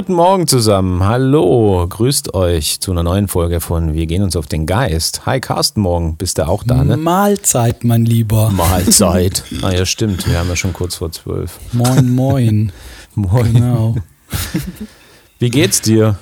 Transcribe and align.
Guten 0.00 0.14
Morgen 0.14 0.46
zusammen. 0.46 1.04
Hallo, 1.04 1.86
grüßt 1.86 2.32
euch 2.32 2.80
zu 2.80 2.90
einer 2.90 3.02
neuen 3.02 3.28
Folge 3.28 3.60
von 3.60 3.92
Wir 3.92 4.06
gehen 4.06 4.22
uns 4.22 4.34
auf 4.34 4.46
den 4.46 4.64
Geist. 4.64 5.26
Hi 5.26 5.40
Carsten, 5.40 5.82
morgen 5.82 6.16
bist 6.16 6.38
du 6.38 6.48
auch 6.48 6.64
da, 6.64 6.82
ne? 6.82 6.96
Mahlzeit, 6.96 7.84
mein 7.84 8.06
Lieber. 8.06 8.48
Mahlzeit. 8.48 9.44
Ah 9.62 9.72
ja, 9.72 9.84
stimmt. 9.84 10.26
Wir 10.26 10.38
haben 10.38 10.48
ja 10.48 10.56
schon 10.56 10.72
kurz 10.72 10.94
vor 10.94 11.12
zwölf. 11.12 11.58
Moin, 11.72 12.14
moin. 12.14 12.72
Moin. 13.14 13.52
Genau. 13.52 13.94
Wie 15.38 15.50
geht's 15.50 15.82
dir? 15.82 16.18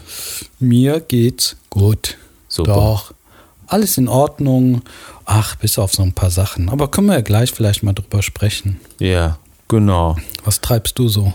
Mir 0.59 0.99
geht's 0.99 1.57
gut. 1.71 2.19
Super. 2.49 2.75
Doch. 2.75 3.15
Alles 3.69 3.97
in 3.97 4.09
Ordnung. 4.09 4.83
Ach, 5.25 5.55
bis 5.55 5.79
auf 5.79 5.95
so 5.95 6.03
ein 6.03 6.15
paar 6.15 6.31
Sachen. 6.31 6.69
Aber 6.69 6.89
können 6.89 7.07
wir 7.07 7.15
ja 7.15 7.21
gleich 7.21 7.53
vielleicht 7.53 7.85
mal 7.85 7.93
drüber 7.93 8.25
sprechen. 8.25 8.81
Ja, 8.99 9.39
genau. 9.69 10.17
Was 10.45 10.61
treibst 10.61 10.99
du 10.99 11.07
so? 11.07 11.33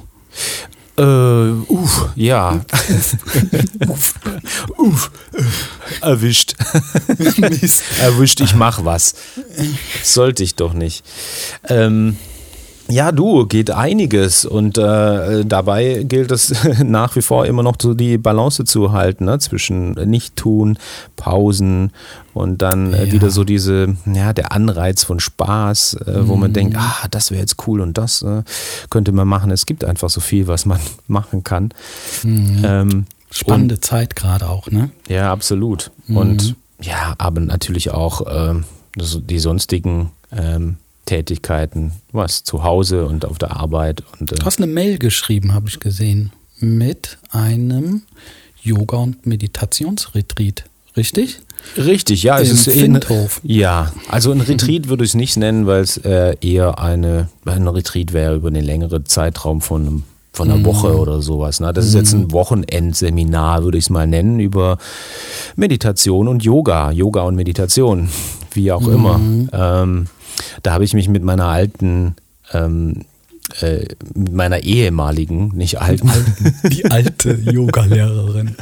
Äh, 0.95 1.01
uff, 1.01 2.09
ja. 2.15 2.61
uff, 3.87 4.13
uff, 4.77 5.11
erwischt. 6.01 6.55
erwischt, 8.01 8.41
ich 8.41 8.53
mach 8.53 8.85
was. 8.85 9.15
Sollte 10.03 10.43
ich 10.43 10.55
doch 10.55 10.73
nicht. 10.73 11.03
Ähm, 11.67 12.17
ja, 12.89 13.11
du, 13.11 13.45
geht 13.45 13.71
einiges 13.71 14.45
und 14.45 14.77
äh, 14.77 15.45
dabei 15.45 16.03
gilt 16.07 16.31
es 16.31 16.53
nach 16.83 17.15
wie 17.15 17.21
vor 17.21 17.45
immer 17.45 17.63
noch 17.63 17.75
so 17.81 17.93
die 17.93 18.17
Balance 18.17 18.65
zu 18.65 18.91
halten 18.91 19.25
ne? 19.25 19.39
zwischen 19.39 19.91
Nicht-Tun, 19.93 20.77
Pausen 21.15 21.91
und 22.33 22.61
dann 22.61 22.93
äh, 22.93 23.05
Ja. 23.05 23.11
wieder 23.11 23.29
so 23.31 23.43
diese, 23.43 23.95
ja, 24.05 24.33
der 24.33 24.51
Anreiz 24.51 25.03
von 25.03 25.19
Spaß, 25.19 25.93
äh, 26.05 26.27
wo 26.27 26.35
man 26.35 26.51
denkt, 26.53 26.75
ah, 26.77 27.07
das 27.09 27.31
wäre 27.31 27.41
jetzt 27.41 27.55
cool 27.67 27.79
und 27.81 27.97
das 27.97 28.21
äh, 28.21 28.43
könnte 28.89 29.11
man 29.11 29.27
machen. 29.27 29.51
Es 29.51 29.65
gibt 29.65 29.85
einfach 29.85 30.09
so 30.09 30.19
viel, 30.19 30.47
was 30.47 30.65
man 30.65 30.79
machen 31.07 31.43
kann. 31.43 31.73
Ähm, 32.23 33.05
Spannende 33.31 33.79
Zeit 33.79 34.15
gerade 34.15 34.47
auch, 34.49 34.69
ne? 34.69 34.91
ja, 35.07 35.31
absolut. 35.31 35.89
Und 36.07 36.55
ja, 36.79 37.15
aber 37.17 37.39
natürlich 37.39 37.89
auch 37.91 38.21
so 38.97 39.19
die 39.19 39.39
sonstigen 39.39 40.11
ähm, 40.31 40.77
Tätigkeiten, 41.05 41.93
was 42.11 42.43
zu 42.43 42.63
Hause 42.63 43.05
und 43.05 43.25
auf 43.25 43.37
der 43.37 43.55
Arbeit. 43.55 44.03
Und, 44.19 44.31
äh, 44.31 44.35
Du 44.35 44.45
hast 44.45 44.57
eine 44.57 44.71
Mail 44.71 44.97
geschrieben, 44.97 45.53
habe 45.53 45.69
ich 45.69 45.79
gesehen, 45.79 46.31
mit 46.59 47.17
einem 47.31 48.03
Yoga- 48.61 48.97
und 48.97 49.25
Meditationsretreat. 49.25 50.65
Richtig? 50.95 51.41
richtig, 51.77 52.23
ja, 52.23 52.39
es 52.39 52.49
Im 52.49 52.55
ist 52.55 52.67
in, 52.67 52.79
Findhof. 52.79 53.41
Ja, 53.43 53.91
also 54.09 54.31
ein 54.31 54.41
Retreat 54.41 54.89
würde 54.89 55.03
ich 55.03 55.11
es 55.11 55.15
nicht 55.15 55.37
nennen, 55.37 55.65
weil 55.65 55.81
es 55.81 55.97
äh, 55.97 56.35
eher 56.41 56.79
eine, 56.79 57.29
ein 57.45 57.67
Retreat 57.67 58.13
wäre 58.13 58.35
über 58.35 58.49
einen 58.49 58.63
längeren 58.63 59.05
Zeitraum 59.05 59.61
von 59.61 59.81
einem 59.81 60.03
von 60.33 60.49
einer 60.49 60.65
Woche 60.65 60.97
oder 60.97 61.21
sowas. 61.21 61.59
Ne? 61.59 61.71
Das 61.73 61.85
ist 61.85 61.93
jetzt 61.93 62.13
ein 62.13 62.31
Wochenendseminar, 62.31 63.63
würde 63.63 63.77
ich 63.77 63.85
es 63.85 63.89
mal 63.91 64.07
nennen, 64.07 64.39
über 64.39 64.79
Meditation 65.55 66.27
und 66.27 66.43
Yoga, 66.43 66.89
Yoga 66.89 67.21
und 67.21 67.35
Meditation, 67.35 68.09
wie 68.51 68.71
auch 68.71 68.87
immer. 68.87 69.21
Ähm, 69.53 70.07
da 70.63 70.73
habe 70.73 70.83
ich 70.83 70.93
mich 70.93 71.07
mit 71.09 71.23
meiner 71.23 71.45
alten, 71.45 72.15
ähm, 72.53 73.05
äh, 73.61 73.85
mit 74.15 74.33
meiner 74.33 74.63
ehemaligen, 74.63 75.49
nicht 75.55 75.79
alten, 75.81 76.09
Die 76.71 76.85
alte 76.85 77.33
Yoga-Lehrerin. 77.33 78.55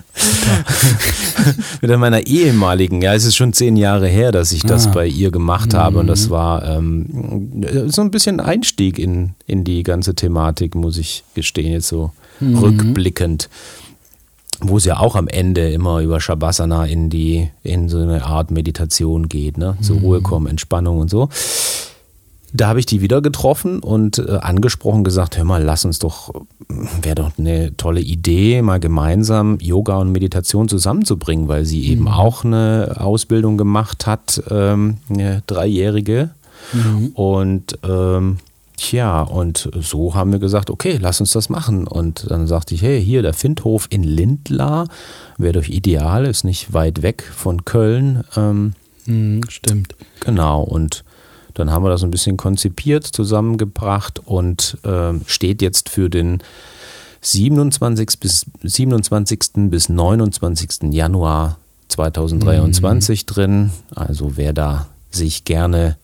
mit 1.81 1.97
meiner 1.99 2.25
ehemaligen, 2.25 3.01
ja, 3.01 3.13
es 3.13 3.25
ist 3.25 3.35
schon 3.35 3.53
zehn 3.53 3.77
Jahre 3.77 4.07
her, 4.07 4.31
dass 4.31 4.51
ich 4.51 4.63
das 4.63 4.87
Ah. 4.87 4.91
bei 4.91 5.07
ihr 5.07 5.31
gemacht 5.31 5.73
habe 5.73 5.99
und 5.99 6.07
das 6.07 6.29
war 6.29 6.63
ähm, 6.67 7.63
so 7.87 8.01
ein 8.01 8.11
bisschen 8.11 8.39
Einstieg 8.39 8.97
in, 8.99 9.31
in 9.47 9.63
die 9.63 9.83
ganze 9.83 10.15
Thematik, 10.15 10.75
muss 10.75 10.97
ich 10.97 11.23
gestehen, 11.35 11.71
jetzt 11.71 11.87
so 11.87 12.11
rückblickend. 12.41 13.49
Wo 14.61 14.77
es 14.77 14.85
ja 14.85 14.99
auch 14.99 15.15
am 15.15 15.27
Ende 15.27 15.71
immer 15.71 16.01
über 16.01 16.19
Shavasana 16.19 16.85
in 16.85 17.09
die, 17.09 17.49
in 17.63 17.89
so 17.89 17.97
eine 17.97 18.23
Art 18.25 18.51
Meditation 18.51 19.27
geht, 19.27 19.57
ne? 19.57 19.77
Zur 19.81 19.99
Ruhe 19.99 20.21
kommen, 20.21 20.47
Entspannung 20.47 20.99
und 20.99 21.09
so. 21.09 21.29
Da 22.53 22.67
habe 22.67 22.79
ich 22.79 22.85
die 22.85 23.01
wieder 23.01 23.21
getroffen 23.21 23.79
und 23.79 24.19
äh, 24.19 24.37
angesprochen, 24.41 25.05
gesagt, 25.05 25.37
hör 25.37 25.45
mal, 25.45 25.63
lass 25.63 25.85
uns 25.85 25.99
doch, 25.99 26.33
wäre 27.01 27.15
doch 27.15 27.31
eine 27.37 27.75
tolle 27.77 28.01
Idee, 28.01 28.61
mal 28.61 28.79
gemeinsam 28.79 29.57
Yoga 29.61 29.97
und 29.97 30.11
Meditation 30.11 30.67
zusammenzubringen, 30.67 31.47
weil 31.47 31.65
sie 31.65 31.85
eben 31.87 32.09
auch 32.09 32.43
eine 32.43 32.97
Ausbildung 32.99 33.57
gemacht 33.57 34.05
hat, 34.05 34.43
ähm, 34.49 34.97
eine 35.09 35.43
dreijährige. 35.47 36.31
Und 37.13 37.79
ähm, 37.83 38.37
tja, 38.81 39.21
und 39.21 39.69
so 39.79 40.15
haben 40.15 40.31
wir 40.31 40.39
gesagt, 40.39 40.69
okay, 40.69 40.97
lass 40.99 41.19
uns 41.19 41.31
das 41.31 41.49
machen. 41.49 41.87
Und 41.87 42.29
dann 42.29 42.47
sagte 42.47 42.75
ich, 42.75 42.81
hey, 42.81 43.03
hier 43.03 43.21
der 43.21 43.33
Findhof 43.33 43.87
in 43.89 44.03
Lindlar 44.03 44.87
wäre 45.37 45.53
doch 45.53 45.67
ideal, 45.67 46.25
ist 46.25 46.43
nicht 46.43 46.73
weit 46.73 47.01
weg 47.01 47.23
von 47.35 47.65
Köln. 47.65 48.23
Ähm, 48.35 48.73
Hm, 49.05 49.41
stimmt. 49.49 49.95
Genau, 50.19 50.61
und 50.61 51.03
dann 51.53 51.71
haben 51.71 51.83
wir 51.83 51.89
das 51.89 52.03
ein 52.03 52.11
bisschen 52.11 52.37
konzipiert, 52.37 53.05
zusammengebracht 53.05 54.21
und 54.25 54.77
ähm, 54.83 55.21
steht 55.25 55.61
jetzt 55.61 55.89
für 55.89 56.09
den 56.09 56.41
27. 57.21 58.19
bis, 58.19 58.45
27. 58.63 59.69
bis 59.69 59.89
29. 59.89 60.93
Januar 60.93 61.57
2023 61.89 63.25
drin. 63.25 63.71
Also 63.93 64.37
wer 64.37 64.53
da 64.53 64.87
sich 65.11 65.43
gerne 65.43 65.97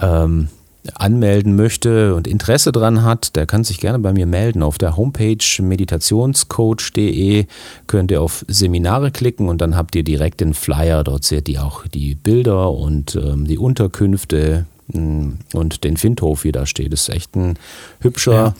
ähm, 0.00 0.48
anmelden 0.94 1.56
möchte 1.56 2.14
und 2.14 2.26
Interesse 2.26 2.72
dran 2.72 3.02
hat, 3.02 3.36
der 3.36 3.46
kann 3.46 3.64
sich 3.64 3.80
gerne 3.80 3.98
bei 3.98 4.12
mir 4.12 4.26
melden. 4.26 4.62
Auf 4.62 4.78
der 4.78 4.96
Homepage 4.96 5.44
meditationscoach.de 5.60 7.46
könnt 7.86 8.10
ihr 8.10 8.22
auf 8.22 8.44
Seminare 8.48 9.10
klicken 9.10 9.48
und 9.48 9.60
dann 9.60 9.76
habt 9.76 9.94
ihr 9.96 10.04
direkt 10.04 10.40
den 10.40 10.54
Flyer. 10.54 11.04
Dort 11.04 11.24
seht 11.24 11.48
ihr 11.48 11.64
auch 11.64 11.86
die 11.86 12.14
Bilder 12.14 12.72
und 12.72 13.16
ähm, 13.16 13.46
die 13.46 13.58
Unterkünfte 13.58 14.66
mh, 14.88 15.32
und 15.54 15.84
den 15.84 15.96
Findhof, 15.96 16.44
wie 16.44 16.52
da 16.52 16.66
steht. 16.66 16.92
Das 16.92 17.08
ist 17.08 17.14
echt 17.14 17.34
ein 17.36 17.58
hübscher 18.00 18.54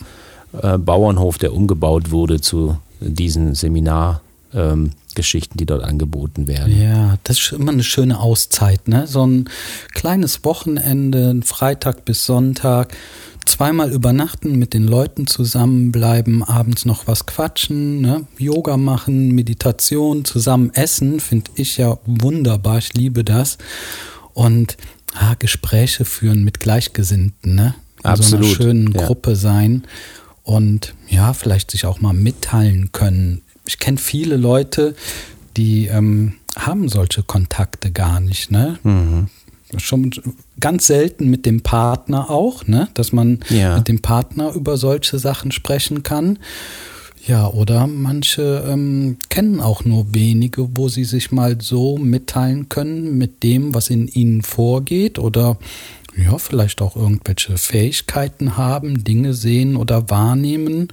äh, 0.61 0.77
Bauernhof, 0.77 1.37
der 1.37 1.53
umgebaut 1.53 2.11
wurde 2.11 2.41
zu 2.41 2.77
diesen 2.99 3.53
Seminargeschichten, 3.55 4.27
ähm, 4.53 4.91
Geschichten, 5.17 5.57
die 5.57 5.65
dort 5.65 5.83
angeboten 5.83 6.47
werden. 6.47 6.79
Ja, 6.79 7.17
das 7.23 7.39
ist 7.39 7.51
immer 7.51 7.71
eine 7.71 7.83
schöne 7.83 8.19
Auszeit, 8.19 8.87
ne? 8.87 9.07
So 9.07 9.25
ein 9.25 9.49
kleines 9.93 10.45
Wochenende, 10.45 11.41
Freitag 11.43 12.05
bis 12.05 12.25
Sonntag, 12.25 12.95
zweimal 13.45 13.91
übernachten, 13.91 14.59
mit 14.59 14.75
den 14.75 14.83
Leuten 14.83 15.25
zusammenbleiben, 15.25 16.43
abends 16.43 16.85
noch 16.85 17.07
was 17.07 17.25
quatschen, 17.25 17.99
ne? 17.99 18.27
Yoga 18.37 18.77
machen, 18.77 19.31
Meditation, 19.31 20.23
zusammen 20.23 20.69
essen, 20.75 21.19
finde 21.19 21.49
ich 21.55 21.77
ja 21.77 21.97
wunderbar, 22.05 22.77
ich 22.77 22.93
liebe 22.93 23.23
das. 23.23 23.57
Und 24.33 24.77
ah, 25.15 25.33
Gespräche 25.39 26.05
führen 26.05 26.43
mit 26.43 26.59
Gleichgesinnten, 26.59 27.55
ne? 27.55 27.73
In 28.03 28.03
so 28.03 28.09
Absolut, 28.09 28.45
einer 28.45 28.55
schönen 28.55 28.91
ja. 28.91 29.05
Gruppe 29.07 29.35
sein 29.35 29.83
und 30.43 30.93
ja, 31.09 31.33
vielleicht 31.33 31.71
sich 31.71 31.85
auch 31.85 32.01
mal 32.01 32.13
mitteilen 32.13 32.91
können. 32.91 33.41
Ich 33.67 33.79
kenne 33.79 33.97
viele 33.97 34.37
Leute, 34.37 34.95
die 35.55 35.87
ähm, 35.87 36.33
haben 36.57 36.89
solche 36.89 37.23
Kontakte 37.23 37.91
gar 37.91 38.19
nicht, 38.19 38.51
ne? 38.51 38.79
Mhm. 38.83 39.27
Schon 39.77 40.11
ganz 40.61 40.87
selten 40.87 41.29
mit 41.29 41.45
dem 41.45 41.61
Partner 41.61 42.29
auch, 42.29 42.65
ne? 42.67 42.87
Dass 42.93 43.11
man 43.11 43.39
Ja. 43.49 43.77
mit 43.77 43.87
dem 43.89 44.01
Partner 44.01 44.53
über 44.53 44.77
solche 44.77 45.19
Sachen 45.19 45.51
sprechen 45.51 46.03
kann. 46.03 46.39
Ja, 47.27 47.47
oder 47.47 47.87
manche 47.87 48.63
ähm, 48.65 49.17
kennen 49.27 49.59
auch 49.59 49.83
nur 49.83 50.13
wenige, 50.13 50.69
wo 50.77 50.87
sie 50.87 51.03
sich 51.03 51.31
mal 51.33 51.57
so 51.59 51.97
mitteilen 51.97 52.69
können 52.69 53.17
mit 53.17 53.43
dem, 53.43 53.75
was 53.75 53.89
in 53.89 54.07
ihnen 54.07 54.43
vorgeht 54.43 55.19
oder 55.19 55.57
ja, 56.15 56.37
vielleicht 56.37 56.81
auch 56.81 56.95
irgendwelche 56.95 57.57
Fähigkeiten 57.57 58.55
haben, 58.55 59.03
Dinge 59.03 59.33
sehen 59.33 59.75
oder 59.75 60.09
wahrnehmen, 60.09 60.87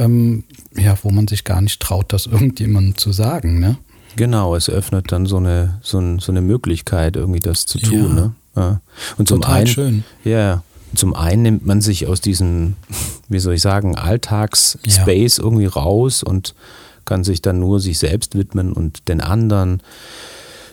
ähm, 0.00 0.44
ja, 0.76 0.96
wo 1.02 1.10
man 1.10 1.28
sich 1.28 1.44
gar 1.44 1.60
nicht 1.60 1.80
traut, 1.80 2.12
das 2.12 2.26
irgendjemandem 2.26 2.96
zu 2.96 3.12
sagen, 3.12 3.60
ne? 3.60 3.76
Genau, 4.16 4.56
es 4.56 4.68
öffnet 4.68 5.12
dann 5.12 5.26
so 5.26 5.36
eine, 5.36 5.78
so, 5.82 5.98
ein, 5.98 6.18
so 6.18 6.32
eine 6.32 6.40
Möglichkeit, 6.40 7.16
irgendwie 7.16 7.38
das 7.38 7.66
zu 7.66 7.78
tun. 7.78 8.08
Ja. 8.08 8.14
Ne? 8.14 8.34
Ja. 8.56 8.80
Und 9.18 9.28
zum 9.28 9.42
Total 9.42 9.58
einen, 9.58 9.66
schön. 9.68 10.04
Ja, 10.24 10.64
zum 10.94 11.14
einen 11.14 11.42
nimmt 11.42 11.66
man 11.66 11.80
sich 11.80 12.08
aus 12.08 12.20
diesem, 12.20 12.74
wie 13.28 13.38
soll 13.38 13.54
ich 13.54 13.62
sagen, 13.62 13.96
Alltagsspace 13.96 15.38
irgendwie 15.38 15.66
raus 15.66 16.22
und 16.22 16.54
kann 17.04 17.24
sich 17.24 17.40
dann 17.42 17.60
nur 17.60 17.80
sich 17.80 17.98
selbst 17.98 18.36
widmen 18.36 18.72
und 18.72 19.08
den 19.08 19.20
anderen. 19.20 19.82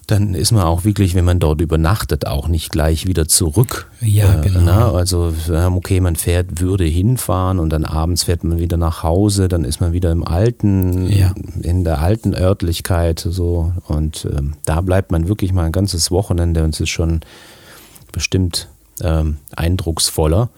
Dann 0.08 0.34
ist 0.36 0.54
man 0.54 0.64
auch 0.64 0.86
wirklich, 0.86 1.16
wenn 1.16 1.26
man 1.26 1.40
dort 1.40 1.60
übernachtet, 1.60 2.26
auch 2.28 2.48
nicht 2.48 2.72
gleich 2.72 3.08
wieder 3.08 3.28
zurück. 3.28 3.92
Ja, 4.00 4.40
genau. 4.40 4.62
ne? 4.62 4.74
Also, 4.86 5.34
ähm, 5.52 5.76
okay, 5.76 6.00
man 6.00 6.16
fährt, 6.16 6.62
würde 6.62 6.86
hinfahren 6.86 7.60
und 7.60 7.70
dann 7.72 7.84
abends 7.84 8.24
fährt 8.24 8.46
man 8.46 8.58
wieder 8.58 8.78
nach 8.78 9.04
Hause, 9.04 9.50
dann 9.50 9.66
ist 9.66 9.82
man 9.82 9.92
wieder 9.92 10.12
im 10.14 10.26
alten, 10.26 11.10
Ja. 11.12 11.34
in 11.62 11.84
der 11.84 12.00
alten 12.00 12.34
Örtlichkeit, 12.34 13.20
so. 13.20 13.74
Und 13.90 14.26
ähm, 14.34 14.54
da 14.64 14.80
bleibt 14.80 15.12
man 15.12 15.28
wirklich 15.28 15.52
mal 15.52 15.66
ein 15.66 15.72
ganzes 15.74 16.10
Wochenende 16.10 16.64
und 16.64 16.74
es 16.74 16.80
ist 16.80 16.90
schon 16.90 17.20
bestimmt 18.14 18.70
ähm, 19.02 19.38
eindrucksvoller. 19.56 20.50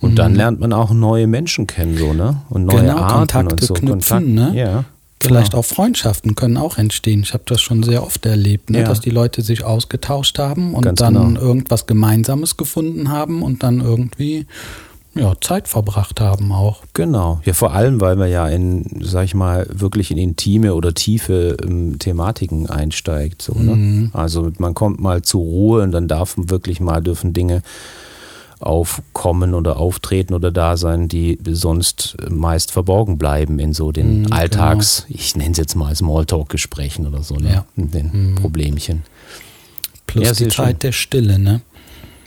Und 0.00 0.16
dann 0.18 0.34
lernt 0.34 0.58
man 0.58 0.72
auch 0.72 0.90
neue 0.92 1.28
Menschen 1.28 1.66
kennen, 1.68 1.96
so, 1.96 2.12
ne? 2.12 2.42
Und 2.50 2.66
neue 2.66 2.82
Mhm. 2.82 2.86
Genau, 2.86 2.96
Arten 2.98 3.18
Kontakte 3.18 3.52
und 3.54 3.62
so. 3.62 3.74
knüpfen, 3.74 4.34
ne? 4.34 4.52
Ja. 4.54 4.84
Vielleicht 5.22 5.54
auch 5.54 5.64
Freundschaften 5.64 6.34
können 6.34 6.56
auch 6.56 6.78
entstehen. 6.78 7.22
Ich 7.22 7.34
habe 7.34 7.44
das 7.46 7.60
schon 7.60 7.82
sehr 7.82 8.02
oft 8.02 8.24
erlebt, 8.26 8.70
ne? 8.70 8.80
Ja. 8.80 8.84
dass 8.84 9.00
die 9.00 9.10
Leute 9.10 9.42
sich 9.42 9.64
ausgetauscht 9.64 10.38
haben 10.38 10.74
und 10.74 10.84
Ganz 10.84 10.98
dann 10.98 11.14
genau. 11.14 11.40
irgendwas 11.40 11.86
Gemeinsames 11.86 12.56
gefunden 12.56 13.10
haben 13.10 13.42
und 13.42 13.62
dann 13.62 13.80
irgendwie 13.80 14.46
ja, 15.14 15.34
Zeit 15.40 15.68
verbracht 15.68 16.20
haben 16.20 16.52
auch. 16.52 16.82
Genau. 16.94 17.40
Ja, 17.44 17.52
vor 17.52 17.72
allem, 17.74 18.00
weil 18.00 18.16
man 18.16 18.30
ja 18.30 18.48
in, 18.48 18.86
sag 19.02 19.24
ich 19.24 19.34
mal, 19.34 19.66
wirklich 19.70 20.10
in 20.10 20.16
intime 20.16 20.74
oder 20.74 20.94
tiefe 20.94 21.56
ähm, 21.62 21.98
Thematiken 21.98 22.70
einsteigt. 22.70 23.42
So, 23.42 23.52
ne? 23.52 24.10
Also 24.14 24.50
man 24.58 24.72
kommt 24.72 25.00
mal 25.00 25.20
zur 25.20 25.42
Ruhe 25.42 25.82
und 25.82 25.92
dann 25.92 26.08
darf 26.08 26.34
wirklich 26.38 26.80
mal 26.80 27.02
dürfen 27.02 27.34
Dinge 27.34 27.62
aufkommen 28.62 29.54
oder 29.54 29.76
auftreten 29.78 30.34
oder 30.34 30.50
da 30.50 30.76
sein, 30.76 31.08
die 31.08 31.38
sonst 31.48 32.16
meist 32.30 32.70
verborgen 32.70 33.18
bleiben 33.18 33.58
in 33.58 33.72
so 33.72 33.92
den 33.92 34.22
Mhm, 34.22 34.32
Alltags, 34.32 35.06
ich 35.08 35.36
nenne 35.36 35.52
es 35.52 35.58
jetzt 35.58 35.74
mal 35.74 35.94
Smalltalk-Gesprächen 35.94 37.06
oder 37.06 37.22
so, 37.22 37.36
ne? 37.36 37.52
Ja. 37.52 37.64
In 37.76 37.90
den 37.90 38.34
Problemchen. 38.36 39.02
Plus 40.06 40.26
Ja, 40.26 40.32
die 40.32 40.48
Zeit 40.48 40.66
schön. 40.70 40.78
der 40.80 40.92
Stille, 40.92 41.38
ne? 41.38 41.60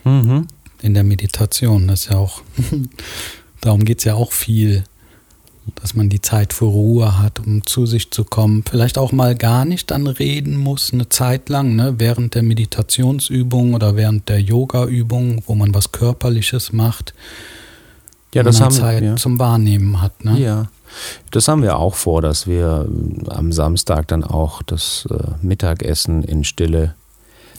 Mhm. 0.04 0.46
In 0.82 0.94
der 0.94 1.04
Meditation. 1.04 1.88
Das 1.88 2.02
ist 2.04 2.10
ja 2.10 2.18
auch, 2.18 2.42
darum 3.60 3.84
geht 3.84 3.98
es 3.98 4.04
ja 4.04 4.14
auch 4.14 4.32
viel, 4.32 4.84
dass 5.74 5.94
man 5.94 6.08
die 6.08 6.20
Zeit 6.20 6.52
für 6.52 6.66
Ruhe 6.66 7.18
hat, 7.18 7.40
um 7.40 7.66
zu 7.66 7.86
sich 7.86 8.10
zu 8.10 8.24
kommen. 8.24 8.62
Vielleicht 8.68 8.98
auch 8.98 9.12
mal 9.12 9.34
gar 9.34 9.64
nicht 9.64 9.90
dann 9.90 10.06
reden 10.06 10.56
muss, 10.56 10.92
eine 10.92 11.08
Zeit 11.08 11.48
lang, 11.48 11.76
ne? 11.76 11.94
während 11.98 12.34
der 12.34 12.42
Meditationsübung 12.42 13.74
oder 13.74 13.96
während 13.96 14.28
der 14.28 14.40
Yoga-Übung, 14.40 15.42
wo 15.46 15.54
man 15.54 15.74
was 15.74 15.92
Körperliches 15.92 16.72
macht. 16.72 17.14
Ja, 18.34 18.42
das 18.42 18.60
man 18.60 18.66
haben 18.66 18.74
Zeit 18.74 19.02
ja. 19.02 19.16
zum 19.16 19.38
Wahrnehmen 19.38 20.00
hat. 20.00 20.24
Ne? 20.24 20.38
Ja, 20.38 20.68
das 21.30 21.48
haben 21.48 21.62
wir 21.62 21.78
auch 21.78 21.94
vor, 21.94 22.22
dass 22.22 22.46
wir 22.46 22.88
äh, 22.88 23.30
am 23.30 23.52
Samstag 23.52 24.08
dann 24.08 24.24
auch 24.24 24.62
das 24.62 25.06
äh, 25.10 25.16
Mittagessen 25.42 26.22
in 26.22 26.44
Stille 26.44 26.94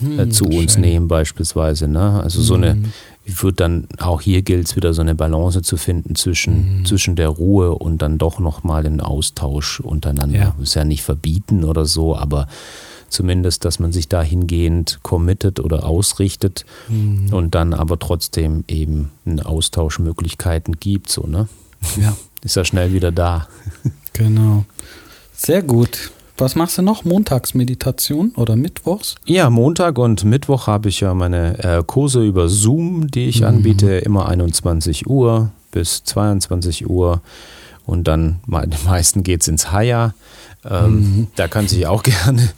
Hm, 0.00 0.30
zu 0.30 0.44
uns 0.44 0.74
schön. 0.74 0.82
nehmen 0.82 1.08
beispielsweise. 1.08 1.88
Ne? 1.88 2.20
Also 2.22 2.40
so 2.40 2.54
eine, 2.54 2.78
Würde 3.30 3.56
dann 3.56 3.88
auch 3.98 4.20
hier 4.22 4.42
gilt 4.42 4.66
es 4.66 4.76
wieder 4.76 4.94
so 4.94 5.02
eine 5.02 5.14
Balance 5.14 5.60
zu 5.62 5.76
finden 5.76 6.10
Mhm. 6.10 6.14
zwischen, 6.16 6.84
zwischen 6.86 7.14
der 7.16 7.28
Ruhe 7.28 7.74
und 7.74 8.00
dann 8.02 8.16
doch 8.18 8.38
nochmal 8.40 8.82
den 8.84 9.00
Austausch 9.00 9.80
untereinander. 9.80 10.38
Ja. 10.38 10.54
Ist 10.62 10.74
ja 10.74 10.84
nicht 10.84 11.02
verbieten 11.02 11.64
oder 11.64 11.84
so, 11.84 12.16
aber 12.16 12.48
zumindest, 13.10 13.64
dass 13.64 13.78
man 13.78 13.92
sich 13.92 14.08
dahingehend 14.08 15.00
committet 15.02 15.60
oder 15.60 15.84
ausrichtet 15.84 16.64
Mhm. 16.88 17.32
und 17.32 17.54
dann 17.54 17.74
aber 17.74 17.98
trotzdem 17.98 18.64
eben 18.68 19.10
eine 19.26 19.44
Austauschmöglichkeiten 19.46 20.78
gibt. 20.80 21.10
So, 21.10 21.26
ne? 21.26 21.48
Ja, 22.00 22.16
Ist 22.42 22.56
ja 22.56 22.64
schnell 22.64 22.92
wieder 22.92 23.12
da. 23.12 23.46
genau. 24.12 24.64
Sehr 25.34 25.62
gut. 25.62 26.10
Was 26.40 26.54
machst 26.54 26.78
du 26.78 26.82
noch? 26.82 27.04
Montagsmeditation 27.04 28.32
oder 28.36 28.54
Mittwochs? 28.54 29.16
Ja, 29.24 29.50
Montag 29.50 29.98
und 29.98 30.24
Mittwoch 30.24 30.68
habe 30.68 30.88
ich 30.88 31.00
ja 31.00 31.12
meine 31.14 31.58
äh, 31.64 31.82
Kurse 31.84 32.24
über 32.24 32.48
Zoom, 32.48 33.08
die 33.10 33.26
ich 33.26 33.40
Mhm. 33.40 33.46
anbiete, 33.48 33.90
immer 33.98 34.28
21 34.28 35.08
Uhr 35.08 35.50
bis 35.72 36.04
22 36.04 36.88
Uhr. 36.88 37.20
Und 37.86 38.06
dann, 38.06 38.36
den 38.46 38.70
meisten 38.84 39.24
geht 39.24 39.42
es 39.42 39.48
ins 39.48 39.72
Haya. 39.72 40.14
Ähm, 40.68 40.92
Mhm. 40.94 41.26
Da 41.34 41.48
kann 41.48 41.66
sich 41.66 41.86
auch 41.88 42.02
gerne, 42.04 42.48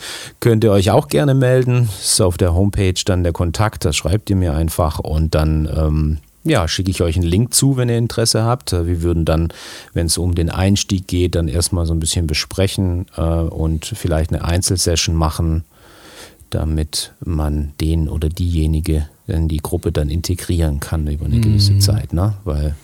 könnt 0.40 0.62
ihr 0.64 0.72
euch 0.72 0.90
auch 0.90 1.08
gerne 1.08 1.34
melden. 1.34 1.88
Ist 2.00 2.20
auf 2.20 2.36
der 2.36 2.54
Homepage 2.54 2.94
dann 3.06 3.22
der 3.22 3.32
Kontakt, 3.32 3.84
da 3.86 3.92
schreibt 3.94 4.28
ihr 4.28 4.36
mir 4.36 4.52
einfach 4.54 4.98
und 4.98 5.34
dann 5.34 5.66
ähm, 5.74 6.18
ja, 6.44 6.66
schicke 6.68 6.90
ich 6.90 7.02
euch 7.02 7.16
einen 7.16 7.26
Link 7.26 7.54
zu, 7.54 7.76
wenn 7.76 7.88
ihr 7.88 7.98
Interesse 7.98 8.44
habt. 8.44 8.72
Äh, 8.72 8.86
Wir 8.86 9.02
würden 9.02 9.24
dann, 9.24 9.52
wenn 9.92 10.06
es 10.06 10.18
um 10.18 10.34
den 10.34 10.50
Einstieg 10.50 11.06
geht, 11.06 11.34
dann 11.34 11.48
erstmal 11.48 11.86
so 11.86 11.92
ein 11.92 12.00
bisschen 12.00 12.26
besprechen 12.26 13.06
äh, 13.16 13.22
und 13.22 13.84
vielleicht 13.86 14.32
eine 14.32 14.44
Einzelsession 14.44 15.14
machen, 15.14 15.64
damit 16.50 17.12
man 17.24 17.72
den 17.80 18.08
oder 18.08 18.28
diejenige 18.28 19.08
in 19.26 19.48
die 19.48 19.58
Gruppe 19.58 19.92
dann 19.92 20.10
integrieren 20.10 20.80
kann 20.80 21.06
über 21.06 21.26
eine 21.26 21.40
gewisse 21.40 21.78
Zeit. 21.78 22.12
Ne? 22.12 22.34
Weil 22.44 22.74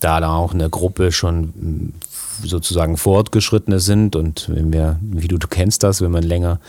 da 0.00 0.20
dann 0.20 0.30
auch 0.30 0.52
in 0.52 0.58
der 0.58 0.70
Gruppe 0.70 1.12
schon 1.12 1.42
mm, 1.44 1.94
sozusagen 2.44 2.96
Fortgeschrittene 2.96 3.78
sind 3.78 4.16
und 4.16 4.48
wenn 4.48 4.72
wir, 4.72 4.98
wie 5.02 5.28
du, 5.28 5.38
du 5.38 5.48
kennst 5.48 5.82
das, 5.82 6.00
wenn 6.00 6.10
man 6.10 6.22
länger 6.22 6.60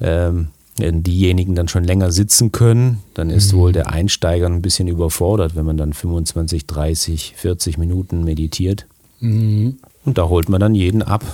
ähm, 0.00 0.48
diejenigen 0.78 1.54
dann 1.54 1.68
schon 1.68 1.84
länger 1.84 2.10
sitzen 2.12 2.52
können, 2.52 3.02
dann 3.14 3.30
ist 3.30 3.52
wohl 3.52 3.72
der 3.72 3.90
Einsteiger 3.90 4.46
ein 4.46 4.62
bisschen 4.62 4.88
überfordert, 4.88 5.56
wenn 5.56 5.64
man 5.66 5.76
dann 5.76 5.92
25, 5.92 6.66
30, 6.66 7.34
40 7.36 7.78
Minuten 7.78 8.24
meditiert. 8.24 8.86
Mhm. 9.20 9.78
Und 10.04 10.18
da 10.18 10.28
holt 10.28 10.48
man 10.48 10.60
dann 10.60 10.74
jeden 10.74 11.02
ab. 11.02 11.24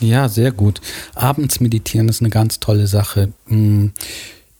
Ja, 0.00 0.28
sehr 0.28 0.52
gut. 0.52 0.80
Abends 1.14 1.60
meditieren 1.60 2.08
ist 2.08 2.20
eine 2.20 2.30
ganz 2.30 2.60
tolle 2.60 2.86
Sache. 2.86 3.32
Mm, 3.46 3.86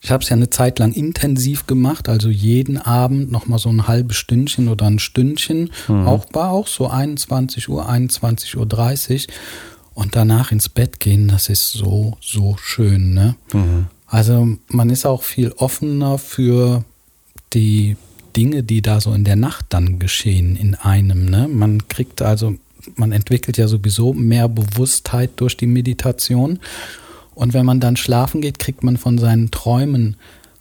Ich 0.05 0.11
habe 0.11 0.23
es 0.25 0.31
ja 0.31 0.37
eine 0.37 0.51
Zeit 0.51 0.81
lang 0.81 0.93
intensiv 0.93 1.67
gemacht, 1.69 2.09
also 2.09 2.29
jeden 2.29 2.77
Abend 2.77 3.31
nochmal 3.31 3.61
so 3.61 3.69
ein 3.69 3.87
halbes 3.87 4.17
Stündchen 4.17 4.69
oder 4.69 4.87
ein 4.87 4.99
Stündchen. 4.99 5.71
Auch 5.89 6.27
war 6.33 6.51
auch 6.51 6.67
so 6.67 6.89
21 6.89 7.69
Uhr, 7.69 7.89
21 7.89 8.57
Uhr 8.57 8.67
30 8.67 9.29
und 9.95 10.17
danach 10.17 10.51
ins 10.51 10.69
Bett 10.69 10.99
gehen, 10.99 11.29
das 11.29 11.49
ist 11.49 11.71
so, 11.71 12.17
so 12.21 12.57
schön. 12.61 13.15
Ne? 13.15 13.37
Also 14.13 14.59
man 14.69 14.91
ist 14.91 15.07
auch 15.07 15.23
viel 15.23 15.53
offener 15.53 16.19
für 16.19 16.85
die 17.55 17.97
Dinge, 18.37 18.63
die 18.63 18.83
da 18.83 19.01
so 19.01 19.15
in 19.15 19.25
der 19.25 19.37
Nacht 19.37 19.65
dann 19.71 19.99
geschehen 19.99 20.55
in 20.55 20.75
einem. 20.75 21.25
Ne? 21.25 21.49
Man 21.49 21.89
kriegt 21.89 22.21
also, 22.21 22.55
man 22.95 23.13
entwickelt 23.13 23.57
ja 23.57 23.69
sowieso 23.69 24.13
mehr 24.13 24.51
Bewusstheit 24.51 25.31
durch 25.37 25.57
die 25.57 25.67
Meditation. 25.67 26.59
Und 27.35 27.55
wenn 27.55 27.65
man 27.65 27.81
dann 27.81 27.97
schlafen 27.97 28.43
geht, 28.43 28.59
kriegt 28.59 28.83
man 28.85 28.99
von 28.99 29.17
seinen 29.17 29.51
Träumen 29.51 30.17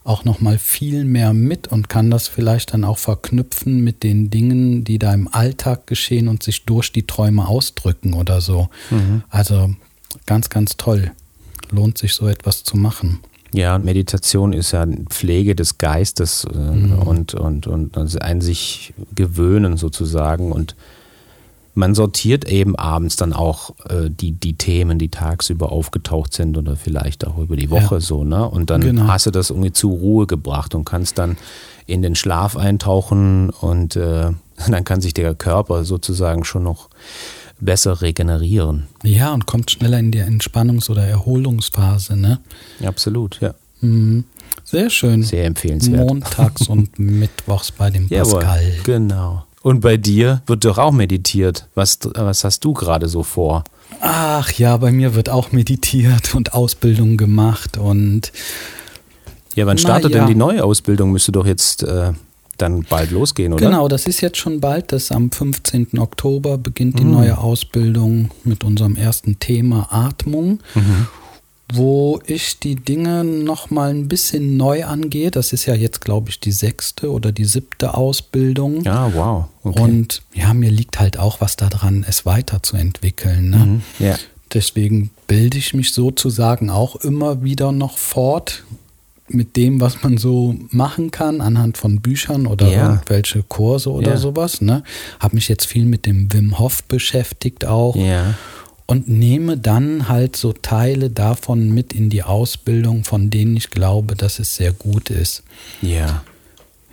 auch 0.06 0.24
noch 0.24 0.40
mal 0.40 0.58
viel 0.58 1.04
mehr 1.04 1.34
mit 1.34 1.68
und 1.68 1.90
kann 1.90 2.10
das 2.10 2.30
vielleicht 2.30 2.74
dann 2.74 2.86
auch 2.86 3.00
verknüpfen 3.00 3.84
mit 3.84 4.02
den 4.02 4.30
Dingen, 4.30 4.86
die 4.86 4.98
da 4.98 5.14
im 5.14 5.28
Alltag 5.28 5.88
geschehen 5.88 6.30
und 6.30 6.42
sich 6.42 6.64
durch 6.64 6.94
die 6.94 7.06
Träume 7.06 7.50
ausdrücken 7.50 8.14
oder 8.14 8.40
so. 8.40 8.70
Also 9.30 9.76
ganz, 10.26 10.50
ganz 10.50 10.78
toll. 10.78 11.12
Lohnt 11.70 11.98
sich 11.98 12.14
so 12.14 12.30
etwas 12.30 12.64
zu 12.64 12.78
machen. 12.78 13.20
Ja, 13.54 13.78
Meditation 13.78 14.54
ist 14.54 14.72
ja 14.72 14.86
Pflege 15.10 15.56
des 15.56 15.78
Geistes 15.78 16.46
äh, 16.46 16.58
und, 16.58 17.34
und, 17.34 17.68
und 17.68 17.98
also 17.98 18.20
ein 18.20 18.42
sich 18.42 18.94
gewöhnen 19.14 19.78
sozusagen. 19.78 20.52
Und 20.52 20.76
man 21.74 21.96
sortiert 21.96 22.46
eben 22.50 22.76
abends 22.76 23.16
dann 23.16 23.34
auch 23.34 23.72
äh, 23.90 24.10
die, 24.10 24.32
die 24.34 24.54
Themen, 24.54 25.00
die 25.00 25.10
tagsüber 25.10 25.72
aufgetaucht 25.72 26.34
sind 26.34 26.58
oder 26.58 26.76
vielleicht 26.76 27.26
auch 27.28 27.38
über 27.38 27.56
die 27.56 27.70
Woche 27.70 27.96
Ja. 27.96 28.02
so, 28.02 28.24
ne? 28.24 28.48
Und 28.48 28.70
dann 28.70 28.82
Genau. 28.82 29.08
hast 29.08 29.26
du 29.26 29.32
das 29.32 29.50
irgendwie 29.50 29.72
zur 29.74 29.92
Ruhe 29.92 30.28
gebracht 30.28 30.76
und 30.76 30.86
kannst 30.86 31.18
dann 31.18 31.38
in 31.88 32.02
den 32.02 32.16
Schlaf 32.16 32.56
eintauchen 32.58 33.50
und 33.50 33.96
äh, 33.96 34.32
dann 34.70 34.84
kann 34.84 35.02
sich 35.02 35.14
der 35.14 35.34
Körper 35.36 35.84
sozusagen 35.84 36.44
schon 36.46 36.64
noch 36.64 36.90
besser 37.62 38.02
regenerieren. 38.02 38.88
Ja, 39.04 39.34
und 39.34 39.46
kommt 39.46 39.72
schneller 39.72 40.00
in 40.00 40.12
die 40.12 40.22
Entspannungs- 40.22 40.90
oder 40.90 41.04
Erholungsphase, 41.06 42.18
ne? 42.18 42.40
Absolut, 42.84 43.40
ja. 43.42 43.54
Mhm. 43.82 44.26
Sehr 44.64 44.90
schön. 44.90 45.24
Sehr 45.24 45.46
empfehlenswert. 45.46 46.08
Montags 46.08 46.68
und 46.68 46.98
Mittwochs 47.00 47.72
bei 47.72 47.90
dem 47.90 48.08
Jawohl, 48.08 48.40
Pascal. 48.42 48.74
genau. 48.84 49.46
Und 49.64 49.82
bei 49.82 49.98
dir 49.98 50.42
wird 50.48 50.66
doch 50.66 50.78
auch 50.78 50.92
meditiert. 50.92 51.68
Was, 51.76 52.00
was 52.16 52.44
hast 52.44 52.64
du 52.66 52.74
gerade 52.74 53.08
so 53.08 53.22
vor? 53.24 53.64
Ach 54.00 54.52
ja, 54.54 54.76
bei 54.78 54.92
mir 54.92 55.14
wird 55.14 55.30
auch 55.30 55.52
meditiert 55.52 56.34
und 56.34 56.54
Ausbildung 56.54 57.18
gemacht 57.18 57.78
und 57.78 58.32
Ja, 59.56 59.68
wann 59.68 59.78
startet 59.78 60.12
ja. 60.14 60.20
denn 60.20 60.28
die 60.28 60.36
neue 60.36 60.64
Ausbildung? 60.64 61.12
Müsste 61.12 61.32
doch 61.32 61.46
jetzt 61.46 61.84
äh, 61.84 62.14
dann 62.62 62.84
bald 62.90 63.12
losgehen, 63.12 63.54
oder? 63.54 63.66
Genau, 63.66 63.88
das 63.88 64.06
ist 64.08 64.22
jetzt 64.22 64.38
schon 64.38 64.60
bald. 64.60 64.92
Das 64.92 65.12
am 65.12 65.32
15. 65.32 65.98
Oktober 66.00 66.58
beginnt 66.58 66.96
Mhm. 66.96 66.98
die 67.00 67.04
neue 67.06 67.38
Ausbildung 67.38 68.30
mit 68.44 68.64
unserem 68.64 68.96
ersten 68.96 69.40
Thema 69.40 69.88
Atmung, 69.92 70.60
Mhm. 70.76 71.08
wo 71.74 72.20
ich 72.26 72.60
die 72.60 72.76
Dinge 72.76 73.24
nochmal 73.24 73.92
ein 73.92 74.08
bisschen 74.10 74.58
neu 74.58 74.84
angehe. 74.86 75.32
Das 75.32 75.54
ist 75.54 75.66
ja 75.66 75.74
jetzt, 75.74 76.02
glaube 76.02 76.30
ich, 76.30 76.40
die 76.40 76.52
sechste 76.52 77.12
oder 77.12 77.32
die 77.32 77.46
siebte 77.46 77.94
Ausbildung. 77.96 78.84
Ja, 78.84 79.14
wow. 79.14 79.46
Okay. 79.64 79.82
Und 79.82 80.22
ja, 80.34 80.54
mir 80.54 80.70
liegt 80.70 81.00
halt 81.00 81.18
auch 81.18 81.40
was 81.40 81.56
daran, 81.56 82.06
es 82.08 82.26
weiterzuentwickeln. 82.26 83.50
Ne? 83.50 83.58
Mhm. 83.58 83.82
Ja. 84.00 84.16
Deswegen 84.54 85.12
bilde 85.28 85.58
ich 85.58 85.74
mich 85.74 85.94
sozusagen 85.94 86.70
auch 86.70 86.98
immer 86.98 87.42
wieder 87.42 87.72
noch 87.72 87.98
fort 87.98 88.64
mit 89.34 89.56
dem, 89.56 89.82
was 89.82 90.04
man 90.04 90.18
so 90.18 90.56
machen 90.70 91.12
kann, 91.12 91.42
anhand 91.42 91.78
von 91.78 92.02
Büchern 92.02 92.48
oder 92.48 92.68
Ja. 92.68 92.90
irgendwelche 92.90 93.44
Kurse 93.44 93.92
oder 93.92 94.12
Ja. 94.12 94.18
sowas. 94.18 94.62
Ne? 94.62 94.84
Habe 95.20 95.36
mich 95.36 95.48
jetzt 95.48 95.66
viel 95.66 95.86
mit 95.86 96.06
dem 96.06 96.32
Wim 96.34 96.60
Hof 96.60 96.84
beschäftigt 96.84 97.66
auch 97.66 97.96
Ja. 97.96 98.36
und 98.86 99.08
nehme 99.08 99.58
dann 99.58 100.08
halt 100.10 100.36
so 100.36 100.54
Teile 100.54 101.10
davon 101.10 101.70
mit 101.74 101.94
in 101.94 102.10
die 102.10 102.24
Ausbildung, 102.24 103.04
von 103.04 103.30
denen 103.30 103.56
ich 103.56 103.70
glaube, 103.70 104.16
dass 104.16 104.40
es 104.40 104.56
sehr 104.56 104.74
gut 104.74 105.10
ist. 105.10 105.44
Ja. 105.82 106.24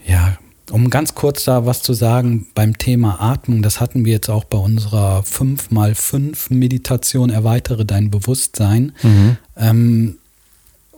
Ja, 0.06 0.38
um 0.70 0.90
ganz 0.90 1.14
kurz 1.14 1.44
da 1.44 1.66
was 1.66 1.82
zu 1.82 1.92
sagen 1.94 2.46
beim 2.54 2.78
Thema 2.78 3.20
Atmung, 3.20 3.62
das 3.62 3.80
hatten 3.80 4.04
wir 4.04 4.12
jetzt 4.12 4.28
auch 4.30 4.44
bei 4.44 4.58
unserer 4.58 5.22
5x5 5.22 6.52
Meditation, 6.52 7.30
erweitere 7.30 7.84
dein 7.84 8.10
Bewusstsein, 8.10 8.92
mhm. 9.02 9.36
ähm, 9.56 10.18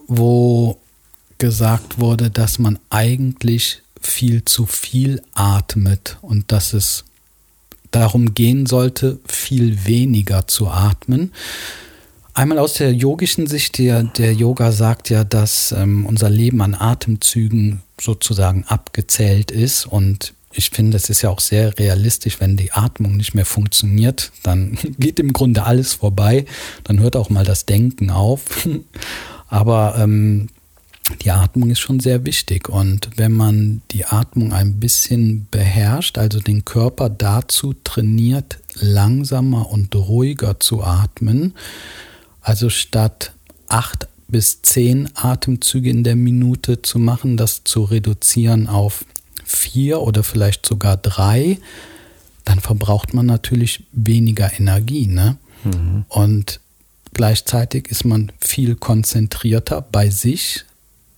wo 0.06 0.76
gesagt 1.40 1.98
wurde, 1.98 2.30
dass 2.30 2.60
man 2.60 2.78
eigentlich 2.90 3.82
viel 4.00 4.44
zu 4.44 4.66
viel 4.66 5.20
atmet 5.34 6.18
und 6.22 6.52
dass 6.52 6.72
es 6.72 7.04
darum 7.90 8.34
gehen 8.34 8.66
sollte, 8.66 9.18
viel 9.26 9.84
weniger 9.84 10.46
zu 10.46 10.68
atmen. 10.68 11.32
Einmal 12.34 12.58
aus 12.58 12.74
der 12.74 12.92
yogischen 12.92 13.48
Sicht, 13.48 13.78
der, 13.78 14.04
der 14.04 14.32
Yoga 14.32 14.70
sagt 14.70 15.10
ja, 15.10 15.24
dass 15.24 15.72
ähm, 15.72 16.06
unser 16.06 16.30
Leben 16.30 16.62
an 16.62 16.76
Atemzügen 16.76 17.82
sozusagen 18.00 18.64
abgezählt 18.68 19.50
ist 19.50 19.86
und 19.86 20.34
ich 20.52 20.70
finde, 20.70 20.96
es 20.96 21.08
ist 21.08 21.22
ja 21.22 21.30
auch 21.30 21.40
sehr 21.40 21.78
realistisch, 21.78 22.40
wenn 22.40 22.56
die 22.56 22.72
Atmung 22.72 23.16
nicht 23.16 23.34
mehr 23.34 23.46
funktioniert, 23.46 24.32
dann 24.42 24.78
geht 24.98 25.18
im 25.20 25.32
Grunde 25.32 25.64
alles 25.64 25.94
vorbei, 25.94 26.44
dann 26.84 27.00
hört 27.00 27.16
auch 27.16 27.30
mal 27.30 27.44
das 27.44 27.66
Denken 27.66 28.10
auf. 28.10 28.68
Aber 29.48 29.96
ähm, 29.98 30.48
die 31.22 31.30
Atmung 31.30 31.70
ist 31.70 31.80
schon 31.80 32.00
sehr 32.00 32.24
wichtig. 32.24 32.68
Und 32.68 33.10
wenn 33.16 33.32
man 33.32 33.82
die 33.90 34.04
Atmung 34.04 34.52
ein 34.52 34.80
bisschen 34.80 35.46
beherrscht, 35.50 36.18
also 36.18 36.40
den 36.40 36.64
Körper 36.64 37.10
dazu 37.10 37.74
trainiert, 37.84 38.58
langsamer 38.74 39.70
und 39.70 39.94
ruhiger 39.94 40.60
zu 40.60 40.82
atmen, 40.82 41.54
also 42.40 42.70
statt 42.70 43.32
acht 43.68 44.08
bis 44.28 44.62
zehn 44.62 45.08
Atemzüge 45.14 45.90
in 45.90 46.04
der 46.04 46.16
Minute 46.16 46.82
zu 46.82 46.98
machen, 46.98 47.36
das 47.36 47.64
zu 47.64 47.82
reduzieren 47.84 48.68
auf 48.68 49.04
vier 49.44 50.00
oder 50.00 50.22
vielleicht 50.22 50.64
sogar 50.64 50.96
drei, 50.96 51.58
dann 52.44 52.60
verbraucht 52.60 53.12
man 53.12 53.26
natürlich 53.26 53.84
weniger 53.92 54.50
Energie. 54.58 55.06
Ne? 55.06 55.36
Mhm. 55.64 56.04
Und 56.08 56.60
gleichzeitig 57.12 57.88
ist 57.88 58.04
man 58.04 58.32
viel 58.40 58.76
konzentrierter 58.76 59.82
bei 59.82 60.10
sich, 60.10 60.64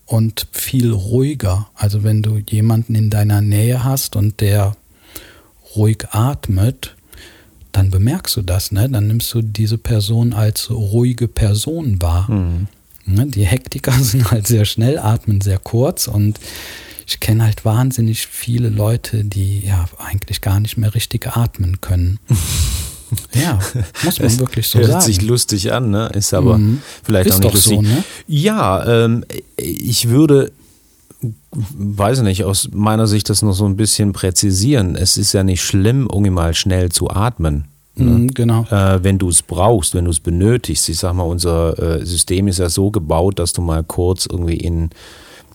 und 0.07 0.47
viel 0.53 0.93
ruhiger. 0.93 1.69
Also 1.75 2.03
wenn 2.03 2.23
du 2.23 2.39
jemanden 2.39 2.95
in 2.95 3.11
deiner 3.11 3.41
Nähe 3.41 3.85
hast 3.85 4.17
und 4.17 4.41
der 4.41 4.77
ruhig 5.75 6.09
atmet, 6.11 6.95
dann 7.73 7.91
bemerkst 7.91 8.37
du 8.37 8.43
das, 8.43 8.73
ne? 8.73 8.89
Dann 8.89 9.07
nimmst 9.07 9.33
du 9.33 9.41
diese 9.41 9.79
Person 9.79 10.35
als 10.35 10.71
ruhige 10.71 11.29
Person 11.29 12.03
wahr. 12.03 12.31
Mhm. 12.31 12.69
Ne? 13.07 13.27
Die 13.27 13.47
Hektiker 13.47 13.93
sind 14.01 14.31
halt 14.31 14.47
sehr 14.47 14.65
schnell, 14.65 14.99
atmen 14.99 15.41
sehr 15.41 15.59
kurz 15.59 16.07
und 16.07 16.39
ich 17.07 17.21
kenne 17.21 17.45
halt 17.45 17.65
wahnsinnig 17.65 18.27
viele 18.27 18.69
Leute, 18.69 19.25
die 19.25 19.67
ja 19.67 19.87
eigentlich 19.99 20.41
gar 20.41 20.61
nicht 20.61 20.77
mehr 20.77 20.95
richtig 20.95 21.27
atmen 21.27 21.81
können. 21.81 22.19
Ja, 23.35 23.59
muss 24.05 24.21
man 24.21 24.39
wirklich 24.39 24.67
so 24.69 24.79
hört 24.79 24.87
sagen. 24.87 25.01
Hört 25.01 25.05
sich 25.05 25.23
lustig 25.23 25.73
an, 25.73 25.91
ne? 25.91 26.11
Ist 26.15 26.35
aber 26.35 26.59
mhm. 26.59 26.83
vielleicht 27.03 27.29
ist 27.29 27.37
auch 27.37 27.41
nicht 27.41 27.55
lustig. 27.55 27.77
So, 27.77 27.83
ne? 27.83 28.05
Ja, 28.27 29.05
ähm, 29.05 29.25
ich 29.57 30.09
würde, 30.09 30.53
weiß 31.51 32.23
nicht, 32.23 32.45
aus 32.45 32.69
meiner 32.73 33.07
Sicht 33.07 33.29
das 33.31 33.43
noch 33.43 33.53
so 33.53 33.67
ein 33.67 33.77
bisschen 33.77 34.13
präzisieren. 34.13 34.97
Es 34.97 35.17
ist 35.17 35.33
ja 35.33 35.45
nicht 35.45 35.63
schlimm, 35.63 36.09
irgendwie 36.11 36.31
mal 36.31 36.55
schnell 36.55 36.91
zu 36.91 37.11
atmen. 37.11 37.67
Ne? 37.95 38.11
Mhm, 38.11 38.29
genau. 38.29 38.65
Äh, 38.71 39.05
wenn 39.05 39.19
du 39.19 39.29
es 39.29 39.43
brauchst, 39.43 39.95
wenn 39.95 40.07
du 40.07 40.11
es 40.11 40.21
benötigst. 40.21 40.89
Ich 40.89 40.99
sag 40.99 41.15
mal, 41.15 41.25
unser 41.25 41.79
äh, 42.01 42.07
System 42.07 42.49
ist 42.49 42.59
ja 42.59 42.69
so 42.69 42.91
gebaut, 42.91 43.39
dass 43.39 43.53
du 43.53 43.61
mal 43.61 43.85
kurz 43.85 44.27
irgendwie 44.27 44.57
in 44.57 44.91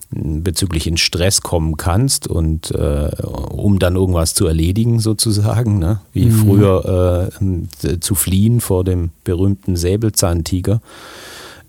bezüglich 0.09 0.87
in 0.87 0.97
Stress 0.97 1.41
kommen 1.41 1.75
kannst 1.75 2.27
und 2.27 2.71
äh, 2.71 3.11
um 3.49 3.77
dann 3.77 3.95
irgendwas 3.95 4.33
zu 4.33 4.47
erledigen 4.47 4.99
sozusagen, 4.99 5.79
ne? 5.79 5.99
wie 6.13 6.27
mhm. 6.27 6.31
früher 6.31 7.29
äh, 7.83 7.99
zu 7.99 8.15
fliehen 8.15 8.61
vor 8.61 8.83
dem 8.83 9.09
berühmten 9.25 9.75
Säbelzahntiger, 9.75 10.81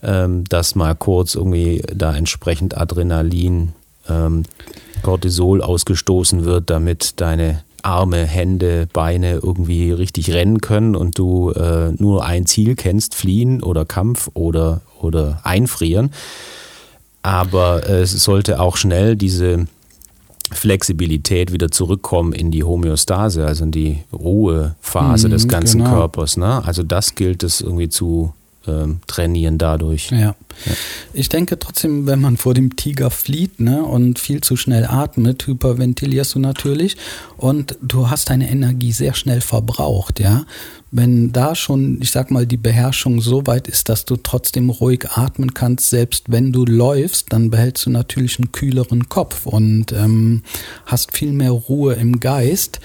ähm, 0.03 0.45
dass 0.45 0.77
mal 0.77 0.95
kurz 0.95 1.35
irgendwie 1.35 1.83
da 1.93 2.15
entsprechend 2.15 2.77
Adrenalin, 2.77 3.73
ähm, 4.09 4.45
Cortisol 5.03 5.61
ausgestoßen 5.61 6.45
wird, 6.45 6.71
damit 6.71 7.21
deine 7.21 7.65
Arme, 7.83 8.25
Hände, 8.25 8.89
Beine 8.93 9.41
irgendwie 9.43 9.91
richtig 9.91 10.33
rennen 10.33 10.61
können 10.61 10.95
und 10.95 11.19
du 11.19 11.51
äh, 11.51 11.91
nur 11.93 12.25
ein 12.25 12.47
Ziel 12.47 12.77
kennst, 12.77 13.15
fliehen 13.17 13.63
oder 13.63 13.85
Kampf 13.85 14.31
oder, 14.35 14.81
oder 15.01 15.41
einfrieren 15.43 16.11
aber 17.23 17.89
es 17.89 18.13
sollte 18.13 18.61
auch 18.61 18.77
schnell 18.77 19.17
diese 19.17 19.67
Flexibilität 20.51 21.53
wieder 21.53 21.71
zurückkommen 21.71 22.33
in 22.33 22.51
die 22.51 22.65
Homöostase, 22.65 23.45
also 23.47 23.65
in 23.65 23.71
die 23.71 23.99
Ruhephase 24.13 25.29
mhm, 25.29 25.33
des 25.33 25.49
ganzen 25.49 25.79
genau. 25.79 25.91
Körpers. 25.91 26.37
Ne? 26.37 26.65
Also 26.65 26.83
das 26.83 27.15
gilt 27.15 27.43
es 27.43 27.61
irgendwie 27.61 27.89
zu 27.89 28.33
ähm, 28.67 29.01
trainieren 29.07 29.59
dadurch. 29.59 30.11
Ja. 30.11 30.19
ja. 30.19 30.35
Ich 31.13 31.29
denke 31.29 31.59
trotzdem, 31.59 32.07
wenn 32.07 32.21
man 32.21 32.37
vor 32.37 32.55
dem 32.55 32.77
Tiger 32.77 33.11
flieht 33.11 33.61
ne, 33.61 33.83
und 33.83 34.19
viel 34.19 34.41
zu 34.41 34.57
schnell 34.57 34.87
atmet, 34.87 35.47
hyperventilierst 35.47 36.35
du 36.35 36.39
natürlich 36.39 36.97
und 37.37 37.77
du 37.83 38.11
hast 38.11 38.31
deine 38.31 38.51
Energie 38.51 38.93
sehr 38.93 39.15
schnell 39.15 39.41
verbraucht, 39.41 40.21
ja. 40.21 40.45
Wenn 40.91 41.33
da 41.33 41.55
schon, 41.55 42.01
ich 42.01 42.11
sag 42.11 42.31
mal, 42.31 42.47
die 42.47 42.57
Beherrschung 42.57 43.21
so 43.21 43.47
weit 43.47 43.69
ist, 43.69 43.89
dass 43.89 44.05
du 44.05 44.17
trotzdem 44.17 44.71
ruhig 44.71 45.11
atmen 45.11 45.55
kannst, 45.55 45.91
selbst 45.91 46.25
wenn 46.29 46.53
du 46.53 46.65
läufst, 46.65 47.33
dann 47.33 47.51
behältst 47.51 47.87
du 47.87 47.91
natürlich 47.91 48.39
einen 48.39 48.53
kühleren 48.53 49.09
Kopf 49.09 49.47
und 49.47 49.93
ähm, 49.93 50.43
hast 50.87 51.17
viel 51.17 51.33
mehr 51.33 51.51
Ruhe 51.51 51.95
im 51.95 52.21
Geist, 52.21 52.81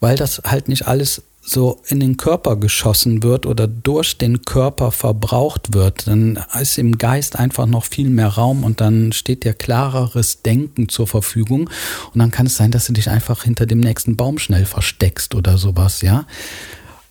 weil 0.00 0.16
das 0.16 0.42
halt 0.44 0.68
nicht 0.68 0.86
alles 0.86 1.22
so 1.44 1.82
in 1.88 1.98
den 1.98 2.16
Körper 2.16 2.56
geschossen 2.56 3.22
wird 3.24 3.46
oder 3.46 3.66
durch 3.66 4.16
den 4.16 4.42
Körper 4.44 4.92
verbraucht 4.92 5.74
wird, 5.74 6.06
dann 6.06 6.38
ist 6.60 6.78
im 6.78 6.98
Geist 6.98 7.36
einfach 7.36 7.66
noch 7.66 7.84
viel 7.84 8.08
mehr 8.08 8.28
Raum 8.28 8.62
und 8.62 8.80
dann 8.80 9.10
steht 9.10 9.42
dir 9.44 9.52
klareres 9.52 10.42
Denken 10.42 10.88
zur 10.88 11.08
Verfügung 11.08 11.68
und 12.14 12.18
dann 12.18 12.30
kann 12.30 12.46
es 12.46 12.56
sein, 12.56 12.70
dass 12.70 12.86
du 12.86 12.92
dich 12.92 13.10
einfach 13.10 13.42
hinter 13.42 13.66
dem 13.66 13.80
nächsten 13.80 14.16
Baum 14.16 14.38
schnell 14.38 14.64
versteckst 14.64 15.34
oder 15.34 15.58
sowas, 15.58 16.00
ja. 16.00 16.26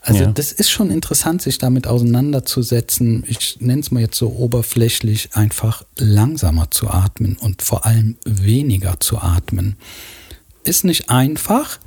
Also 0.04 0.24
ja. 0.24 0.32
das 0.32 0.52
ist 0.52 0.72
schon 0.72 0.90
interessant, 0.90 1.44
sich 1.44 1.60
damit 1.60 1.86
auseinanderzusetzen. 1.86 3.24
Ich 3.28 3.58
nenne 3.62 3.82
es 3.82 3.92
mal 3.92 4.00
jetzt 4.00 4.18
so 4.18 4.30
oberflächlich, 4.30 5.30
einfach 5.34 5.84
langsamer 5.98 6.72
zu 6.72 6.90
atmen 6.90 7.38
und 7.40 7.62
vor 7.62 7.86
allem 7.86 8.18
weniger 8.26 9.00
zu 9.00 9.20
atmen. 9.20 9.76
Ist 10.64 10.86
nicht 10.86 11.12
einfach. 11.12 11.80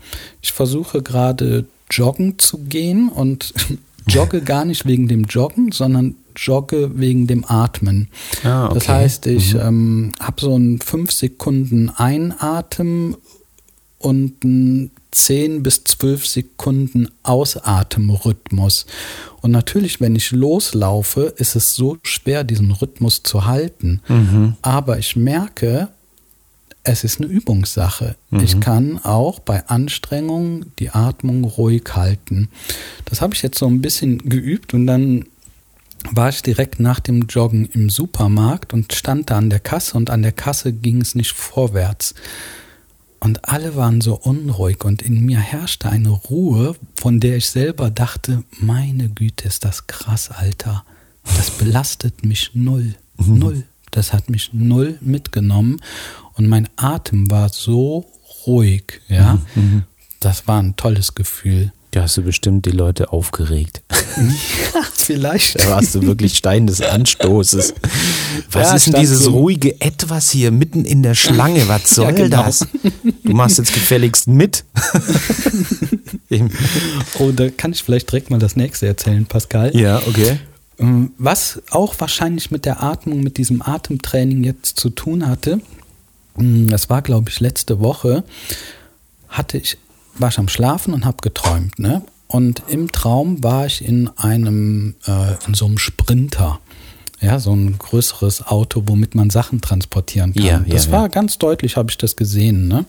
Ich 0.43 0.53
versuche 0.53 1.03
gerade 1.03 1.67
joggen 1.91 2.39
zu 2.39 2.59
gehen 2.59 3.09
und 3.09 3.53
jogge 4.09 4.41
gar 4.45 4.65
nicht 4.65 4.87
wegen 4.87 5.09
dem 5.09 5.25
Joggen, 5.25 5.73
sondern 5.73 6.15
jogge 6.37 6.99
wegen 6.99 7.27
dem 7.27 7.45
Atmen. 7.45 8.09
Ah, 8.45 8.67
okay. 8.67 8.75
Das 8.75 8.89
heißt, 8.89 9.27
ich 9.27 9.55
mhm. 9.55 9.61
ähm, 9.61 10.13
habe 10.21 10.41
so 10.41 10.55
einen 10.55 10.81
5 10.81 11.11
Sekunden 11.11 11.91
Einatmen 11.91 13.17
und 13.99 14.45
einen 14.45 14.91
10 15.15 15.63
bis 15.63 15.85
12 15.85 16.27
Sekunden 16.27 17.09
Ausatemrhythmus. 17.23 18.87
Und 19.41 19.53
natürlich, 19.53 20.01
wenn 20.01 20.17
ich 20.17 20.33
loslaufe, 20.33 21.35
ist 21.37 21.55
es 21.55 21.75
so 21.75 21.99
schwer, 22.03 22.45
diesen 22.45 22.73
Rhythmus 22.73 23.23
zu 23.23 23.47
halten. 23.47 24.01
Mhm. 24.09 24.57
Aber 24.63 24.99
ich 24.99 25.17
merke, 25.17 25.89
es 26.83 27.05
ist 27.05 27.21
eine 27.21 27.31
Übungssache. 27.31 28.17
Mhm. 28.31 28.41
Ich 28.41 28.61
kann 28.61 28.99
auch 29.05 29.39
bei 29.39 29.67
Anstrengung 29.69 30.67
die 30.79 30.91
Atmung 30.91 31.45
ruhig 31.45 31.85
halten. 31.95 32.49
Das 33.05 33.21
habe 33.21 33.35
ich 33.35 33.43
jetzt 33.43 33.59
so 33.59 33.67
ein 33.67 33.81
bisschen 33.81 34.19
geübt 34.19 34.75
und 34.75 34.87
dann 34.87 35.27
war 36.11 36.29
ich 36.29 36.43
direkt 36.43 36.81
nach 36.81 37.01
dem 37.01 37.23
Joggen 37.23 37.67
im 37.67 37.89
Supermarkt 37.89 38.75
und 38.75 38.93
stand 38.93 39.31
da 39.31 39.39
an 39.39 39.49
der 39.49 39.61
Kasse 39.61 39.97
und 39.97 40.11
an 40.11 40.23
der 40.23 40.33
Kasse 40.33 40.73
ging 40.73 41.01
es 41.01 41.15
nicht 41.15 41.33
vorwärts. 41.33 42.15
Und 43.25 43.49
alle 43.49 43.75
waren 43.75 44.03
so 44.03 44.17
unruhig 44.17 44.85
und 44.85 45.01
in 45.01 45.25
mir 45.25 45.39
herrschte 45.39 45.89
eine 45.89 46.11
Ruhe, 46.11 46.77
von 46.95 47.21
der 47.21 47.39
ich 47.39 47.47
selber 47.47 47.91
dachte, 47.91 48.45
meine 48.61 49.09
Güte, 49.09 49.49
ist 49.49 49.65
das 49.65 49.87
krass, 49.87 50.31
Alter. 50.31 50.85
Das 51.39 51.51
belastet 51.51 52.23
mich 52.23 52.51
null. 52.53 52.95
Mhm. 53.17 53.39
Null. 53.39 53.65
Das 53.93 54.13
hat 54.13 54.29
mich 54.29 54.53
null 54.53 54.99
mitgenommen 55.01 55.81
und 56.35 56.49
mein 56.49 56.69
Atem 56.77 57.31
war 57.31 57.49
so 57.49 58.05
ruhig, 58.47 59.01
ja. 59.09 59.41
Mhm, 59.55 59.63
mhm. 59.63 59.83
Das 60.21 60.47
war 60.47 60.63
ein 60.63 60.77
tolles 60.77 61.15
Gefühl. 61.15 61.73
Da 61.95 62.03
hast 62.03 62.17
du 62.17 62.23
bestimmt 62.23 62.67
die 62.67 62.73
Leute 62.73 63.13
aufgeregt. 63.13 63.85
Ja, 64.75 64.83
vielleicht. 64.93 65.61
Da 65.61 65.71
warst 65.71 65.95
du 65.95 66.03
wirklich 66.03 66.37
Stein 66.37 66.67
des 66.67 66.81
Anstoßes. 66.81 67.75
Was 68.51 68.69
ja, 68.69 68.75
ist 68.75 68.87
denn 68.89 68.95
dieses 68.95 69.21
so 69.21 69.31
ruhige 69.31 69.81
Etwas 69.81 70.31
hier 70.31 70.51
mitten 70.51 70.85
in 70.85 71.05
der 71.05 71.15
Schlange? 71.15 71.69
Was 71.69 71.91
soll 71.91 72.07
ja, 72.07 72.11
genau. 72.11 72.43
das? 72.43 72.67
Du 73.23 73.33
machst 73.33 73.59
jetzt 73.59 73.73
gefälligst 73.73 74.27
mit. 74.27 74.65
oh, 77.21 77.31
da 77.31 77.51
kann 77.51 77.71
ich 77.71 77.85
vielleicht 77.85 78.11
direkt 78.11 78.31
mal 78.31 78.41
das 78.41 78.57
nächste 78.57 78.89
erzählen, 78.89 79.27
Pascal. 79.27 79.77
Ja, 79.77 79.99
okay. 79.99 80.41
Ähm, 80.81 81.13
was 81.19 81.63
auch 81.71 81.95
wahrscheinlich 82.01 82.51
mit 82.51 82.65
der 82.65 82.83
Atmung, 82.83 83.21
mit 83.21 83.37
diesem 83.37 83.63
Atemtraining 83.63 84.43
jetzt 84.43 84.81
zu 84.81 84.91
tun 84.91 85.29
hatte, 85.29 85.61
hm, 86.37 86.69
das 86.69 86.91
war 86.91 87.03
glaube 87.03 87.31
ich 87.31 87.39
letzte 87.39 87.79
Woche, 87.79 88.25
hatte 89.29 89.59
ich, 89.59 89.79
war 90.17 90.29
ich 90.29 90.39
am 90.39 90.49
Schlafen 90.49 90.95
und 90.95 91.05
habe 91.05 91.19
geträumt, 91.23 91.79
ne? 91.79 92.03
Und 92.27 92.63
im 92.69 92.91
Traum 92.91 93.45
war 93.45 93.67
ich 93.67 93.85
in 93.85 94.09
einem, 94.17 94.95
äh, 95.07 95.35
in 95.47 95.55
so 95.55 95.67
einem 95.67 95.79
Sprinter. 95.79 96.59
Ja, 97.21 97.39
so 97.39 97.55
ein 97.55 97.79
größeres 97.79 98.47
Auto, 98.47 98.83
womit 98.87 99.15
man 99.15 99.31
Sachen 99.31 99.61
transportieren 99.61 100.35
kann. 100.35 100.43
Ja, 100.45 100.63
ja, 100.67 100.75
das 100.75 100.91
war 100.91 101.03
ja. 101.03 101.09
ganz 101.09 101.39
deutlich, 101.39 101.77
habe 101.77 101.91
ich 101.91 101.97
das 101.97 102.17
gesehen. 102.17 102.69
Ne? 102.69 102.85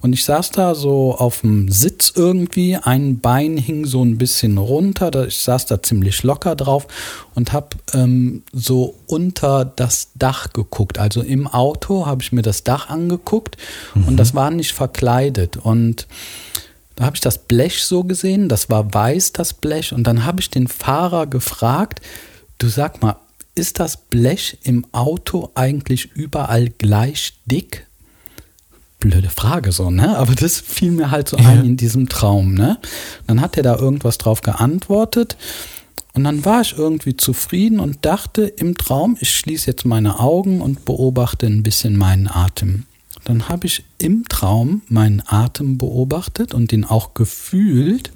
Und 0.00 0.12
ich 0.12 0.24
saß 0.24 0.50
da 0.50 0.74
so 0.74 1.14
auf 1.14 1.42
dem 1.42 1.70
Sitz 1.70 2.12
irgendwie, 2.14 2.76
ein 2.76 3.20
Bein 3.20 3.56
hing 3.56 3.84
so 3.84 4.02
ein 4.02 4.18
bisschen 4.18 4.58
runter, 4.58 5.26
ich 5.26 5.38
saß 5.38 5.66
da 5.66 5.82
ziemlich 5.82 6.22
locker 6.22 6.56
drauf 6.56 6.86
und 7.34 7.52
habe 7.52 7.68
ähm, 7.92 8.42
so 8.52 8.96
unter 9.06 9.64
das 9.64 10.08
Dach 10.14 10.52
geguckt. 10.52 10.98
Also 10.98 11.20
im 11.22 11.46
Auto 11.46 12.06
habe 12.06 12.22
ich 12.22 12.32
mir 12.32 12.42
das 12.42 12.64
Dach 12.64 12.88
angeguckt 12.88 13.56
und 13.94 14.16
das 14.16 14.34
war 14.34 14.50
nicht 14.50 14.72
verkleidet. 14.72 15.56
Und 15.58 16.06
da 16.96 17.04
habe 17.04 17.16
ich 17.16 17.20
das 17.20 17.38
Blech 17.38 17.82
so 17.84 18.04
gesehen, 18.04 18.48
das 18.48 18.68
war 18.68 18.92
weiß, 18.92 19.32
das 19.32 19.54
Blech. 19.54 19.92
Und 19.92 20.06
dann 20.06 20.24
habe 20.24 20.40
ich 20.40 20.50
den 20.50 20.68
Fahrer 20.68 21.26
gefragt, 21.26 22.00
du 22.58 22.68
sag 22.68 23.02
mal, 23.02 23.16
ist 23.54 23.80
das 23.80 23.96
Blech 23.96 24.58
im 24.62 24.86
Auto 24.92 25.50
eigentlich 25.54 26.12
überall 26.14 26.70
gleich 26.70 27.34
dick? 27.46 27.86
Blöde 29.00 29.30
Frage 29.30 29.72
so, 29.72 29.90
ne? 29.90 30.16
Aber 30.16 30.34
das 30.34 30.60
fiel 30.60 30.92
mir 30.92 31.10
halt 31.10 31.28
so 31.28 31.36
ein 31.36 31.64
in 31.64 31.76
diesem 31.76 32.08
Traum, 32.08 32.54
ne? 32.54 32.78
Dann 33.26 33.40
hat 33.40 33.56
er 33.56 33.62
da 33.62 33.76
irgendwas 33.76 34.18
drauf 34.18 34.42
geantwortet. 34.42 35.36
Und 36.12 36.24
dann 36.24 36.44
war 36.44 36.60
ich 36.60 36.76
irgendwie 36.76 37.16
zufrieden 37.16 37.80
und 37.80 38.04
dachte 38.04 38.42
im 38.42 38.76
Traum, 38.76 39.16
ich 39.20 39.30
schließe 39.30 39.68
jetzt 39.68 39.84
meine 39.84 40.18
Augen 40.18 40.60
und 40.60 40.84
beobachte 40.84 41.46
ein 41.46 41.62
bisschen 41.62 41.96
meinen 41.96 42.28
Atem. 42.28 42.84
Dann 43.24 43.48
habe 43.48 43.66
ich 43.66 43.84
im 43.98 44.24
Traum 44.28 44.82
meinen 44.88 45.22
Atem 45.26 45.78
beobachtet 45.78 46.52
und 46.54 46.72
ihn 46.72 46.84
auch 46.84 47.14
gefühlt. 47.14 48.10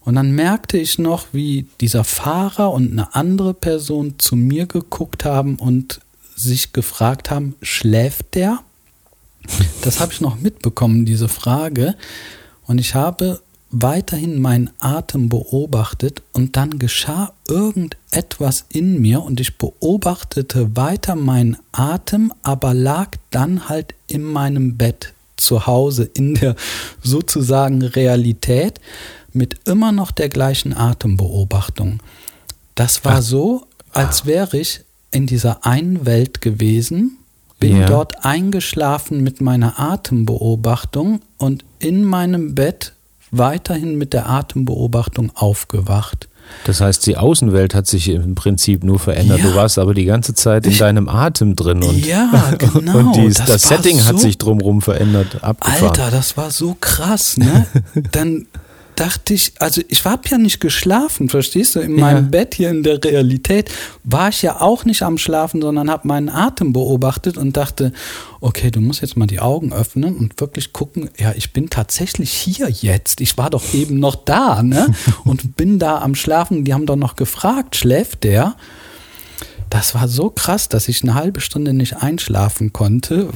Und 0.00 0.14
dann 0.14 0.32
merkte 0.32 0.78
ich 0.78 0.98
noch, 0.98 1.26
wie 1.32 1.66
dieser 1.80 2.04
Fahrer 2.04 2.72
und 2.72 2.92
eine 2.92 3.14
andere 3.14 3.54
Person 3.54 4.14
zu 4.18 4.36
mir 4.36 4.66
geguckt 4.66 5.24
haben 5.24 5.56
und 5.56 6.00
sich 6.34 6.72
gefragt 6.72 7.30
haben, 7.30 7.54
schläft 7.62 8.34
der? 8.34 8.60
Das 9.82 10.00
habe 10.00 10.12
ich 10.12 10.20
noch 10.20 10.40
mitbekommen, 10.40 11.04
diese 11.04 11.28
Frage. 11.28 11.94
Und 12.66 12.78
ich 12.78 12.94
habe 12.94 13.40
weiterhin 13.70 14.40
meinen 14.40 14.70
Atem 14.78 15.28
beobachtet 15.28 16.22
und 16.32 16.56
dann 16.56 16.78
geschah 16.78 17.32
irgendetwas 17.48 18.64
in 18.70 19.00
mir 19.00 19.22
und 19.22 19.40
ich 19.40 19.58
beobachtete 19.58 20.76
weiter 20.76 21.16
meinen 21.16 21.58
Atem, 21.72 22.32
aber 22.42 22.72
lag 22.72 23.10
dann 23.30 23.68
halt 23.68 23.94
in 24.06 24.22
meinem 24.22 24.76
Bett 24.76 25.12
zu 25.36 25.66
Hause 25.66 26.04
in 26.14 26.34
der 26.34 26.56
sozusagen 27.02 27.82
Realität 27.82 28.80
mit 29.32 29.68
immer 29.68 29.92
noch 29.92 30.10
der 30.10 30.30
gleichen 30.30 30.74
Atembeobachtung. 30.74 32.00
Das 32.74 33.04
war 33.04 33.18
Ach. 33.18 33.22
so, 33.22 33.66
als 33.92 34.24
wäre 34.24 34.58
ich 34.58 34.80
in 35.10 35.26
dieser 35.26 35.64
einen 35.64 36.06
Welt 36.06 36.40
gewesen, 36.40 37.18
bin 37.58 37.80
Ja. 37.80 37.86
dort 37.86 38.24
eingeschlafen 38.24 39.22
mit 39.22 39.40
meiner 39.40 39.78
Atembeobachtung 39.80 41.20
und 41.38 41.64
in 41.78 42.04
meinem 42.04 42.54
Bett 42.54 42.92
weiterhin 43.30 43.98
mit 43.98 44.12
der 44.12 44.28
Atembeobachtung 44.28 45.32
aufgewacht. 45.34 46.28
Das 46.64 46.80
heißt, 46.80 47.06
die 47.06 47.18
Außenwelt 47.18 47.74
hat 47.74 47.86
sich 47.86 48.08
im 48.08 48.34
Prinzip 48.34 48.82
nur 48.82 48.98
verändert. 48.98 49.40
Ja. 49.40 49.50
Du 49.50 49.54
warst 49.54 49.78
aber 49.78 49.92
die 49.92 50.06
ganze 50.06 50.32
Zeit 50.32 50.64
in 50.66 50.78
deinem 50.78 51.06
Atem 51.08 51.56
drin 51.56 51.82
und, 51.82 52.06
Ja, 52.06 52.54
genau. 52.58 52.98
und 53.00 53.16
die, 53.16 53.28
Das 53.28 53.44
das, 53.44 53.62
Setting 53.62 54.02
hat 54.06 54.12
so- 54.12 54.18
sich 54.22 54.38
drumherum 54.38 54.80
verändert, 54.80 55.44
abgefahren. 55.44 55.88
Alter, 55.90 56.10
das 56.10 56.38
war 56.38 56.50
so 56.50 56.74
krass, 56.80 57.36
ne? 57.36 57.66
Dann 58.12 58.46
dachte 58.98 59.34
ich, 59.34 59.52
also 59.58 59.80
ich 59.88 60.04
habe 60.04 60.28
ja 60.28 60.38
nicht 60.38 60.60
geschlafen, 60.60 61.28
verstehst 61.28 61.76
du? 61.76 61.80
In 61.80 61.92
meinem 61.92 62.24
Ja. 62.24 62.30
Bett 62.30 62.54
hier 62.56 62.70
in 62.70 62.82
der 62.82 63.02
Realität 63.02 63.70
war 64.04 64.28
ich 64.30 64.42
ja 64.42 64.60
auch 64.60 64.84
nicht 64.84 65.02
am 65.02 65.18
Schlafen, 65.18 65.62
sondern 65.62 65.90
habe 65.90 66.08
meinen 66.08 66.28
Atem 66.28 66.72
beobachtet 66.72 67.36
und 67.36 67.56
dachte, 67.56 67.92
okay, 68.40 68.70
du 68.70 68.80
musst 68.80 69.00
jetzt 69.00 69.16
mal 69.16 69.26
die 69.26 69.40
Augen 69.40 69.72
öffnen 69.72 70.16
und 70.16 70.40
wirklich 70.40 70.72
gucken, 70.72 71.10
ja, 71.16 71.32
ich 71.36 71.52
bin 71.52 71.70
tatsächlich 71.70 72.32
hier 72.32 72.68
jetzt. 72.68 73.20
Ich 73.20 73.38
war 73.38 73.50
doch 73.50 73.72
eben 73.72 73.98
noch 74.00 74.16
da, 74.16 74.62
ne? 74.62 74.92
Und 75.24 75.56
bin 75.56 75.78
da 75.78 75.98
am 75.98 76.14
Schlafen. 76.14 76.64
Die 76.64 76.74
haben 76.74 76.86
doch 76.86 76.96
noch 76.96 77.14
gefragt, 77.16 77.76
schläft 77.76 78.24
der? 78.24 78.56
Das 79.70 79.94
war 79.94 80.08
so 80.08 80.30
krass, 80.30 80.68
dass 80.68 80.88
ich 80.88 81.02
eine 81.02 81.14
halbe 81.14 81.40
Stunde 81.40 81.72
nicht 81.72 81.96
einschlafen 81.98 82.72
konnte, 82.72 83.28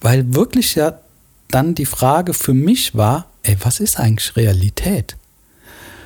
weil 0.00 0.34
wirklich 0.34 0.74
ja 0.74 0.98
dann 1.48 1.74
die 1.74 1.86
Frage 1.86 2.34
für 2.34 2.54
mich 2.54 2.94
war, 2.94 3.26
ey, 3.42 3.56
was 3.62 3.80
ist 3.80 3.98
eigentlich 3.98 4.36
Realität? 4.36 5.16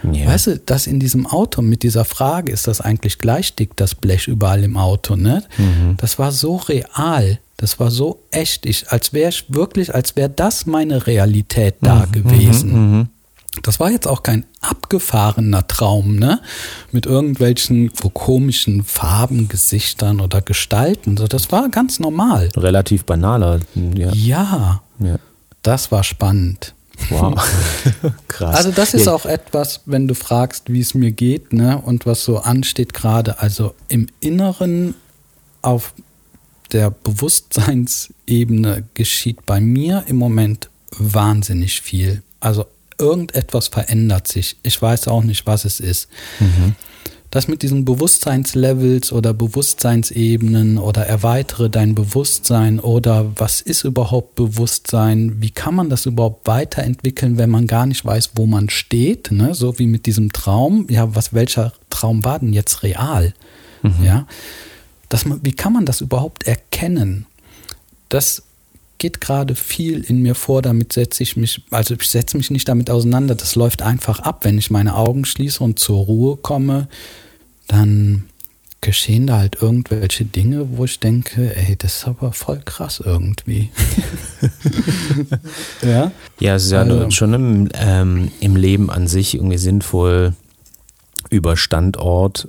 Ja. 0.02 0.26
Weißt 0.28 0.46
du, 0.46 0.58
das 0.58 0.86
in 0.86 0.98
diesem 0.98 1.26
Auto 1.26 1.60
mit 1.60 1.82
dieser 1.82 2.04
Frage, 2.04 2.52
ist 2.52 2.66
das 2.66 2.80
eigentlich 2.80 3.18
gleich 3.18 3.54
dick, 3.54 3.76
das 3.76 3.94
Blech 3.94 4.28
überall 4.28 4.64
im 4.64 4.76
Auto, 4.76 5.14
ne? 5.16 5.44
Das 5.98 6.18
war 6.18 6.32
so 6.32 6.56
real, 6.56 7.38
das 7.58 7.78
war 7.78 7.90
so 7.90 8.22
echt, 8.30 8.64
ich, 8.64 8.90
als 8.90 9.12
wäre 9.12 9.28
ich 9.28 9.44
wirklich, 9.48 9.94
als 9.94 10.16
wäre 10.16 10.30
das 10.30 10.64
meine 10.64 11.06
Realität 11.06 11.76
da 11.82 12.06
gewesen. 12.10 13.10
Das 13.62 13.80
war 13.80 13.90
jetzt 13.90 14.06
auch 14.06 14.22
kein 14.22 14.46
abgefahrener 14.62 15.66
Traum, 15.66 16.16
ne? 16.16 16.40
Mit 16.92 17.04
irgendwelchen 17.04 17.92
komischen 18.14 18.84
Farben, 18.84 19.48
Gesichtern 19.48 20.20
oder 20.20 20.40
Gestalten. 20.40 21.18
So, 21.18 21.26
das 21.26 21.52
war 21.52 21.68
ganz 21.68 21.98
normal. 21.98 22.48
Relativ 22.56 23.04
banaler. 23.04 23.60
Ja. 23.74 24.12
Ja, 24.14 24.82
ja. 24.98 25.18
Das 25.62 25.92
war 25.92 26.04
spannend. 26.04 26.74
Wow. 27.08 27.34
Krass. 28.28 28.56
Also 28.56 28.72
das 28.72 28.94
ist 28.94 29.08
auch 29.08 29.24
etwas, 29.24 29.80
wenn 29.86 30.06
du 30.06 30.14
fragst, 30.14 30.70
wie 30.72 30.80
es 30.80 30.94
mir 30.94 31.12
geht, 31.12 31.52
ne, 31.52 31.78
und 31.78 32.06
was 32.06 32.24
so 32.24 32.38
ansteht 32.38 32.92
gerade. 32.92 33.40
Also 33.40 33.74
im 33.88 34.06
Inneren 34.20 34.94
auf 35.62 35.94
der 36.72 36.90
Bewusstseinsebene 36.90 38.84
geschieht 38.94 39.46
bei 39.46 39.60
mir 39.60 40.04
im 40.06 40.16
Moment 40.16 40.70
wahnsinnig 40.96 41.80
viel. 41.80 42.22
Also 42.38 42.66
irgendetwas 42.98 43.68
verändert 43.68 44.28
sich. 44.28 44.56
Ich 44.62 44.80
weiß 44.80 45.08
auch 45.08 45.22
nicht, 45.22 45.46
was 45.46 45.64
es 45.64 45.80
ist. 45.80 46.08
Das 47.30 47.46
mit 47.46 47.62
diesen 47.62 47.84
Bewusstseinslevels 47.84 49.12
oder 49.12 49.32
Bewusstseinsebenen 49.32 50.78
oder 50.78 51.06
erweitere 51.06 51.70
dein 51.70 51.94
Bewusstsein 51.94 52.80
oder 52.80 53.30
was 53.36 53.60
ist 53.60 53.84
überhaupt 53.84 54.34
Bewusstsein? 54.34 55.40
Wie 55.40 55.50
kann 55.50 55.76
man 55.76 55.90
das 55.90 56.06
überhaupt 56.06 56.48
weiterentwickeln, 56.48 57.38
wenn 57.38 57.50
man 57.50 57.68
gar 57.68 57.86
nicht 57.86 58.04
weiß, 58.04 58.30
wo 58.34 58.46
man 58.46 58.68
steht? 58.68 59.30
Ne? 59.30 59.54
So 59.54 59.78
wie 59.78 59.86
mit 59.86 60.06
diesem 60.06 60.32
Traum. 60.32 60.86
Ja, 60.90 61.14
was, 61.14 61.32
welcher 61.32 61.72
Traum 61.88 62.24
war 62.24 62.40
denn 62.40 62.52
jetzt 62.52 62.82
real? 62.82 63.32
Ja, 64.04 64.26
dass 65.08 65.24
man, 65.24 65.40
wie 65.42 65.52
kann 65.52 65.72
man 65.72 65.86
das 65.86 66.00
überhaupt 66.00 66.46
erkennen? 66.46 67.26
Das 68.08 68.42
geht 69.00 69.20
gerade 69.20 69.56
viel 69.56 70.04
in 70.04 70.20
mir 70.22 70.36
vor, 70.36 70.62
damit 70.62 70.92
setze 70.92 71.22
ich 71.24 71.36
mich, 71.36 71.62
also 71.70 71.94
ich 71.94 72.02
setze 72.08 72.36
mich 72.36 72.50
nicht 72.50 72.68
damit 72.68 72.90
auseinander, 72.90 73.34
das 73.34 73.56
läuft 73.56 73.82
einfach 73.82 74.20
ab. 74.20 74.44
Wenn 74.44 74.58
ich 74.58 74.70
meine 74.70 74.94
Augen 74.94 75.24
schließe 75.24 75.64
und 75.64 75.78
zur 75.80 76.04
Ruhe 76.04 76.36
komme, 76.36 76.86
dann 77.66 78.24
geschehen 78.82 79.26
da 79.26 79.38
halt 79.38 79.60
irgendwelche 79.60 80.24
Dinge, 80.24 80.76
wo 80.78 80.84
ich 80.84 81.00
denke, 81.00 81.54
ey, 81.56 81.76
das 81.76 81.96
ist 81.96 82.06
aber 82.08 82.32
voll 82.32 82.60
krass 82.64 83.02
irgendwie. 83.04 83.70
ja? 85.82 86.12
ja, 86.38 86.54
es 86.54 86.64
ist 86.64 86.72
ja 86.72 86.82
Also- 86.82 87.10
schon 87.10 87.34
im, 87.34 87.68
ähm, 87.74 88.30
im 88.40 88.56
Leben 88.56 88.90
an 88.90 89.06
sich 89.06 89.34
irgendwie 89.34 89.58
sinnvoll, 89.58 90.34
über 91.30 91.56
Standort, 91.56 92.48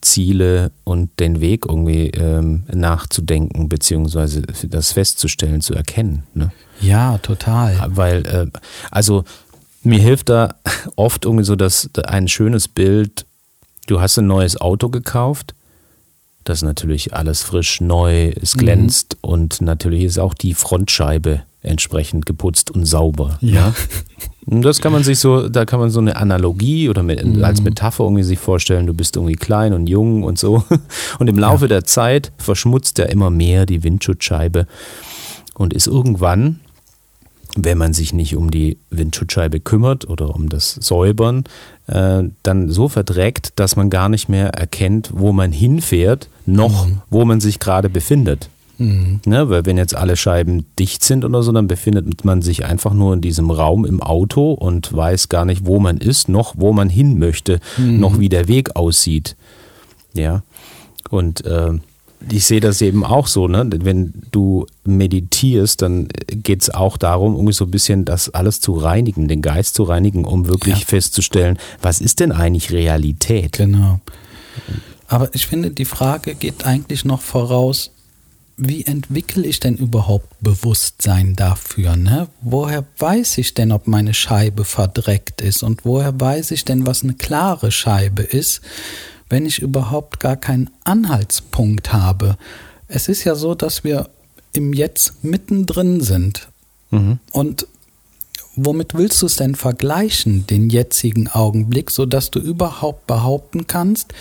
Ziele 0.00 0.72
und 0.84 1.20
den 1.20 1.40
Weg 1.40 1.66
irgendwie 1.66 2.08
ähm, 2.08 2.64
nachzudenken, 2.72 3.68
beziehungsweise 3.68 4.42
das 4.42 4.92
festzustellen, 4.92 5.60
zu 5.60 5.74
erkennen. 5.74 6.24
Ne? 6.34 6.52
Ja, 6.80 7.18
total. 7.18 7.78
Weil, 7.88 8.26
äh, 8.26 8.46
also 8.90 9.24
mir 9.82 10.00
hilft 10.00 10.28
da 10.28 10.56
oft 10.96 11.24
irgendwie 11.24 11.44
so 11.44 11.56
dass 11.56 11.90
ein 12.04 12.28
schönes 12.28 12.68
Bild, 12.68 13.26
du 13.86 14.00
hast 14.00 14.18
ein 14.18 14.26
neues 14.26 14.60
Auto 14.60 14.88
gekauft, 14.88 15.54
das 16.44 16.58
ist 16.58 16.64
natürlich 16.64 17.14
alles 17.14 17.42
frisch, 17.42 17.80
neu, 17.80 18.32
es 18.40 18.54
glänzt 18.54 19.18
und 19.20 19.60
natürlich 19.60 20.04
ist 20.04 20.18
auch 20.18 20.34
die 20.34 20.54
Frontscheibe 20.54 21.42
entsprechend 21.62 22.24
geputzt 22.24 22.70
und 22.70 22.86
sauber. 22.86 23.38
Ja. 23.40 23.74
Das 24.52 24.80
kann 24.80 24.90
man 24.90 25.04
sich 25.04 25.20
so, 25.20 25.48
da 25.48 25.64
kann 25.64 25.78
man 25.78 25.90
so 25.90 26.00
eine 26.00 26.16
Analogie 26.16 26.88
oder 26.88 27.04
mit, 27.04 27.22
als 27.40 27.62
Metapher 27.62 28.02
irgendwie 28.02 28.24
sich 28.24 28.40
vorstellen, 28.40 28.86
du 28.86 28.94
bist 28.94 29.14
irgendwie 29.14 29.36
klein 29.36 29.72
und 29.72 29.88
jung 29.88 30.24
und 30.24 30.38
so. 30.38 30.64
Und 31.18 31.28
im 31.28 31.38
Laufe 31.38 31.68
der 31.68 31.84
Zeit 31.84 32.32
verschmutzt 32.38 32.98
ja 32.98 33.04
immer 33.04 33.30
mehr 33.30 33.66
die 33.66 33.84
Windschutzscheibe 33.84 34.66
und 35.54 35.72
ist 35.72 35.86
irgendwann, 35.86 36.60
wenn 37.56 37.78
man 37.78 37.92
sich 37.92 38.12
nicht 38.12 38.34
um 38.34 38.50
die 38.50 38.78
Windschutzscheibe 38.90 39.60
kümmert 39.60 40.08
oder 40.08 40.34
um 40.34 40.48
das 40.48 40.74
Säubern, 40.74 41.44
äh, 41.86 42.24
dann 42.42 42.70
so 42.70 42.88
verdreckt, 42.88 43.52
dass 43.56 43.76
man 43.76 43.90
gar 43.90 44.08
nicht 44.08 44.28
mehr 44.28 44.48
erkennt, 44.48 45.10
wo 45.14 45.32
man 45.32 45.52
hinfährt, 45.52 46.28
noch 46.46 46.88
wo 47.10 47.24
man 47.24 47.40
sich 47.40 47.58
gerade 47.58 47.88
befindet. 47.88 48.48
Mhm. 48.80 49.20
Ne, 49.26 49.50
weil 49.50 49.66
wenn 49.66 49.76
jetzt 49.76 49.94
alle 49.94 50.16
Scheiben 50.16 50.64
dicht 50.78 51.04
sind 51.04 51.26
oder 51.26 51.42
so, 51.42 51.52
dann 51.52 51.68
befindet 51.68 52.24
man 52.24 52.40
sich 52.40 52.64
einfach 52.64 52.94
nur 52.94 53.12
in 53.12 53.20
diesem 53.20 53.50
Raum 53.50 53.84
im 53.84 54.02
Auto 54.02 54.52
und 54.52 54.90
weiß 54.92 55.28
gar 55.28 55.44
nicht, 55.44 55.66
wo 55.66 55.78
man 55.78 55.98
ist, 55.98 56.30
noch 56.30 56.54
wo 56.56 56.72
man 56.72 56.88
hin 56.88 57.18
möchte, 57.18 57.60
mhm. 57.76 58.00
noch 58.00 58.18
wie 58.18 58.30
der 58.30 58.48
Weg 58.48 58.76
aussieht. 58.76 59.36
Ja. 60.14 60.42
Und 61.10 61.44
äh, 61.44 61.72
ich 62.30 62.46
sehe 62.46 62.60
das 62.60 62.80
eben 62.80 63.04
auch 63.04 63.26
so, 63.26 63.48
ne? 63.48 63.68
Wenn 63.70 64.14
du 64.30 64.66
meditierst, 64.84 65.82
dann 65.82 66.08
geht 66.28 66.62
es 66.62 66.70
auch 66.70 66.96
darum, 66.96 67.34
irgendwie 67.34 67.52
so 67.52 67.66
ein 67.66 67.70
bisschen 67.70 68.06
das 68.06 68.30
alles 68.30 68.60
zu 68.60 68.72
reinigen, 68.72 69.28
den 69.28 69.42
Geist 69.42 69.74
zu 69.74 69.82
reinigen, 69.82 70.24
um 70.24 70.48
wirklich 70.48 70.80
ja. 70.80 70.86
festzustellen, 70.86 71.58
was 71.82 72.00
ist 72.00 72.20
denn 72.20 72.32
eigentlich 72.32 72.72
Realität? 72.72 73.58
Genau. 73.58 74.00
Aber 75.06 75.34
ich 75.34 75.46
finde, 75.46 75.70
die 75.70 75.84
Frage 75.84 76.34
geht 76.34 76.64
eigentlich 76.64 77.04
noch 77.04 77.20
voraus, 77.20 77.90
wie 78.62 78.84
entwickle 78.84 79.46
ich 79.46 79.58
denn 79.58 79.76
überhaupt 79.76 80.28
Bewusstsein 80.40 81.34
dafür? 81.34 81.96
Ne? 81.96 82.28
Woher 82.42 82.84
weiß 82.98 83.38
ich 83.38 83.54
denn, 83.54 83.72
ob 83.72 83.86
meine 83.86 84.14
Scheibe 84.14 84.64
verdreckt 84.64 85.40
ist? 85.40 85.62
Und 85.62 85.84
woher 85.84 86.18
weiß 86.20 86.50
ich 86.52 86.64
denn, 86.64 86.86
was 86.86 87.02
eine 87.02 87.14
klare 87.14 87.72
Scheibe 87.72 88.22
ist? 88.22 88.60
wenn 89.30 89.46
ich 89.46 89.62
überhaupt 89.62 90.20
gar 90.20 90.36
keinen 90.36 90.68
Anhaltspunkt 90.84 91.92
habe. 91.92 92.36
Es 92.88 93.08
ist 93.08 93.24
ja 93.24 93.36
so, 93.36 93.54
dass 93.54 93.84
wir 93.84 94.10
im 94.52 94.74
Jetzt 94.74 95.24
mittendrin 95.24 96.00
sind. 96.00 96.48
Mhm. 96.90 97.20
Und 97.30 97.66
womit 98.56 98.94
willst 98.94 99.22
du 99.22 99.26
es 99.26 99.36
denn 99.36 99.54
vergleichen, 99.54 100.46
den 100.48 100.68
jetzigen 100.68 101.28
Augenblick, 101.28 101.90
sodass 101.90 102.30
du 102.32 102.40
überhaupt 102.40 103.06
behaupten 103.06 103.68
kannst, 103.68 104.12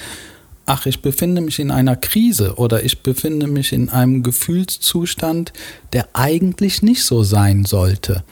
ach, 0.69 0.85
ich 0.85 1.01
befinde 1.01 1.41
mich 1.41 1.59
in 1.59 1.71
einer 1.71 1.95
Krise 1.95 2.55
oder 2.55 2.83
ich 2.83 3.01
befinde 3.01 3.47
mich 3.47 3.73
in 3.73 3.89
einem 3.89 4.23
Gefühlszustand, 4.23 5.51
der 5.93 6.09
eigentlich 6.13 6.81
nicht 6.81 7.03
so 7.03 7.23
sein 7.23 7.65
sollte 7.65 8.23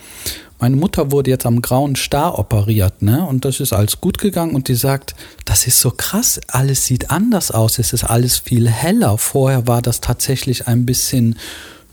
meine 0.60 0.76
Mutter 0.76 1.12
wurde 1.12 1.30
jetzt 1.30 1.45
am 1.45 1.62
grauen 1.62 1.95
Star 1.95 2.39
operiert, 2.39 3.02
ne? 3.02 3.26
Und 3.26 3.45
das 3.45 3.60
ist 3.60 3.73
alles 3.73 4.02
gut 4.02 4.17
gegangen 4.17 4.56
und 4.56 4.67
die 4.67 4.76
sagt, 4.76 5.15
das 5.45 5.67
ist 5.67 5.80
so 5.80 5.91
krass, 5.91 6.39
alles 6.47 6.86
sieht 6.86 7.12
anders 7.12 7.52
aus, 7.52 7.80
es 7.80 7.93
ist 7.93 8.04
alles 8.04 8.38
viel 8.38 8.67
heller. 8.67 9.17
Vorher 9.17 9.67
war 9.67 9.82
das 9.82 10.02
tatsächlich 10.02 10.67
ein 10.67 10.86
bisschen 10.86 11.38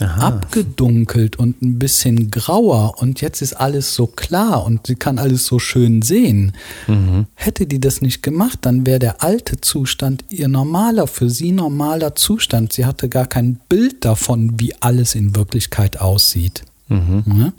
Aha. 0.04 0.28
abgedunkelt 0.28 1.36
und 1.36 1.62
ein 1.62 1.78
bisschen 1.78 2.30
grauer 2.30 2.94
und 3.00 3.20
jetzt 3.20 3.42
ist 3.42 3.54
alles 3.54 3.94
so 3.94 4.06
klar 4.06 4.64
und 4.64 4.86
sie 4.86 4.94
kann 4.94 5.18
alles 5.18 5.46
so 5.46 5.58
schön 5.58 6.02
sehen. 6.02 6.52
Mhm. 6.86 7.26
Hätte 7.34 7.66
die 7.66 7.80
das 7.80 8.00
nicht 8.00 8.22
gemacht, 8.22 8.60
dann 8.62 8.86
wäre 8.86 8.98
der 8.98 9.22
alte 9.22 9.60
Zustand 9.60 10.24
ihr 10.28 10.48
normaler, 10.48 11.06
für 11.06 11.30
sie 11.30 11.52
normaler 11.52 12.14
Zustand. 12.14 12.72
Sie 12.72 12.86
hatte 12.86 13.08
gar 13.08 13.26
kein 13.26 13.60
Bild 13.68 14.04
davon, 14.04 14.60
wie 14.60 14.74
alles 14.80 15.14
in 15.14 15.34
Wirklichkeit 15.36 16.00
aussieht. 16.00 16.64
Mhm. 16.88 17.24
Ja? 17.26 17.52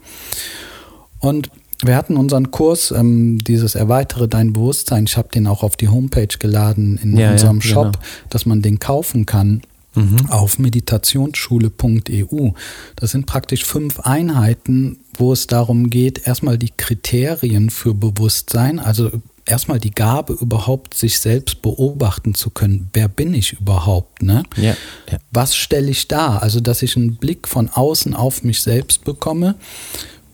Und 1.19 1.49
wir 1.83 1.95
hatten 1.95 2.17
unseren 2.17 2.51
Kurs, 2.51 2.91
ähm, 2.91 3.43
dieses 3.43 3.75
Erweitere 3.75 4.27
dein 4.27 4.53
Bewusstsein. 4.53 5.05
Ich 5.05 5.17
habe 5.17 5.29
den 5.29 5.47
auch 5.47 5.63
auf 5.63 5.75
die 5.75 5.89
Homepage 5.89 6.27
geladen 6.39 6.97
in 7.01 7.17
ja, 7.17 7.31
unserem 7.31 7.59
ja, 7.59 7.65
Shop, 7.65 7.93
genau. 7.93 8.05
dass 8.29 8.45
man 8.45 8.61
den 8.61 8.79
kaufen 8.79 9.25
kann. 9.25 9.61
Mhm. 9.95 10.29
Auf 10.29 10.59
meditationsschule.eu. 10.59 12.51
Das 12.95 13.11
sind 13.11 13.25
praktisch 13.25 13.65
fünf 13.65 13.99
Einheiten, 14.01 14.99
wo 15.17 15.33
es 15.33 15.47
darum 15.47 15.89
geht, 15.89 16.27
erstmal 16.27 16.57
die 16.57 16.71
Kriterien 16.75 17.69
für 17.69 17.93
Bewusstsein, 17.93 18.79
also 18.79 19.11
erstmal 19.45 19.79
die 19.79 19.91
Gabe, 19.91 20.33
überhaupt 20.33 20.93
sich 20.93 21.19
selbst 21.19 21.61
beobachten 21.61 22.35
zu 22.35 22.49
können. 22.49 22.89
Wer 22.93 23.07
bin 23.07 23.33
ich 23.33 23.53
überhaupt? 23.53 24.21
Ne? 24.21 24.43
Ja, 24.57 24.75
ja. 25.11 25.17
Was 25.31 25.55
stelle 25.55 25.91
ich 25.91 26.07
da? 26.07 26.37
Also, 26.37 26.59
dass 26.59 26.81
ich 26.81 26.97
einen 26.97 27.15
Blick 27.15 27.47
von 27.47 27.69
außen 27.69 28.15
auf 28.15 28.43
mich 28.43 28.61
selbst 28.61 29.03
bekomme 29.03 29.55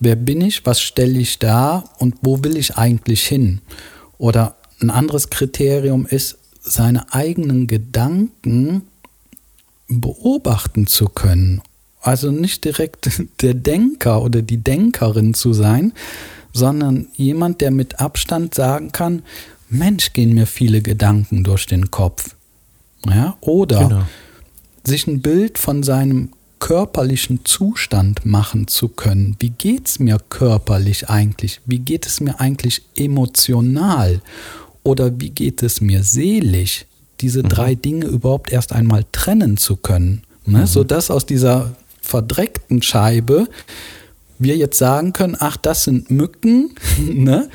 wer 0.02 0.16
bin 0.16 0.40
ich, 0.40 0.66
was 0.66 0.80
stelle 0.80 1.18
ich 1.18 1.38
dar 1.38 1.84
und 1.98 2.16
wo 2.22 2.42
will 2.42 2.56
ich 2.56 2.76
eigentlich 2.76 3.22
hin? 3.22 3.60
Oder 4.18 4.56
ein 4.80 4.90
anderes 4.90 5.30
Kriterium 5.30 6.06
ist, 6.06 6.38
seine 6.60 7.12
eigenen 7.12 7.66
Gedanken 7.66 8.82
beobachten 9.88 10.86
zu 10.86 11.06
können. 11.06 11.62
Also 12.00 12.30
nicht 12.30 12.64
direkt 12.64 13.10
der 13.42 13.54
Denker 13.54 14.22
oder 14.22 14.42
die 14.42 14.58
Denkerin 14.58 15.34
zu 15.34 15.52
sein, 15.52 15.92
sondern 16.52 17.08
jemand, 17.14 17.60
der 17.60 17.70
mit 17.70 18.00
Abstand 18.00 18.54
sagen 18.54 18.92
kann, 18.92 19.22
Mensch, 19.68 20.12
gehen 20.12 20.34
mir 20.34 20.46
viele 20.46 20.82
Gedanken 20.82 21.44
durch 21.44 21.66
den 21.66 21.90
Kopf. 21.90 22.36
Ja, 23.06 23.36
oder 23.40 23.88
genau. 23.88 24.02
sich 24.84 25.06
ein 25.06 25.22
Bild 25.22 25.58
von 25.58 25.82
seinem 25.82 26.30
körperlichen 26.58 27.44
Zustand 27.44 28.24
machen 28.24 28.68
zu 28.68 28.88
können. 28.88 29.34
Wie 29.40 29.50
geht 29.50 29.88
es 29.88 29.98
mir 29.98 30.18
körperlich 30.28 31.08
eigentlich? 31.08 31.60
Wie 31.64 31.80
geht 31.80 32.06
es 32.06 32.20
mir 32.20 32.38
eigentlich 32.38 32.82
emotional? 32.94 34.20
Oder 34.84 35.20
wie 35.20 35.30
geht 35.30 35.62
es 35.62 35.80
mir 35.80 36.04
seelisch? 36.04 36.84
Diese 37.22 37.42
mhm. 37.42 37.48
drei 37.48 37.74
Dinge 37.74 38.06
überhaupt 38.06 38.52
erst 38.52 38.72
einmal 38.72 39.04
trennen 39.12 39.56
zu 39.56 39.76
können. 39.76 40.22
Ne? 40.44 40.58
Mhm. 40.58 40.66
Sodass 40.66 41.10
aus 41.10 41.24
dieser 41.24 41.70
verdreckten 42.00 42.82
Scheibe 42.82 43.48
wir 44.38 44.56
jetzt 44.56 44.76
sagen 44.76 45.12
können, 45.12 45.36
ach, 45.38 45.56
das 45.56 45.84
sind 45.84 46.10
Mücken 46.10 46.74
ne? 46.98 47.48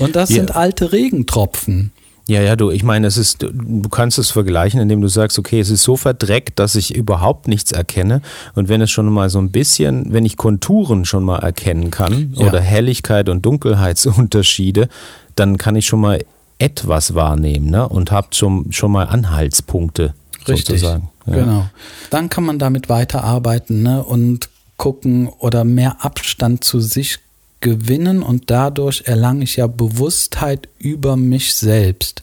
und 0.00 0.16
das 0.16 0.30
ja. 0.30 0.36
sind 0.36 0.56
alte 0.56 0.92
Regentropfen. 0.92 1.92
Ja, 2.28 2.40
ja, 2.40 2.54
du, 2.54 2.70
ich 2.70 2.84
meine, 2.84 3.08
es 3.08 3.16
ist, 3.16 3.42
du 3.42 3.88
kannst 3.90 4.18
es 4.18 4.30
vergleichen, 4.30 4.80
indem 4.80 5.00
du 5.00 5.08
sagst, 5.08 5.38
okay, 5.38 5.58
es 5.58 5.70
ist 5.70 5.82
so 5.82 5.96
verdreckt, 5.96 6.58
dass 6.58 6.76
ich 6.76 6.94
überhaupt 6.94 7.48
nichts 7.48 7.72
erkenne. 7.72 8.22
Und 8.54 8.68
wenn 8.68 8.80
es 8.80 8.90
schon 8.90 9.06
mal 9.12 9.28
so 9.28 9.40
ein 9.40 9.50
bisschen, 9.50 10.12
wenn 10.12 10.24
ich 10.24 10.36
Konturen 10.36 11.04
schon 11.04 11.24
mal 11.24 11.40
erkennen 11.40 11.90
kann 11.90 12.32
ja. 12.34 12.46
oder 12.46 12.60
Helligkeit 12.60 13.28
und 13.28 13.44
Dunkelheitsunterschiede, 13.44 14.88
dann 15.34 15.58
kann 15.58 15.74
ich 15.74 15.86
schon 15.86 16.00
mal 16.00 16.24
etwas 16.62 17.16
wahrnehmen 17.16 17.70
ne? 17.70 17.88
und 17.88 18.12
habt 18.12 18.36
schon, 18.36 18.72
schon 18.72 18.92
mal 18.92 19.06
Anhaltspunkte 19.06 20.14
Richtig, 20.46 20.66
sozusagen. 20.66 21.10
Ja. 21.26 21.34
Genau. 21.34 21.66
Dann 22.10 22.28
kann 22.28 22.44
man 22.44 22.60
damit 22.60 22.88
weiterarbeiten 22.88 23.82
ne? 23.82 24.04
und 24.04 24.48
gucken 24.76 25.28
oder 25.28 25.64
mehr 25.64 26.04
Abstand 26.04 26.62
zu 26.62 26.78
sich 26.78 27.18
gewinnen 27.60 28.22
und 28.22 28.50
dadurch 28.50 29.02
erlange 29.06 29.44
ich 29.44 29.56
ja 29.56 29.66
Bewusstheit 29.66 30.68
über 30.78 31.16
mich 31.16 31.54
selbst. 31.54 32.22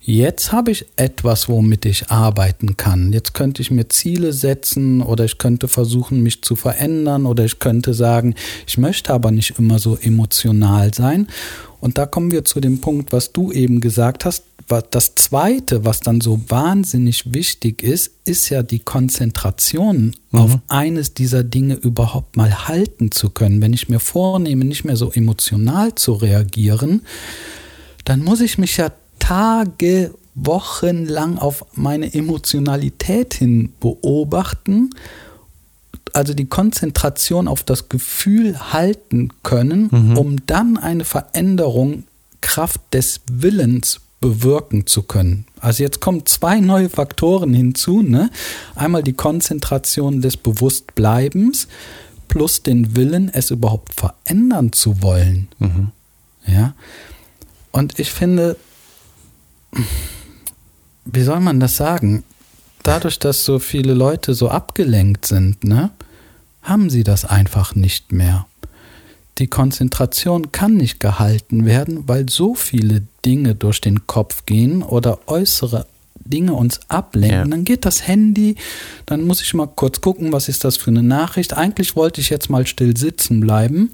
Jetzt 0.00 0.52
habe 0.52 0.70
ich 0.70 0.86
etwas, 0.96 1.50
womit 1.50 1.84
ich 1.84 2.10
arbeiten 2.10 2.78
kann. 2.78 3.12
Jetzt 3.12 3.34
könnte 3.34 3.60
ich 3.60 3.70
mir 3.70 3.88
Ziele 3.88 4.32
setzen 4.32 5.02
oder 5.02 5.26
ich 5.26 5.36
könnte 5.36 5.68
versuchen, 5.68 6.22
mich 6.22 6.40
zu 6.40 6.56
verändern 6.56 7.26
oder 7.26 7.44
ich 7.44 7.58
könnte 7.58 7.92
sagen, 7.92 8.34
ich 8.66 8.78
möchte 8.78 9.12
aber 9.12 9.30
nicht 9.30 9.58
immer 9.58 9.78
so 9.78 9.98
emotional 9.98 10.94
sein. 10.94 11.28
Und 11.80 11.98
da 11.98 12.06
kommen 12.06 12.30
wir 12.30 12.44
zu 12.44 12.60
dem 12.60 12.80
Punkt, 12.80 13.12
was 13.12 13.32
du 13.32 13.52
eben 13.52 13.80
gesagt 13.80 14.24
hast. 14.24 14.44
Das 14.90 15.14
Zweite, 15.14 15.84
was 15.84 16.00
dann 16.00 16.20
so 16.20 16.40
wahnsinnig 16.48 17.32
wichtig 17.32 17.82
ist, 17.82 18.12
ist 18.24 18.50
ja 18.50 18.62
die 18.62 18.80
Konzentration 18.80 20.14
mhm. 20.30 20.38
auf 20.38 20.58
eines 20.68 21.14
dieser 21.14 21.42
Dinge 21.42 21.74
überhaupt 21.74 22.36
mal 22.36 22.68
halten 22.68 23.10
zu 23.10 23.30
können. 23.30 23.62
Wenn 23.62 23.72
ich 23.72 23.88
mir 23.88 24.00
vornehme, 24.00 24.64
nicht 24.64 24.84
mehr 24.84 24.96
so 24.96 25.10
emotional 25.12 25.94
zu 25.94 26.12
reagieren, 26.12 27.02
dann 28.04 28.22
muss 28.22 28.40
ich 28.40 28.58
mich 28.58 28.76
ja 28.76 28.92
Tage, 29.18 30.12
Wochen 30.34 31.06
lang 31.06 31.38
auf 31.38 31.64
meine 31.74 32.14
Emotionalität 32.14 33.34
hin 33.34 33.72
beobachten 33.80 34.90
also 36.18 36.34
die 36.34 36.46
Konzentration 36.46 37.46
auf 37.46 37.62
das 37.62 37.88
Gefühl 37.88 38.72
halten 38.72 39.28
können, 39.44 39.88
mhm. 39.92 40.18
um 40.18 40.46
dann 40.46 40.76
eine 40.76 41.04
Veränderung 41.04 42.02
Kraft 42.40 42.80
des 42.92 43.20
Willens 43.30 44.00
bewirken 44.20 44.88
zu 44.88 45.04
können. 45.04 45.44
Also 45.60 45.84
jetzt 45.84 46.00
kommen 46.00 46.26
zwei 46.26 46.58
neue 46.58 46.88
Faktoren 46.88 47.54
hinzu. 47.54 48.02
Ne? 48.02 48.30
Einmal 48.74 49.04
die 49.04 49.12
Konzentration 49.12 50.20
des 50.20 50.36
Bewusstbleibens 50.36 51.68
plus 52.26 52.64
den 52.64 52.96
Willen, 52.96 53.30
es 53.32 53.52
überhaupt 53.52 53.94
verändern 53.94 54.72
zu 54.72 55.00
wollen. 55.02 55.46
Mhm. 55.60 55.92
Ja. 56.48 56.74
Und 57.70 58.00
ich 58.00 58.10
finde, 58.10 58.56
wie 61.04 61.22
soll 61.22 61.38
man 61.38 61.60
das 61.60 61.76
sagen? 61.76 62.24
Dadurch, 62.82 63.20
dass 63.20 63.44
so 63.44 63.60
viele 63.60 63.94
Leute 63.94 64.34
so 64.34 64.48
abgelenkt 64.48 65.26
sind, 65.26 65.62
ne, 65.62 65.90
haben 66.68 66.90
sie 66.90 67.04
das 67.04 67.24
einfach 67.24 67.74
nicht 67.74 68.12
mehr. 68.12 68.46
Die 69.38 69.46
Konzentration 69.46 70.50
kann 70.50 70.74
nicht 70.76 71.00
gehalten 71.00 71.64
werden, 71.64 72.08
weil 72.08 72.28
so 72.28 72.54
viele 72.54 73.02
Dinge 73.24 73.54
durch 73.54 73.80
den 73.80 74.06
Kopf 74.06 74.46
gehen 74.46 74.82
oder 74.82 75.20
äußere 75.26 75.86
Dinge 76.24 76.54
uns 76.54 76.80
ablenken. 76.88 77.38
Ja. 77.38 77.44
Dann 77.44 77.64
geht 77.64 77.84
das 77.84 78.06
Handy, 78.06 78.56
dann 79.06 79.24
muss 79.24 79.40
ich 79.40 79.54
mal 79.54 79.66
kurz 79.68 80.00
gucken, 80.00 80.32
was 80.32 80.48
ist 80.48 80.64
das 80.64 80.76
für 80.76 80.90
eine 80.90 81.02
Nachricht. 81.02 81.56
Eigentlich 81.56 81.96
wollte 81.96 82.20
ich 82.20 82.30
jetzt 82.30 82.50
mal 82.50 82.66
still 82.66 82.96
sitzen 82.96 83.40
bleiben, 83.40 83.92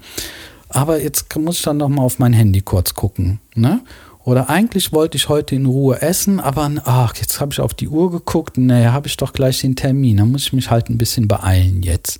aber 0.69 1.01
jetzt 1.01 1.33
muss 1.37 1.57
ich 1.57 1.63
dann 1.63 1.77
noch 1.77 1.89
mal 1.89 2.01
auf 2.01 2.19
mein 2.19 2.33
Handy 2.33 2.61
kurz 2.61 2.93
gucken. 2.93 3.39
Ne? 3.53 3.81
Oder 4.25 4.49
eigentlich 4.49 4.91
wollte 4.91 5.17
ich 5.17 5.29
heute 5.29 5.53
in 5.53 5.67
Ruhe 5.67 6.01
essen, 6.01 6.39
aber 6.39 6.71
ach, 6.83 7.15
jetzt 7.15 7.39
habe 7.39 7.53
ich 7.53 7.59
auf 7.59 7.75
die 7.75 7.87
Uhr 7.87 8.11
geguckt, 8.11 8.57
naja, 8.57 8.91
habe 8.91 9.07
ich 9.07 9.17
doch 9.17 9.33
gleich 9.33 9.61
den 9.61 9.75
Termin, 9.75 10.17
da 10.17 10.25
muss 10.25 10.47
ich 10.47 10.53
mich 10.53 10.71
halt 10.71 10.89
ein 10.89 10.97
bisschen 10.97 11.27
beeilen 11.27 11.83
jetzt. 11.83 12.19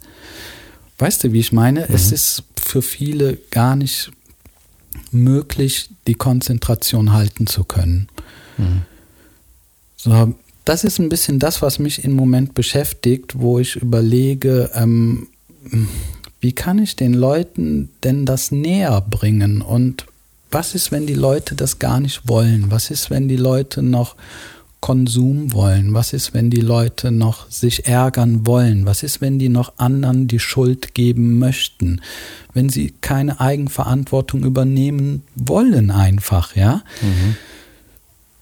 Weißt 1.00 1.24
du, 1.24 1.34
wie 1.34 1.40
ich 1.40 1.52
meine? 1.52 1.82
Mhm. 1.82 1.96
Es 1.96 2.12
ist 2.12 2.44
für 2.62 2.84
viele 2.84 3.38
gar 3.50 3.76
nicht 3.76 4.12
möglich, 5.10 5.90
die 6.06 6.14
Konzentration 6.14 7.12
halten 7.12 7.48
zu 7.48 7.64
können. 7.64 8.08
Mhm. 8.60 8.84
So, 9.96 10.36
das 10.64 10.84
ist 10.84 11.00
ein 11.00 11.10
bisschen 11.10 11.40
das, 11.40 11.64
was 11.64 11.80
mich 11.80 12.04
im 12.04 12.14
Moment 12.14 12.54
beschäftigt, 12.54 13.40
wo 13.40 13.58
ich 13.58 13.78
überlege, 13.78 14.70
ähm, 14.76 15.28
wie 16.40 16.54
kann 16.54 16.78
ich 16.78 16.96
den 16.96 17.16
Leuten 17.16 17.90
denn 18.04 18.28
das 18.28 18.52
näher 18.52 19.02
bringen 19.02 19.64
und 19.64 20.06
was 20.56 20.74
ist, 20.74 20.94
wenn 20.94 21.06
die 21.06 21.16
Leute 21.16 21.54
das 21.54 21.80
gar 21.80 22.00
nicht 22.00 22.30
wollen? 22.30 22.72
Was 22.72 22.90
ist, 22.90 23.10
wenn 23.10 23.28
die 23.28 23.36
Leute 23.36 23.84
noch 23.84 24.16
Konsum 24.80 25.52
wollen? 25.52 25.94
Was 25.94 26.14
ist, 26.14 26.34
wenn 26.34 26.50
die 26.50 26.62
Leute 26.62 27.12
noch 27.12 27.52
sich 27.52 27.88
ärgern 27.88 28.48
wollen? 28.48 28.86
Was 28.86 29.04
ist, 29.04 29.20
wenn 29.20 29.38
die 29.38 29.50
noch 29.50 29.74
anderen 29.76 30.30
die 30.30 30.40
Schuld 30.40 30.94
geben 30.94 31.40
möchten? 31.40 32.00
Wenn 32.54 32.70
sie 32.70 32.94
keine 33.02 33.42
Eigenverantwortung 33.42 34.46
übernehmen 34.46 35.24
wollen 35.36 35.92
einfach, 35.92 36.56
ja? 36.56 36.84
Mhm. 37.02 37.36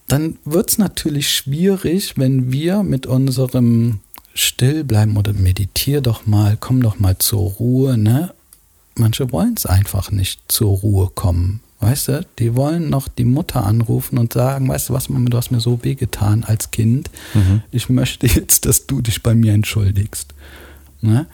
Dann 0.07 0.37
wird 0.45 0.69
es 0.69 0.77
natürlich 0.77 1.31
schwierig, 1.31 2.13
wenn 2.15 2.51
wir 2.51 2.83
mit 2.83 3.07
unserem 3.07 4.01
Stillbleiben 4.35 5.17
oder 5.17 5.33
meditier 5.33 6.01
doch 6.01 6.27
mal, 6.27 6.57
komm 6.59 6.83
doch 6.83 6.99
mal 6.99 7.17
zur 7.17 7.53
Ruhe, 7.53 7.97
ne? 7.97 8.35
Manche 8.93 9.31
wollen 9.31 9.55
es 9.57 9.65
einfach 9.65 10.11
nicht 10.11 10.41
zur 10.47 10.77
Ruhe 10.77 11.09
kommen. 11.15 11.61
Weißt 11.83 12.07
du, 12.07 12.25
die 12.39 12.55
wollen 12.55 12.89
noch 12.89 13.09
die 13.09 13.25
Mutter 13.25 13.65
anrufen 13.65 14.17
und 14.17 14.31
sagen, 14.31 14.69
weißt 14.69 14.89
du 14.89 14.93
was, 14.93 15.09
Mama, 15.09 15.29
du 15.29 15.35
hast 15.35 15.51
mir 15.51 15.59
so 15.59 15.83
wehgetan 15.83 16.45
als 16.45 16.71
Kind. 16.71 17.09
Mhm. 17.33 17.61
Ich 17.71 17.89
möchte 17.89 18.25
jetzt, 18.27 18.65
dass 18.65 18.87
du 18.87 19.01
dich 19.01 19.21
bei 19.21 19.35
mir 19.35 19.51
entschuldigst. 19.51 20.33
Ne? 21.01 21.27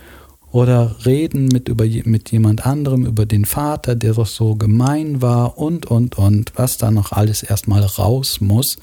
Oder 0.51 1.05
reden 1.05 1.45
mit, 1.45 1.69
über, 1.69 1.85
mit 1.85 2.31
jemand 2.31 2.65
anderem 2.65 3.05
über 3.05 3.27
den 3.27 3.45
Vater, 3.45 3.95
der 3.95 4.15
doch 4.15 4.25
so 4.25 4.55
gemein 4.55 5.21
war 5.21 5.59
und, 5.59 5.85
und, 5.85 6.17
und, 6.17 6.53
was 6.55 6.77
da 6.77 6.89
noch 6.89 7.11
alles 7.11 7.43
erstmal 7.43 7.83
raus 7.83 8.41
muss. 8.41 8.77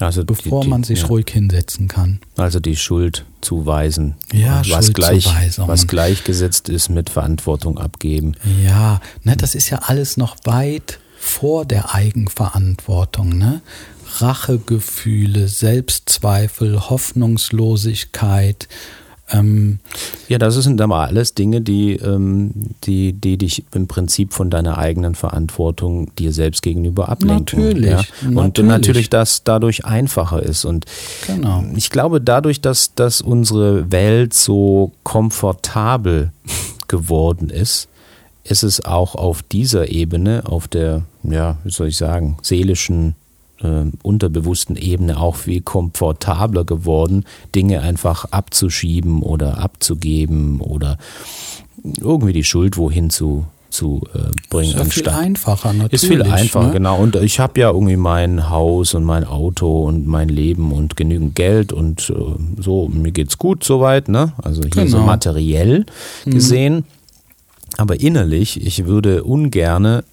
Also 0.00 0.24
bevor 0.24 0.62
die, 0.62 0.66
die, 0.66 0.70
man 0.70 0.82
sich 0.82 1.02
ja. 1.02 1.06
ruhig 1.06 1.26
hinsetzen 1.30 1.86
kann. 1.86 2.20
Also 2.36 2.58
die 2.58 2.76
Schuld 2.76 3.24
zuweisen. 3.42 4.14
Ja, 4.32 4.62
was 4.70 4.92
gleich, 4.92 5.28
was 5.58 5.86
gleichgesetzt 5.86 6.68
ist 6.68 6.88
mit 6.88 7.10
Verantwortung 7.10 7.78
abgeben. 7.78 8.34
Ja, 8.64 9.00
ne, 9.24 9.36
das 9.36 9.54
ist 9.54 9.70
ja 9.70 9.78
alles 9.82 10.16
noch 10.16 10.36
weit 10.44 11.00
vor 11.18 11.66
der 11.66 11.94
Eigenverantwortung. 11.94 13.36
Ne? 13.36 13.60
Rachegefühle, 14.18 15.48
Selbstzweifel, 15.48 16.88
Hoffnungslosigkeit, 16.90 18.68
ähm, 19.32 19.78
ja, 20.28 20.38
das 20.38 20.54
sind 20.54 20.80
aber 20.80 21.00
alles 21.00 21.34
Dinge, 21.34 21.60
die, 21.60 21.94
ähm, 21.94 22.52
die, 22.84 23.12
die 23.12 23.36
dich 23.36 23.64
im 23.74 23.86
Prinzip 23.86 24.32
von 24.32 24.50
deiner 24.50 24.78
eigenen 24.78 25.14
Verantwortung 25.14 26.14
dir 26.16 26.32
selbst 26.32 26.62
gegenüber 26.62 27.08
ablenken. 27.08 27.60
Natürlich. 27.60 27.90
Ja? 27.90 28.04
Und 28.28 28.36
natürlich, 28.36 28.68
natürlich 28.68 29.10
das 29.10 29.44
dadurch 29.44 29.84
einfacher 29.84 30.42
ist. 30.42 30.64
Und 30.64 30.86
genau. 31.26 31.64
ich 31.74 31.90
glaube, 31.90 32.20
dadurch, 32.20 32.60
dass, 32.60 32.94
dass 32.94 33.20
unsere 33.20 33.90
Welt 33.92 34.34
so 34.34 34.92
komfortabel 35.02 36.32
geworden 36.88 37.50
ist, 37.50 37.88
ist 38.42 38.62
es 38.62 38.84
auch 38.84 39.14
auf 39.14 39.42
dieser 39.42 39.90
Ebene, 39.90 40.42
auf 40.46 40.66
der, 40.66 41.02
ja, 41.22 41.58
wie 41.62 41.70
soll 41.70 41.88
ich 41.88 41.96
sagen, 41.96 42.36
seelischen 42.42 43.14
äh, 43.62 43.84
unterbewussten 44.02 44.76
Ebene 44.76 45.18
auch 45.18 45.36
viel 45.36 45.60
komfortabler 45.60 46.64
geworden, 46.64 47.24
Dinge 47.54 47.80
einfach 47.80 48.26
abzuschieben 48.26 49.22
oder 49.22 49.58
abzugeben 49.58 50.60
oder 50.60 50.98
irgendwie 52.00 52.32
die 52.32 52.44
Schuld 52.44 52.76
wohin 52.76 53.10
zu, 53.10 53.46
zu 53.70 54.02
äh, 54.14 54.30
bringen. 54.50 54.78
Ist 54.78 54.94
viel 54.94 55.08
einfacher, 55.08 55.72
natürlich. 55.72 55.92
Ist 56.02 56.06
viel 56.06 56.22
einfacher, 56.22 56.66
ne? 56.66 56.72
genau. 56.72 56.98
Und 56.98 57.16
ich 57.16 57.40
habe 57.40 57.60
ja 57.60 57.70
irgendwie 57.70 57.96
mein 57.96 58.50
Haus 58.50 58.94
und 58.94 59.04
mein 59.04 59.24
Auto 59.24 59.84
und 59.84 60.06
mein 60.06 60.28
Leben 60.28 60.72
und 60.72 60.96
genügend 60.96 61.34
Geld 61.34 61.72
und 61.72 62.10
äh, 62.10 62.62
so, 62.62 62.88
mir 62.88 63.12
geht's 63.12 63.38
gut 63.38 63.64
soweit, 63.64 64.08
ne? 64.08 64.32
Also 64.42 64.62
hier 64.62 64.84
genau. 64.84 64.98
so 64.98 64.98
materiell 64.98 65.86
mhm. 66.24 66.30
gesehen. 66.30 66.84
Aber 67.76 68.00
innerlich, 68.00 68.60
ich 68.66 68.84
würde 68.86 69.22
ungerne 69.22 70.04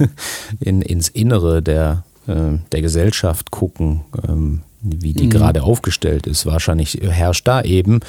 in, 0.60 0.82
ins 0.82 1.08
Innere 1.08 1.62
der 1.62 2.04
der 2.26 2.82
Gesellschaft 2.82 3.50
gucken, 3.50 4.02
ähm, 4.28 4.62
wie 4.82 5.12
die 5.12 5.26
mhm. 5.26 5.30
gerade 5.30 5.62
aufgestellt 5.62 6.26
ist. 6.26 6.46
Wahrscheinlich 6.46 7.00
herrscht 7.02 7.46
da 7.46 7.62
eben, 7.62 8.00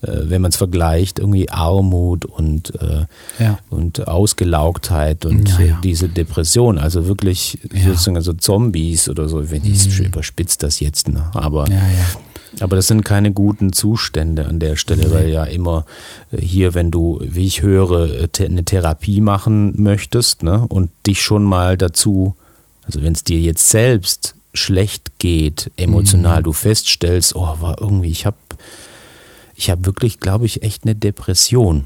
äh, 0.00 0.10
wenn 0.24 0.42
man 0.42 0.50
es 0.50 0.56
vergleicht, 0.56 1.18
irgendwie 1.18 1.50
Armut 1.50 2.24
und, 2.24 2.72
äh, 2.80 3.06
ja. 3.38 3.58
und 3.70 4.06
Ausgelaugtheit 4.06 5.24
und 5.24 5.48
ja, 5.58 5.60
ja. 5.60 5.80
diese 5.82 6.08
Depression. 6.08 6.78
Also 6.78 7.08
wirklich 7.08 7.58
sozusagen 7.72 8.20
so 8.20 8.32
Zombies 8.32 9.08
oder 9.08 9.28
so. 9.28 9.50
Wenn 9.50 9.64
ich 9.64 9.98
mhm. 9.98 10.06
überspitzt 10.06 10.62
das 10.62 10.80
jetzt, 10.80 11.08
ne? 11.08 11.30
aber 11.34 11.66
aber 12.60 12.76
das 12.76 12.86
sind 12.86 13.04
keine 13.04 13.32
guten 13.32 13.72
Zustände 13.72 14.46
an 14.46 14.58
der 14.58 14.76
Stelle, 14.76 15.12
weil 15.12 15.28
ja 15.28 15.44
immer 15.44 15.84
hier, 16.36 16.74
wenn 16.74 16.90
du, 16.90 17.20
wie 17.22 17.46
ich 17.46 17.62
höre, 17.62 18.28
eine 18.38 18.64
Therapie 18.64 19.20
machen 19.20 19.74
möchtest 19.76 20.42
ne, 20.42 20.64
und 20.68 20.90
dich 21.06 21.22
schon 21.22 21.44
mal 21.44 21.76
dazu 21.76 22.36
also 22.88 23.02
wenn 23.02 23.12
es 23.12 23.22
dir 23.22 23.38
jetzt 23.38 23.68
selbst 23.68 24.34
schlecht 24.54 25.18
geht, 25.18 25.70
emotional, 25.76 26.40
mhm. 26.40 26.44
du 26.44 26.52
feststellst, 26.52 27.36
oh, 27.36 27.56
war 27.60 27.80
irgendwie, 27.80 28.10
ich 28.10 28.26
habe 28.26 28.36
ich 29.54 29.70
hab 29.70 29.84
wirklich, 29.84 30.20
glaube 30.20 30.46
ich, 30.46 30.62
echt 30.62 30.84
eine 30.84 30.94
Depression. 30.94 31.84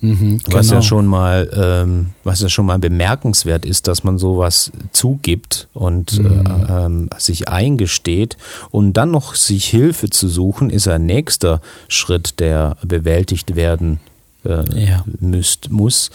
Mhm, 0.00 0.40
was 0.46 0.66
genau. 0.66 0.80
ja 0.80 0.82
schon 0.82 1.06
mal, 1.06 1.50
ähm, 1.54 2.10
was 2.24 2.40
ja 2.40 2.48
schon 2.48 2.66
mal 2.66 2.78
bemerkenswert 2.78 3.64
ist, 3.64 3.88
dass 3.88 4.04
man 4.04 4.18
sowas 4.18 4.70
zugibt 4.92 5.68
und 5.72 6.18
mhm. 6.18 6.46
äh, 6.46 6.84
ähm, 6.84 7.10
sich 7.16 7.48
eingesteht 7.48 8.36
und 8.70 8.92
dann 8.92 9.10
noch 9.10 9.34
sich 9.34 9.66
Hilfe 9.66 10.10
zu 10.10 10.28
suchen, 10.28 10.68
ist 10.70 10.88
ein 10.88 11.06
nächster 11.06 11.62
Schritt, 11.88 12.38
der 12.38 12.76
bewältigt 12.82 13.56
werden 13.56 13.98
äh, 14.44 14.84
ja. 14.84 15.04
müsst, 15.20 15.70
muss 15.70 16.10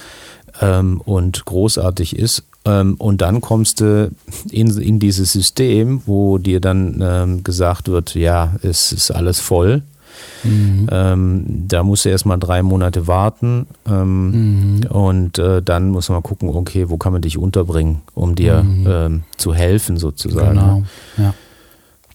ähm, 0.62 1.02
und 1.02 1.46
großartig 1.46 2.16
ist. 2.16 2.44
Ähm, 2.70 2.96
und 2.96 3.22
dann 3.22 3.42
kommst 3.42 3.82
du 3.82 4.12
in, 4.52 4.78
in 4.78 5.00
dieses 5.00 5.34
System, 5.34 6.02
wo 6.06 6.38
dir 6.38 6.60
dann 6.60 7.00
ähm, 7.02 7.44
gesagt 7.44 7.88
wird, 7.88 8.16
ja, 8.16 8.56
es 8.62 8.92
ist 8.92 9.12
alles 9.12 9.40
voll. 9.40 9.82
Mhm. 10.44 10.88
Ähm, 10.92 11.46
da 11.68 11.84
musst 11.84 12.06
du 12.06 12.10
erstmal 12.10 12.38
drei 12.38 12.62
Monate 12.62 13.08
warten 13.08 13.68
ähm, 13.88 14.80
mhm. 14.80 14.84
und 14.90 15.40
äh, 15.40 15.62
dann 15.62 15.90
muss 15.92 16.10
man 16.10 16.22
gucken, 16.24 16.50
okay, 16.50 16.90
wo 16.90 16.98
kann 16.98 17.14
man 17.14 17.22
dich 17.22 17.38
unterbringen, 17.38 18.02
um 18.16 18.36
dir 18.36 18.64
mhm. 18.64 18.88
ähm, 18.88 19.24
zu 19.38 19.54
helfen 19.54 19.98
sozusagen. 19.98 20.60
Genau. 20.60 20.84
Ja. 21.18 21.34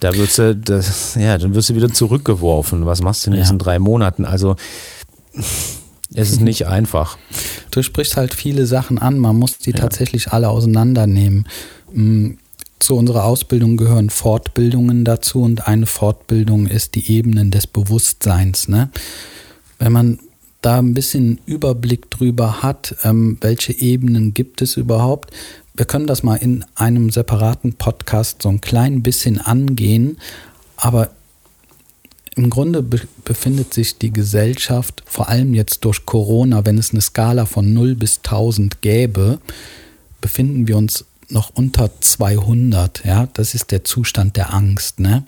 Da 0.00 0.14
wirst 0.16 0.38
du, 0.38 0.54
das, 0.54 1.14
ja, 1.14 1.38
dann 1.38 1.54
wirst 1.54 1.70
du 1.70 1.74
wieder 1.74 1.90
zurückgeworfen. 1.90 2.84
Was 2.84 3.00
machst 3.00 3.26
du 3.26 3.30
in 3.30 3.36
diesen 3.36 3.58
ja. 3.58 3.64
drei 3.64 3.78
Monaten? 3.78 4.26
Also 4.26 4.56
es 6.14 6.30
ist 6.30 6.40
nicht 6.40 6.66
einfach. 6.66 7.18
Du 7.70 7.82
sprichst 7.82 8.16
halt 8.16 8.34
viele 8.34 8.66
Sachen 8.66 8.98
an, 8.98 9.18
man 9.18 9.36
muss 9.36 9.58
die 9.58 9.70
ja. 9.70 9.76
tatsächlich 9.76 10.32
alle 10.32 10.48
auseinandernehmen. 10.48 11.46
Mm, 11.92 12.32
zu 12.78 12.96
unserer 12.96 13.24
Ausbildung 13.24 13.76
gehören 13.76 14.10
Fortbildungen 14.10 15.04
dazu 15.04 15.42
und 15.42 15.66
eine 15.66 15.86
Fortbildung 15.86 16.66
ist 16.66 16.94
die 16.94 17.10
Ebenen 17.10 17.50
des 17.50 17.66
Bewusstseins. 17.66 18.68
Ne? 18.68 18.90
Wenn 19.78 19.92
man 19.92 20.18
da 20.60 20.78
ein 20.78 20.94
bisschen 20.94 21.40
Überblick 21.46 22.10
drüber 22.10 22.62
hat, 22.62 22.96
ähm, 23.02 23.38
welche 23.40 23.72
Ebenen 23.72 24.34
gibt 24.34 24.62
es 24.62 24.76
überhaupt, 24.76 25.30
wir 25.74 25.86
können 25.86 26.06
das 26.06 26.22
mal 26.22 26.36
in 26.36 26.64
einem 26.76 27.10
separaten 27.10 27.72
Podcast 27.74 28.42
so 28.42 28.48
ein 28.48 28.60
klein 28.60 29.02
bisschen 29.02 29.40
angehen, 29.40 30.18
aber 30.76 31.10
im 32.36 32.50
Grunde 32.50 32.82
be 32.82 33.00
befindet 33.24 33.72
sich 33.72 33.98
die 33.98 34.12
Gesellschaft, 34.12 35.02
vor 35.06 35.28
allem 35.28 35.54
jetzt 35.54 35.84
durch 35.84 36.04
Corona, 36.04 36.66
wenn 36.66 36.78
es 36.78 36.90
eine 36.90 37.00
Skala 37.00 37.46
von 37.46 37.72
0 37.72 37.94
bis 37.94 38.18
1000 38.18 38.82
gäbe, 38.82 39.38
befinden 40.20 40.68
wir 40.68 40.76
uns 40.76 41.04
noch 41.28 41.50
unter 41.54 41.90
200. 42.00 43.04
Ja, 43.04 43.28
das 43.32 43.54
ist 43.54 43.70
der 43.70 43.84
Zustand 43.84 44.36
der 44.36 44.52
Angst, 44.52 45.00
ne? 45.00 45.24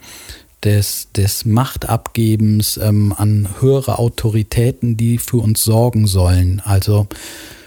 des, 0.67 1.09
des 1.15 1.45
Machtabgebens 1.45 2.79
ähm, 2.83 3.15
an 3.17 3.49
höhere 3.61 3.99
Autoritäten, 3.99 4.97
die 4.97 5.19
für 5.19 5.39
uns 5.39 5.63
sorgen 5.63 6.07
sollen. 6.07 6.61
Also 6.65 7.07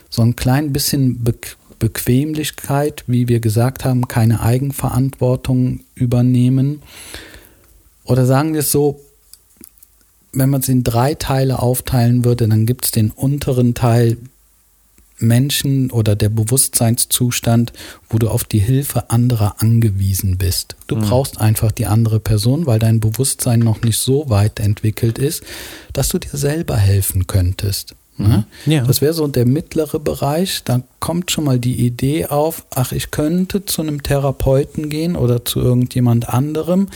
so 0.10 0.22
ein 0.22 0.36
klein 0.36 0.74
bisschen 0.74 1.24
Be 1.24 1.34
Bequemlichkeit, 1.80 3.06
wie 3.08 3.30
wir 3.30 3.40
gesagt 3.40 3.86
haben, 3.86 4.10
keine 4.10 4.42
Eigenverantwortung 4.42 5.80
übernehmen. 5.96 6.82
Oder 8.04 8.26
sagen 8.26 8.52
wir 8.52 8.60
es 8.60 8.70
so, 8.70 9.00
wenn 10.32 10.50
man 10.50 10.62
es 10.62 10.70
in 10.70 10.84
drei 10.84 11.16
Teile 11.16 11.60
aufteilen 11.60 12.24
würde, 12.24 12.48
dann 12.48 12.66
gibt 12.66 12.86
es 12.86 12.92
den 12.92 13.12
unteren 13.12 13.74
Teil, 13.74 14.18
Menschen 15.22 15.92
oder 15.92 16.16
der 16.16 16.30
Bewusstseinszustand, 16.30 17.74
wo 18.10 18.18
du 18.18 18.30
auf 18.30 18.44
die 18.44 18.60
Hilfe 18.60 19.10
anderer 19.10 19.56
angewiesen 19.60 20.38
bist. 20.38 20.76
Du 20.88 20.96
mhm. 20.96 21.02
brauchst 21.02 21.40
einfach 21.40 21.72
die 21.72 21.86
andere 21.86 22.20
Person, 22.20 22.66
weil 22.66 22.80
dein 22.80 23.00
Bewusstsein 23.00 23.60
noch 23.60 23.82
nicht 23.82 23.98
so 23.98 24.30
weit 24.30 24.60
entwickelt 24.60 25.18
ist, 25.18 25.44
dass 25.94 26.10
du 26.10 26.20
dir 26.20 26.36
selber 26.38 26.78
helfen 26.78 27.28
könntest. 27.28 27.96
Ne? 28.18 28.46
Mhm. 28.66 28.72
Ja. 28.72 28.84
Das 28.84 29.02
wäre 29.02 29.14
so 29.14 29.28
der 29.28 29.46
mittlere 29.46 30.00
Bereich. 30.00 30.64
Da 30.64 30.82
kommt 31.00 31.32
schon 31.32 31.46
mal 31.46 31.60
die 31.60 31.86
Idee 31.86 32.28
auf, 32.28 32.66
ach, 32.76 32.92
ich 32.92 33.12
könnte 33.12 33.66
zu 33.66 33.82
einem 33.82 34.04
Therapeuten 34.04 34.90
gehen 34.90 35.16
oder 35.16 35.46
zu 35.46 35.60
irgendjemand 35.60 36.30
anderem 36.30 36.88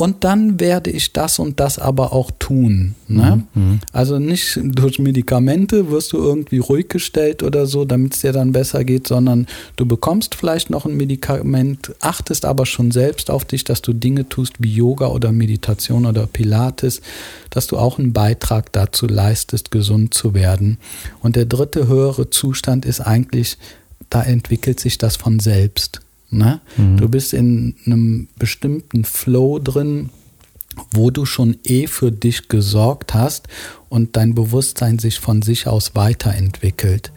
und 0.00 0.24
dann 0.24 0.58
werde 0.58 0.90
ich 0.90 1.12
das 1.12 1.38
und 1.38 1.60
das 1.60 1.78
aber 1.78 2.12
auch 2.12 2.30
tun. 2.38 2.94
Ne? 3.06 3.44
Mhm. 3.54 3.62
mhm. 3.62 3.80
Also 3.92 4.18
nicht 4.18 4.58
durch 4.62 4.98
Medikamente 4.98 5.90
wirst 5.90 6.12
du 6.12 6.18
irgendwie 6.18 6.58
ruhig 6.58 6.88
gestellt 6.88 7.42
oder 7.42 7.66
so, 7.66 7.84
damit 7.84 8.14
es 8.14 8.20
dir 8.20 8.32
dann 8.32 8.52
besser 8.52 8.84
geht, 8.84 9.06
sondern 9.06 9.46
du 9.76 9.84
bekommst 9.84 10.34
vielleicht 10.34 10.70
noch 10.70 10.86
ein 10.86 10.96
Medikament, 10.96 11.92
achtest 12.00 12.44
aber 12.44 12.66
schon 12.66 12.90
selbst 12.90 13.30
auf 13.30 13.44
dich, 13.44 13.64
dass 13.64 13.82
du 13.82 13.92
Dinge 13.92 14.28
tust 14.28 14.54
wie 14.58 14.74
Yoga 14.74 15.08
oder 15.08 15.32
Meditation 15.32 16.06
oder 16.06 16.26
Pilates, 16.26 17.02
dass 17.50 17.66
du 17.66 17.76
auch 17.76 17.98
einen 17.98 18.12
Beitrag 18.12 18.72
dazu 18.72 19.06
leistest, 19.06 19.70
gesund 19.70 20.14
zu 20.14 20.34
werden. 20.34 20.78
Und 21.20 21.36
der 21.36 21.44
dritte 21.44 21.88
höhere 21.88 22.30
Zustand 22.30 22.86
ist 22.86 23.00
eigentlich, 23.00 23.58
da 24.08 24.22
entwickelt 24.22 24.80
sich 24.80 24.98
das 24.98 25.16
von 25.16 25.40
selbst. 25.40 26.00
Ne? 26.30 26.60
Mhm. 26.76 26.96
Du 26.96 27.08
bist 27.08 27.32
in 27.32 27.74
einem 27.86 28.28
bestimmten 28.38 29.04
Flow 29.04 29.58
drin, 29.58 30.10
wo 30.92 31.10
du 31.10 31.26
schon 31.26 31.56
eh 31.64 31.86
für 31.86 32.12
dich 32.12 32.48
gesorgt 32.48 33.14
hast 33.14 33.48
und 33.88 34.16
dein 34.16 34.34
Bewusstsein 34.34 34.98
sich 34.98 35.18
von 35.18 35.42
sich 35.42 35.66
aus 35.66 35.94
weiterentwickelt. 35.94 37.12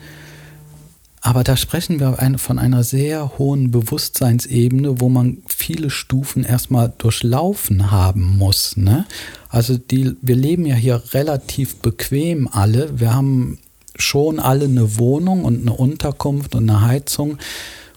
Aber 1.25 1.45
da 1.45 1.55
sprechen 1.55 2.01
wir 2.01 2.17
von 2.37 2.59
einer 2.59 2.83
sehr 2.83 3.37
hohen 3.37 3.71
Bewusstseinsebene, 3.71 4.99
wo 4.99 5.07
man 5.07 5.37
viele 5.47 5.89
Stufen 5.89 6.43
erstmal 6.43 6.91
durchlaufen 6.97 7.91
haben 7.91 8.37
muss. 8.37 8.75
Ne? 8.75 9.05
Also 9.47 9.77
die, 9.77 10.17
wir 10.21 10.35
leben 10.35 10.65
ja 10.65 10.75
hier 10.75 11.01
relativ 11.13 11.77
bequem 11.77 12.49
alle. 12.51 12.99
Wir 12.99 13.13
haben 13.13 13.57
schon 13.95 14.37
alle 14.39 14.65
eine 14.65 14.97
Wohnung 14.97 15.45
und 15.45 15.61
eine 15.61 15.71
Unterkunft 15.71 16.55
und 16.55 16.69
eine 16.69 16.81
Heizung. 16.81 17.37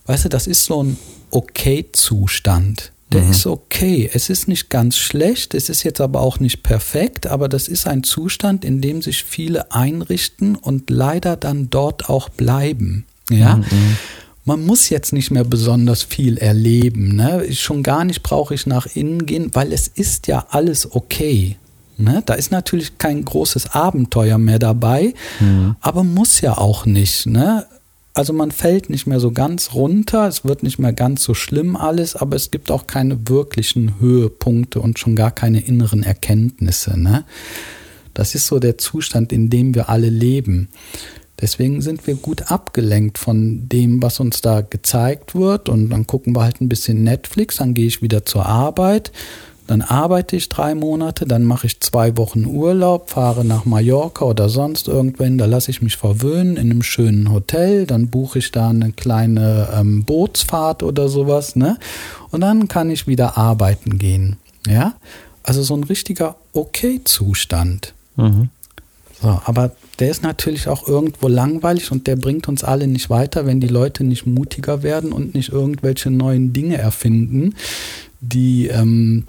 Weißt 0.07 0.25
du, 0.25 0.29
das 0.29 0.47
ist 0.47 0.65
so 0.65 0.83
ein 0.83 0.97
Okay-Zustand. 1.31 2.93
Der 3.13 3.23
mhm. 3.23 3.31
ist 3.31 3.47
okay. 3.47 4.11
Es 4.13 4.31
ist 4.31 4.49
nicht 4.49 4.69
ganz 4.69 4.97
schlecht, 4.97 5.55
es 5.55 5.69
ist 5.69 5.85
jetzt 5.85 6.01
aber 6.01 6.21
auch 6.21 6.41
nicht 6.41 6.63
perfekt, 6.63 7.27
aber 7.27 7.49
das 7.49 7.69
ist 7.69 7.87
ein 7.87 8.03
Zustand, 8.03 8.65
in 8.65 8.81
dem 8.81 9.01
sich 9.01 9.23
viele 9.23 9.73
einrichten 9.73 10.57
und 10.57 10.91
leider 10.91 11.37
dann 11.37 11.71
dort 11.71 12.09
auch 12.09 12.29
bleiben. 12.29 13.05
Ja. 13.31 13.57
Mhm. 13.57 13.97
Man 14.45 14.65
muss 14.65 14.91
jetzt 14.91 15.13
nicht 15.13 15.31
mehr 15.33 15.45
besonders 15.45 16.05
viel 16.05 16.39
erleben. 16.39 17.17
Ne? 17.17 17.53
Schon 17.53 17.83
gar 17.83 18.05
nicht 18.05 18.23
brauche 18.23 18.55
ich 18.55 18.67
nach 18.67 18.87
innen 18.95 19.27
gehen, 19.27 19.51
weil 19.55 19.73
es 19.73 19.89
ist 19.89 20.29
ja 20.29 20.47
alles 20.51 20.93
okay. 20.93 21.57
Ne? 21.99 22.23
Da 22.27 22.35
ist 22.35 22.53
natürlich 22.53 22.99
kein 22.99 23.25
großes 23.25 23.73
Abenteuer 23.73 24.39
mehr 24.39 24.59
dabei, 24.59 25.15
mhm. 25.41 25.77
aber 25.81 26.05
muss 26.05 26.41
ja 26.41 26.59
auch 26.59 26.87
nicht. 26.87 27.27
Ne? 27.27 27.67
Also 28.17 28.33
man 28.33 28.51
fällt 28.51 28.89
nicht 28.89 29.07
mehr 29.07 29.21
so 29.21 29.31
ganz 29.31 29.75
runter, 29.75 30.27
es 30.27 30.43
wird 30.43 30.63
nicht 30.63 30.79
mehr 30.79 30.95
ganz 30.95 31.23
so 31.23 31.35
schlimm 31.35 31.77
alles, 31.77 32.17
aber 32.17 32.35
es 32.35 32.51
gibt 32.51 32.71
auch 32.71 32.87
keine 32.87 33.29
wirklichen 33.29 34.01
Höhepunkte 34.01 34.81
und 34.81 34.99
schon 34.99 35.15
gar 35.15 35.31
keine 35.31 35.61
inneren 35.61 36.03
Erkenntnisse. 36.03 36.99
Ne? 36.99 37.27
Das 38.15 38.35
ist 38.35 38.47
so 38.47 38.59
der 38.59 38.79
Zustand, 38.79 39.35
in 39.35 39.51
dem 39.51 39.75
wir 39.75 39.91
alle 39.91 40.09
leben. 40.09 40.71
Deswegen 41.43 41.83
sind 41.83 42.07
wir 42.07 42.15
gut 42.15 42.51
abgelenkt 42.51 43.19
von 43.19 43.69
dem, 43.69 44.03
was 44.03 44.19
uns 44.19 44.41
da 44.41 44.63
gezeigt 44.63 45.35
wird. 45.35 45.69
Und 45.69 45.91
dann 45.91 46.07
gucken 46.07 46.35
wir 46.35 46.43
halt 46.43 46.63
ein 46.63 46.71
bisschen 46.71 47.03
Netflix, 47.03 47.57
dann 47.57 47.75
gehe 47.75 47.87
ich 47.87 48.01
wieder 48.01 48.25
zur 48.25 48.47
Arbeit 48.47 49.13
dann 49.67 49.83
arbeite 49.83 50.37
ich 50.37 50.49
drei 50.49 50.75
Monate, 50.75 51.27
dann 51.27 51.45
mache 51.45 51.67
ich 51.67 51.81
zwei 51.81 52.17
Wochen 52.17 52.47
Urlaub, 52.47 53.11
fahre 53.11 53.45
nach 53.45 53.65
Mallorca 53.65 54.25
oder 54.25 54.49
sonst 54.49 54.89
irgendwann, 54.89 55.39
da 55.39 55.47
lasse 55.47 55.71
ich 55.71 55.83
mich 55.83 55.97
verwöhnen 55.97 56.57
in 56.57 56.71
einem 56.71 56.83
schönen 56.83 57.33
Hotel, 57.33 57.87
dann 57.87 58.09
buche 58.09 58.39
ich 58.39 58.53
da 58.53 58.69
eine 58.69 58.93
kleine 58.93 59.69
ähm, 59.75 60.05
Bootsfahrt 60.05 60.83
oder 60.83 61.09
sowas, 61.09 61.57
ne? 61.57 61.79
Und 62.31 62.41
dann 62.43 62.69
kann 62.69 62.91
ich 62.91 63.07
wieder 63.07 63.37
arbeiten 63.37 63.99
gehen. 63.99 64.37
Ja? 64.67 64.95
Also 65.43 65.63
so 65.63 65.77
ein 65.77 65.85
richtiger 65.85 66.37
Okay-Zustand. 66.53 67.95
Mhm. 68.17 68.51
So, 69.21 69.41
aber 69.45 69.73
der 69.99 70.11
ist 70.11 70.23
natürlich 70.23 70.69
auch 70.69 70.87
irgendwo 70.87 71.29
langweilig 71.29 71.91
und 71.91 72.07
der 72.07 72.17
bringt 72.17 72.49
uns 72.49 72.63
alle 72.65 72.87
nicht 72.87 73.09
weiter, 73.09 73.47
wenn 73.47 73.61
die 73.61 73.69
Leute 73.69 74.05
nicht 74.05 74.27
mutiger 74.27 74.83
werden 74.83 75.13
und 75.13 75.35
nicht 75.35 75.51
irgendwelche 75.51 76.11
neuen 76.11 76.53
Dinge 76.53 76.77
erfinden, 76.77 77.55
die 78.21 78.67
ähm, 78.67 79.25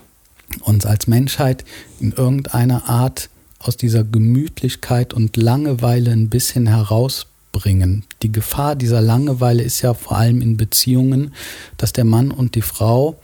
uns 0.61 0.85
als 0.85 1.07
Menschheit 1.07 1.63
in 1.99 2.11
irgendeiner 2.11 2.89
Art 2.89 3.29
aus 3.59 3.77
dieser 3.77 4.03
Gemütlichkeit 4.03 5.13
und 5.13 5.35
Langeweile 5.37 6.11
ein 6.11 6.29
bisschen 6.29 6.67
herausbringen. 6.67 8.05
Die 8.21 8.31
Gefahr 8.31 8.75
dieser 8.75 9.01
Langeweile 9.01 9.63
ist 9.63 9.81
ja 9.81 9.93
vor 9.93 10.17
allem 10.17 10.41
in 10.41 10.57
Beziehungen, 10.57 11.33
dass 11.77 11.93
der 11.93 12.05
Mann 12.05 12.31
und 12.31 12.55
die 12.55 12.61
Frau 12.61 13.19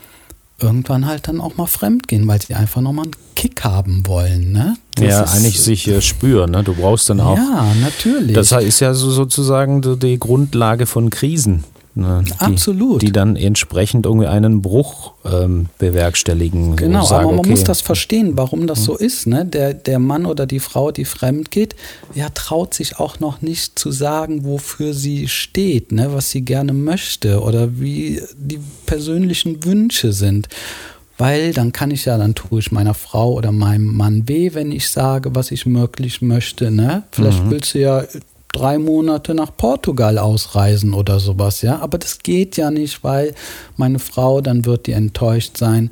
irgendwann 0.60 1.06
halt 1.06 1.28
dann 1.28 1.42
auch 1.42 1.58
mal 1.58 1.66
fremd 1.66 2.08
gehen, 2.08 2.28
weil 2.28 2.42
sie 2.42 2.56
einfach 2.56 2.82
nochmal 2.82 3.06
einen 3.06 3.16
Kick 3.36 3.64
haben 3.64 4.06
wollen. 4.08 4.52
Ne? 4.52 4.76
ja, 5.00 5.24
eigentlich 5.24 5.60
sich 5.60 5.88
äh, 5.88 6.02
spüren. 6.02 6.52
Ne? 6.52 6.64
Du 6.64 6.74
brauchst 6.74 7.10
dann 7.10 7.20
auch. 7.20 7.38
Ja, 7.38 7.74
natürlich. 7.82 8.34
Das 8.34 8.52
ist 8.52 8.80
ja 8.80 8.94
so 8.94 9.12
sozusagen 9.12 10.00
die 10.00 10.18
Grundlage 10.20 10.86
von 10.86 11.10
Krisen. 11.10 11.64
Ne, 11.96 12.24
die, 12.26 12.34
Absolut. 12.40 13.04
Die 13.04 13.12
dann 13.12 13.36
entsprechend 13.36 14.08
irgendwie 14.08 14.26
einen 14.26 14.64
Bruch 14.64 15.14
ähm, 15.26 15.68
bewerkstelligen. 15.78 16.76
Genau, 16.76 17.06
sagen, 17.06 17.26
aber 17.26 17.32
man 17.34 17.40
okay. 17.40 17.52
muss 17.52 17.64
das 17.64 17.82
verstehen, 17.82 18.36
warum 18.36 18.66
das 18.66 18.84
so 18.84 18.98
ist. 18.98 19.28
Ne? 19.28 19.46
Der, 19.46 19.76
der 19.76 20.00
Mann 20.00 20.26
oder 20.26 20.48
die 20.48 20.60
Frau, 20.60 20.92
die 20.92 21.06
fremd 21.06 21.52
geht, 21.52 21.76
ja, 22.16 22.30
traut 22.30 22.74
sich 22.74 22.98
auch 22.98 23.20
noch 23.20 23.44
nicht 23.44 23.78
zu 23.78 23.92
sagen, 23.92 24.44
wofür 24.44 24.96
sie 24.96 25.28
steht, 25.28 25.92
ne? 25.92 26.14
was 26.14 26.32
sie 26.32 26.42
gerne 26.42 26.74
möchte 26.74 27.42
oder 27.42 27.80
wie 27.80 28.24
die 28.36 28.60
persönlichen 28.88 29.64
Wünsche 29.64 30.14
sind. 30.14 30.50
Weil 31.20 31.54
dann 31.54 31.74
kann 31.74 31.92
ich 31.92 32.06
ja, 32.06 32.18
dann 32.18 32.34
tue 32.34 32.60
ich 32.60 32.72
meiner 32.72 32.96
Frau 32.96 33.34
oder 33.34 33.52
meinem 33.52 33.86
Mann 33.86 34.28
weh, 34.28 34.56
wenn 34.56 34.72
ich 34.72 34.90
sage, 34.90 35.36
was 35.36 35.52
ich 35.52 35.68
möglich 35.68 36.24
möchte. 36.24 36.72
Ne? 36.72 37.04
Vielleicht 37.12 37.46
mhm. 37.46 37.52
willst 37.52 37.76
du 37.76 37.80
ja 37.80 38.04
drei 38.54 38.78
Monate 38.78 39.34
nach 39.34 39.56
Portugal 39.56 40.18
ausreisen 40.18 40.94
oder 40.94 41.20
sowas, 41.20 41.62
ja. 41.62 41.80
Aber 41.80 41.98
das 41.98 42.20
geht 42.20 42.56
ja 42.56 42.72
nicht, 42.72 43.04
weil 43.04 43.36
meine 43.76 44.00
Frau, 44.00 44.40
dann 44.40 44.64
wird 44.64 44.88
die 44.88 44.94
enttäuscht 44.94 45.58
sein. 45.58 45.92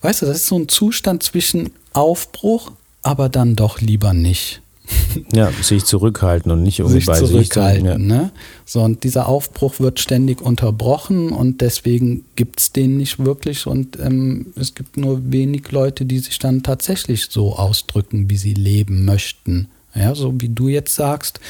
Weißt 0.00 0.22
du, 0.22 0.26
das 0.26 0.38
ist 0.38 0.46
so 0.46 0.58
ein 0.58 0.68
Zustand 0.68 1.22
zwischen 1.22 1.70
Aufbruch, 1.92 2.72
aber 3.02 3.28
dann 3.28 3.56
doch 3.56 3.80
lieber 3.80 4.14
nicht. 4.14 4.62
Ja, 5.32 5.50
sich 5.62 5.84
zurückhalten 5.84 6.50
und 6.50 6.62
nicht 6.62 6.78
irgendwie 6.78 6.98
sich 6.98 7.06
bei 7.06 7.18
zurückhalten, 7.18 7.84
sich. 7.84 7.92
Ja. 7.92 7.98
Ne? 7.98 8.30
So, 8.64 8.82
und 8.82 9.04
dieser 9.04 9.28
Aufbruch 9.28 9.80
wird 9.80 10.00
ständig 10.00 10.40
unterbrochen 10.40 11.30
und 11.30 11.60
deswegen 11.60 12.24
gibt 12.36 12.60
es 12.60 12.72
den 12.72 12.96
nicht 12.96 13.18
wirklich 13.18 13.66
und 13.66 13.98
ähm, 14.00 14.46
es 14.56 14.74
gibt 14.74 14.96
nur 14.96 15.20
wenig 15.30 15.70
Leute, 15.72 16.04
die 16.04 16.18
sich 16.18 16.38
dann 16.38 16.62
tatsächlich 16.62 17.26
so 17.30 17.56
ausdrücken, 17.56 18.30
wie 18.30 18.36
sie 18.36 18.54
leben 18.54 19.04
möchten. 19.04 19.68
Ja, 19.98 20.14
so 20.14 20.32
wie 20.40 20.48
du 20.48 20.68
jetzt 20.68 20.94
sagst, 20.94 21.40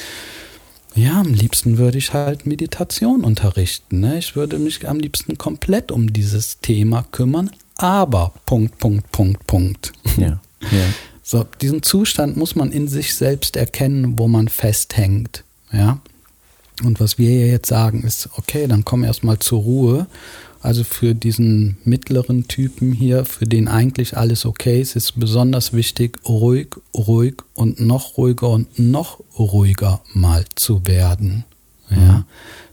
ja, 0.94 1.20
am 1.20 1.32
liebsten 1.32 1.78
würde 1.78 1.98
ich 1.98 2.12
halt 2.12 2.46
Meditation 2.46 3.22
unterrichten. 3.22 4.00
Ne? 4.00 4.18
Ich 4.18 4.34
würde 4.34 4.58
mich 4.58 4.88
am 4.88 4.98
liebsten 4.98 5.38
komplett 5.38 5.92
um 5.92 6.12
dieses 6.12 6.58
Thema 6.60 7.04
kümmern, 7.12 7.50
aber 7.76 8.32
Punkt, 8.46 8.78
Punkt, 8.78 9.12
Punkt, 9.12 9.46
Punkt. 9.46 9.92
Ja, 10.16 10.40
ja. 10.60 10.68
So, 11.30 11.44
diesen 11.60 11.82
Zustand 11.82 12.38
muss 12.38 12.56
man 12.56 12.72
in 12.72 12.88
sich 12.88 13.14
selbst 13.14 13.56
erkennen, 13.56 14.18
wo 14.18 14.28
man 14.28 14.48
festhängt. 14.48 15.44
Ja. 15.70 16.00
Und 16.82 17.00
was 17.00 17.18
wir 17.18 17.48
jetzt 17.48 17.68
sagen 17.68 18.02
ist, 18.02 18.30
okay, 18.38 18.66
dann 18.66 18.86
komm 18.86 19.04
erstmal 19.04 19.38
zur 19.38 19.60
Ruhe 19.60 20.06
also 20.60 20.84
für 20.84 21.14
diesen 21.14 21.78
mittleren 21.84 22.48
Typen 22.48 22.92
hier, 22.92 23.24
für 23.24 23.46
den 23.46 23.68
eigentlich 23.68 24.16
alles 24.16 24.44
okay 24.44 24.80
ist, 24.80 24.96
ist 24.96 25.18
besonders 25.18 25.72
wichtig, 25.72 26.18
ruhig, 26.28 26.68
ruhig 26.94 27.34
und 27.54 27.80
noch 27.80 28.16
ruhiger 28.16 28.50
und 28.50 28.78
noch 28.78 29.20
ruhiger 29.38 30.00
mal 30.12 30.44
zu 30.54 30.86
werden. 30.86 31.44
Ja, 31.90 31.96
mhm. 31.96 32.24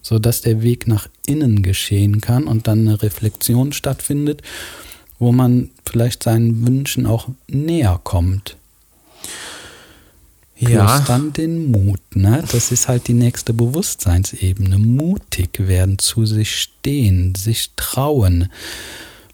so 0.01 0.19
dass 0.19 0.41
der 0.41 0.61
Weg 0.61 0.88
nach 0.88 1.07
innen 1.25 1.63
geschehen 1.63 2.19
kann 2.19 2.47
und 2.47 2.67
dann 2.67 2.79
eine 2.79 3.01
Reflexion 3.01 3.71
stattfindet, 3.71 4.41
wo 5.19 5.31
man 5.31 5.69
vielleicht 5.86 6.23
seinen 6.23 6.67
Wünschen 6.67 7.05
auch 7.05 7.29
näher 7.47 8.01
kommt 8.03 8.57
ja. 10.58 10.86
plus 10.86 11.08
dann 11.08 11.34
den 11.34 11.72
Mut. 11.72 11.99
Ne? 12.16 12.43
Das 12.51 12.72
ist 12.72 12.88
halt 12.88 13.08
die 13.08 13.14
nächste 13.14 13.53
Bewusstseinsebene. 13.53 14.78
Mutig 14.78 15.68
werden, 15.68 15.99
zu 15.99 16.26
sich 16.26 16.56
stehen, 16.56 17.36
sich 17.36 17.72
trauen. 17.76 18.49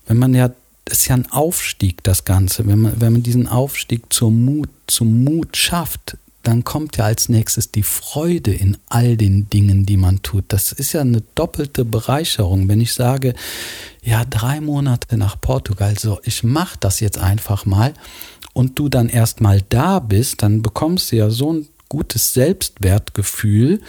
Wenn 0.08 0.18
man 0.18 0.34
ja, 0.34 0.52
das 0.86 1.00
ist 1.00 1.08
ja 1.08 1.16
ein 1.16 1.32
Aufstieg, 1.32 2.04
das 2.04 2.26
Ganze. 2.26 2.66
Wenn 2.68 2.82
man, 2.82 3.00
wenn 3.00 3.14
man 3.14 3.24
diesen 3.24 3.48
Aufstieg 3.48 4.12
zur 4.12 4.32
Mut, 4.32 4.70
zum 4.88 5.24
Mut 5.24 5.56
schafft, 5.56 6.18
dann 6.44 6.64
kommt 6.64 6.98
ja 6.98 7.06
als 7.06 7.30
nächstes 7.30 7.72
die 7.72 7.84
Freude 7.84 8.52
in 8.54 8.78
all 8.90 9.16
den 9.16 9.50
Dingen, 9.50 9.86
die 9.86 9.98
man 9.98 10.24
tut. 10.24 10.46
Das 10.48 10.72
ist 10.72 10.94
ja 10.94 11.02
eine 11.02 11.22
doppelte 11.36 11.86
Bereicherung, 11.86 12.68
wenn 12.68 12.82
ich 12.82 12.94
sage, 12.94 13.36
ja, 14.02 14.26
drei 14.26 14.60
Monate 14.60 15.18
nach 15.18 15.40
Portugal, 15.40 15.98
so, 16.00 16.20
ich 16.24 16.44
mache 16.44 16.78
das 16.80 17.00
jetzt 17.00 17.20
einfach 17.20 17.66
mal 17.66 17.94
und 18.54 18.78
du 18.78 18.90
dann 18.90 19.10
erstmal 19.10 19.62
da 19.70 20.00
bist, 20.00 20.44
dann 20.44 20.62
bekommst 20.62 21.12
du 21.12 21.18
ja 21.18 21.30
so 21.30 21.54
ein 21.54 21.68
gutes 21.90 22.34
Selbstwertgefühl 22.34 23.82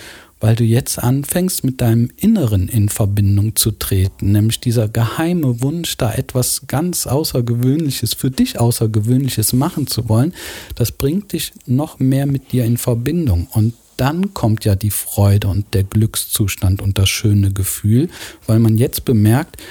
weil 0.43 0.57
du 0.57 0.65
jetzt 0.65 0.99
anfängst, 0.99 1.63
mit 1.63 1.81
deinem 1.81 2.11
Inneren 2.17 2.69
in 2.69 2.89
Verbindung 2.89 3.55
zu 3.55 3.71
treten, 3.71 4.33
nämlich 4.33 4.59
dieser 4.59 4.89
geheime 4.89 5.63
Wunsch, 5.63 5.97
da 5.97 6.13
etwas 6.13 6.67
ganz 6.67 7.07
Außergewöhnliches, 7.07 8.15
für 8.15 8.33
dich 8.33 8.59
Außergewöhnliches 8.59 9.53
machen 9.53 9.87
zu 9.87 10.09
wollen, 10.09 10.35
das 10.75 10.91
bringt 10.91 11.33
dich 11.33 11.53
noch 11.67 12.01
mehr 12.01 12.27
mit 12.27 12.51
dir 12.51 12.65
in 12.65 12.77
Verbindung. 12.77 13.47
Und 13.53 13.75
dann 13.97 14.35
kommt 14.35 14.65
ja 14.65 14.75
die 14.75 14.91
Freude 14.91 15.47
und 15.47 15.75
der 15.75 15.85
Glückszustand 15.85 16.83
und 16.83 16.99
das 16.99 17.09
schöne 17.09 17.53
Gefühl, 17.53 18.09
weil 18.49 18.59
man 18.59 18.77
jetzt 18.77 19.05
bemerkt, 19.05 19.63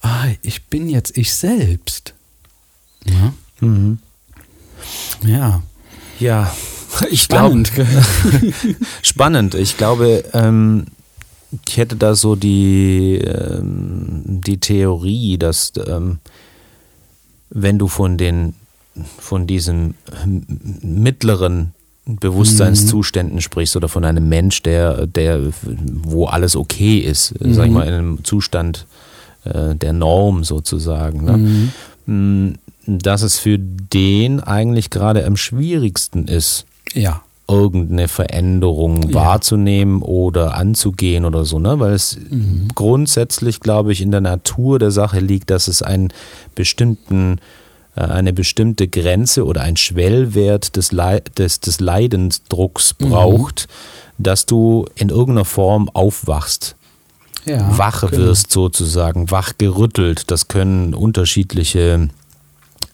ah, 0.00 0.26
ich 0.42 0.64
bin 0.66 0.88
jetzt 0.88 1.16
ich 1.16 1.32
selbst. 1.32 2.14
Ja. 3.04 3.34
Mhm. 3.60 4.00
Ja. 5.24 5.62
Ja, 6.18 6.52
Ich 7.10 7.28
glaube, 7.28 7.62
spannend. 9.02 9.54
Ich 9.54 9.76
glaube, 9.76 10.24
ähm, 10.32 10.86
ich 11.66 11.76
hätte 11.76 11.96
da 11.96 12.14
so 12.14 12.36
die, 12.36 13.16
ähm, 13.16 14.22
die 14.24 14.58
Theorie, 14.58 15.38
dass 15.38 15.72
ähm, 15.86 16.18
wenn 17.50 17.78
du 17.78 17.88
von 17.88 18.16
den 18.16 18.54
von 19.18 19.46
diesen 19.46 19.94
mittleren 20.82 21.72
Bewusstseinszuständen 22.04 23.36
mhm. 23.36 23.40
sprichst 23.40 23.76
oder 23.76 23.88
von 23.88 24.04
einem 24.04 24.28
Mensch, 24.28 24.62
der, 24.62 25.06
der, 25.06 25.52
wo 25.62 26.26
alles 26.26 26.56
okay 26.56 26.98
ist, 26.98 27.40
mhm. 27.40 27.54
sag 27.54 27.66
ich 27.66 27.72
mal, 27.72 27.86
in 27.86 27.94
einem 27.94 28.24
Zustand 28.24 28.86
äh, 29.44 29.76
der 29.76 29.92
Norm 29.92 30.42
sozusagen. 30.42 31.24
Ne? 31.24 31.70
Mhm. 32.06 32.54
Dass 32.88 33.20
es 33.20 33.38
für 33.38 33.58
den 33.58 34.40
eigentlich 34.40 34.88
gerade 34.88 35.26
am 35.26 35.36
schwierigsten 35.36 36.26
ist, 36.26 36.64
ja. 36.94 37.20
irgendeine 37.46 38.08
Veränderung 38.08 39.10
ja. 39.10 39.14
wahrzunehmen 39.14 40.00
oder 40.00 40.54
anzugehen 40.54 41.26
oder 41.26 41.44
so, 41.44 41.58
ne? 41.58 41.78
Weil 41.80 41.92
es 41.92 42.16
mhm. 42.16 42.68
grundsätzlich, 42.74 43.60
glaube 43.60 43.92
ich, 43.92 44.00
in 44.00 44.10
der 44.10 44.22
Natur 44.22 44.78
der 44.78 44.90
Sache 44.90 45.20
liegt, 45.20 45.50
dass 45.50 45.68
es 45.68 45.82
einen 45.82 46.12
bestimmten 46.54 47.40
äh, 47.94 48.00
eine 48.00 48.32
bestimmte 48.32 48.88
Grenze 48.88 49.44
oder 49.44 49.62
ein 49.62 49.76
Schwellwert 49.76 50.76
des, 50.76 50.92
Le 50.92 51.22
des, 51.36 51.60
des 51.60 51.80
Leidensdrucks 51.80 52.94
mhm. 52.98 53.10
braucht, 53.10 53.68
mhm. 53.68 54.22
dass 54.22 54.46
du 54.46 54.86
in 54.94 55.10
irgendeiner 55.10 55.44
Form 55.44 55.90
aufwachst. 55.90 56.74
Ja, 57.44 57.76
wach 57.78 58.02
genau. 58.02 58.24
wirst 58.24 58.50
sozusagen, 58.50 59.30
wach 59.30 59.52
gerüttelt. 59.58 60.30
Das 60.30 60.48
können 60.48 60.94
unterschiedliche 60.94 62.08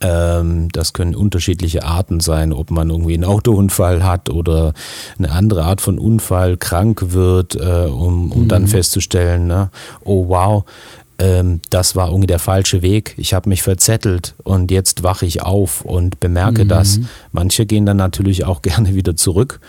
das 0.05 0.93
können 0.93 1.15
unterschiedliche 1.15 1.85
Arten 1.85 2.21
sein, 2.21 2.53
ob 2.53 2.71
man 2.71 2.91
irgendwie 2.91 3.15
einen 3.15 3.25
Autounfall 3.25 4.05
hat 4.05 4.29
oder 4.29 4.75
eine 5.19 5.31
andere 5.31 5.65
Art 5.65 5.81
von 5.81 5.99
Unfall, 5.99 6.57
krank 6.57 7.13
wird, 7.13 7.55
äh, 7.55 7.87
um, 7.87 8.31
um 8.33 8.43
mhm. 8.43 8.49
dann 8.49 8.67
festzustellen, 8.67 9.47
ne, 9.47 9.71
oh 10.05 10.29
wow, 10.29 10.65
ähm, 11.19 11.61
das 11.71 11.95
war 11.95 12.09
irgendwie 12.09 12.27
der 12.27 12.39
falsche 12.39 12.83
Weg. 12.83 13.15
Ich 13.17 13.35
habe 13.35 13.49
mich 13.49 13.63
verzettelt 13.63 14.35
und 14.43 14.71
jetzt 14.71 15.03
wache 15.03 15.27
ich 15.27 15.43
auf 15.43 15.83
und 15.83 16.21
bemerke 16.21 16.65
mhm. 16.65 16.69
das. 16.69 17.01
Manche 17.33 17.67
gehen 17.67 17.87
dann 17.87 17.97
natürlich 17.97 18.45
auch 18.45 18.63
gerne 18.63 18.95
wieder 18.95 19.17
zurück, 19.17 19.61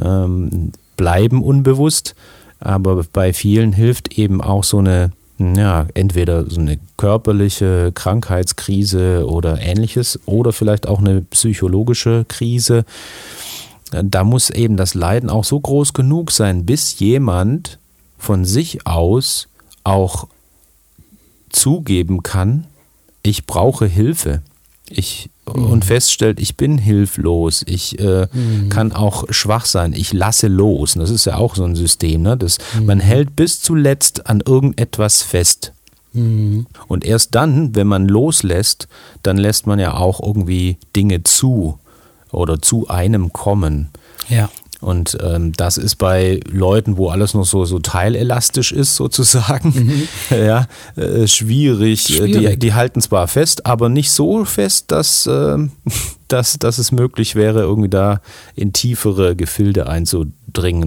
ähm, 0.00 0.72
bleiben 0.96 1.42
unbewusst, 1.42 2.14
aber 2.60 3.04
bei 3.12 3.32
vielen 3.32 3.72
hilft 3.72 4.18
eben 4.18 4.40
auch 4.40 4.64
so 4.64 4.78
eine 4.78 5.12
ja, 5.38 5.86
entweder 5.94 6.48
so 6.50 6.60
eine 6.60 6.78
körperliche 6.96 7.92
Krankheitskrise 7.94 9.26
oder 9.26 9.60
ähnliches 9.60 10.18
oder 10.26 10.52
vielleicht 10.52 10.86
auch 10.88 10.98
eine 10.98 11.22
psychologische 11.22 12.24
Krise. 12.26 12.84
Da 13.90 14.24
muss 14.24 14.50
eben 14.50 14.76
das 14.76 14.94
Leiden 14.94 15.30
auch 15.30 15.44
so 15.44 15.58
groß 15.58 15.92
genug 15.92 16.32
sein, 16.32 16.66
bis 16.66 16.98
jemand 16.98 17.78
von 18.18 18.44
sich 18.44 18.86
aus 18.86 19.48
auch 19.84 20.26
zugeben 21.50 22.22
kann, 22.22 22.66
ich 23.22 23.46
brauche 23.46 23.86
Hilfe 23.86 24.42
ich 24.90 25.30
mhm. 25.54 25.66
und 25.66 25.84
feststellt, 25.84 26.40
ich 26.40 26.56
bin 26.56 26.78
hilflos, 26.78 27.64
ich 27.66 27.98
äh, 27.98 28.28
mhm. 28.32 28.68
kann 28.68 28.92
auch 28.92 29.24
schwach 29.30 29.66
sein, 29.66 29.92
ich 29.92 30.12
lasse 30.12 30.48
los. 30.48 30.94
Und 30.94 31.00
das 31.00 31.10
ist 31.10 31.24
ja 31.24 31.36
auch 31.36 31.54
so 31.54 31.64
ein 31.64 31.76
System, 31.76 32.22
ne? 32.22 32.36
Das, 32.36 32.58
mhm. 32.78 32.86
Man 32.86 33.00
hält 33.00 33.36
bis 33.36 33.60
zuletzt 33.60 34.26
an 34.26 34.42
irgendetwas 34.44 35.22
fest. 35.22 35.72
Mhm. 36.12 36.66
Und 36.86 37.04
erst 37.04 37.34
dann, 37.34 37.74
wenn 37.74 37.86
man 37.86 38.08
loslässt, 38.08 38.88
dann 39.22 39.36
lässt 39.36 39.66
man 39.66 39.78
ja 39.78 39.94
auch 39.94 40.20
irgendwie 40.20 40.78
Dinge 40.96 41.22
zu 41.22 41.78
oder 42.32 42.60
zu 42.60 42.88
einem 42.88 43.32
kommen. 43.32 43.88
Ja. 44.28 44.50
Und 44.80 45.18
ähm, 45.20 45.52
das 45.56 45.76
ist 45.76 45.96
bei 45.96 46.40
Leuten, 46.48 46.96
wo 46.96 47.08
alles 47.08 47.34
noch 47.34 47.44
so, 47.44 47.64
so 47.64 47.80
teilelastisch 47.80 48.70
ist, 48.72 48.94
sozusagen, 48.96 49.70
mhm. 49.70 50.08
ja, 50.30 50.66
äh, 50.96 51.26
schwierig. 51.26 52.02
schwierig. 52.02 52.50
Die, 52.50 52.58
die 52.58 52.74
halten 52.74 53.00
zwar 53.00 53.26
fest, 53.26 53.66
aber 53.66 53.88
nicht 53.88 54.10
so 54.10 54.44
fest, 54.44 54.90
dass, 54.92 55.26
äh, 55.26 55.56
dass, 56.28 56.58
dass 56.58 56.78
es 56.78 56.92
möglich 56.92 57.34
wäre, 57.34 57.60
irgendwie 57.60 57.88
da 57.88 58.20
in 58.54 58.72
tiefere 58.72 59.34
Gefilde 59.34 59.88
einzudringen. 59.88 60.37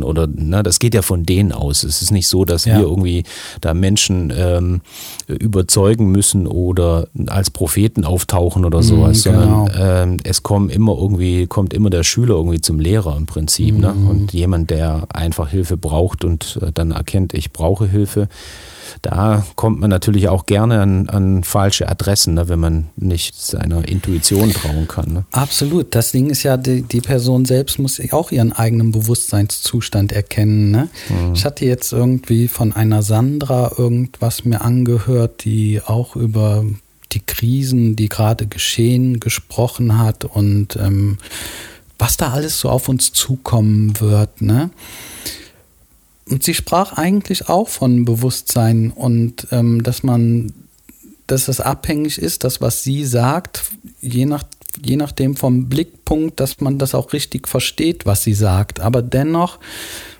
Oder 0.03 0.27
na, 0.33 0.63
das 0.63 0.79
geht 0.79 0.93
ja 0.93 1.01
von 1.01 1.23
denen 1.23 1.51
aus. 1.51 1.83
Es 1.83 2.01
ist 2.01 2.11
nicht 2.11 2.27
so, 2.27 2.45
dass 2.45 2.65
ja. 2.65 2.77
wir 2.77 2.83
irgendwie 2.83 3.23
da 3.61 3.73
Menschen 3.73 4.33
ähm, 4.35 4.81
überzeugen 5.27 6.11
müssen 6.11 6.47
oder 6.47 7.07
als 7.27 7.49
Propheten 7.49 8.05
auftauchen 8.05 8.65
oder 8.65 8.83
sowas, 8.83 9.25
mhm, 9.25 9.31
genau. 9.31 9.67
sondern 9.67 10.11
ähm, 10.13 10.17
es 10.23 10.43
kommen 10.43 10.69
immer 10.69 10.97
irgendwie, 10.97 11.47
kommt 11.47 11.73
immer 11.73 11.89
der 11.89 12.03
Schüler 12.03 12.35
irgendwie 12.35 12.61
zum 12.61 12.79
Lehrer 12.79 13.15
im 13.17 13.25
Prinzip. 13.25 13.77
Ne? 13.77 13.93
Mhm. 13.93 14.03
Ne? 14.03 14.09
Und 14.09 14.33
jemand, 14.33 14.69
der 14.69 15.07
einfach 15.13 15.49
Hilfe 15.49 15.77
braucht 15.77 16.23
und 16.25 16.59
äh, 16.61 16.71
dann 16.73 16.91
erkennt, 16.91 17.33
ich 17.33 17.51
brauche 17.51 17.87
Hilfe 17.87 18.27
da 19.01 19.45
kommt 19.55 19.79
man 19.79 19.89
natürlich 19.89 20.27
auch 20.29 20.45
gerne 20.45 20.81
an, 20.81 21.09
an 21.09 21.43
falsche 21.43 21.87
Adressen, 21.87 22.35
ne, 22.35 22.49
wenn 22.49 22.59
man 22.59 22.87
nicht 22.95 23.35
seiner 23.35 23.87
Intuition 23.87 24.51
trauen 24.51 24.87
kann. 24.87 25.13
Ne? 25.13 25.25
Absolut. 25.31 25.95
Das 25.95 26.11
Ding 26.11 26.29
ist 26.29 26.43
ja, 26.43 26.57
die, 26.57 26.81
die 26.81 27.01
Person 27.01 27.45
selbst 27.45 27.79
muss 27.79 28.01
auch 28.11 28.31
ihren 28.31 28.53
eigenen 28.53 28.91
Bewusstseinszustand 28.91 30.11
erkennen. 30.11 30.71
Ne? 30.71 30.89
Mhm. 31.09 31.33
Ich 31.33 31.45
hatte 31.45 31.65
jetzt 31.65 31.93
irgendwie 31.93 32.47
von 32.47 32.73
einer 32.73 33.03
Sandra 33.03 33.71
irgendwas 33.77 34.45
mir 34.45 34.61
angehört, 34.61 35.43
die 35.43 35.81
auch 35.85 36.15
über 36.15 36.65
die 37.11 37.21
Krisen, 37.25 37.95
die 37.95 38.09
gerade 38.09 38.47
geschehen, 38.47 39.19
gesprochen 39.19 39.97
hat 39.97 40.25
und 40.25 40.75
ähm, 40.77 41.17
was 41.99 42.17
da 42.17 42.31
alles 42.31 42.59
so 42.59 42.69
auf 42.69 42.89
uns 42.89 43.11
zukommen 43.13 43.99
wird. 43.99 44.41
Ne? 44.41 44.71
Und 46.31 46.43
sie 46.43 46.53
sprach 46.53 46.93
eigentlich 46.93 47.49
auch 47.49 47.67
von 47.67 48.05
Bewusstsein 48.05 48.91
und 48.91 49.47
ähm, 49.51 49.83
dass 49.83 50.01
man, 50.01 50.53
dass 51.27 51.45
das 51.45 51.59
abhängig 51.59 52.17
ist, 52.17 52.43
das, 52.43 52.61
was 52.61 52.83
sie 52.83 53.05
sagt, 53.05 53.63
je 54.01 54.25
nach 54.25 54.43
je 54.83 54.95
nachdem 54.95 55.35
vom 55.35 55.67
Blickpunkt, 55.67 56.39
dass 56.39 56.61
man 56.61 56.77
das 56.77 56.95
auch 56.95 57.13
richtig 57.13 57.47
versteht, 57.47 58.05
was 58.05 58.23
sie 58.23 58.33
sagt. 58.33 58.79
Aber 58.79 59.01
dennoch 59.01 59.59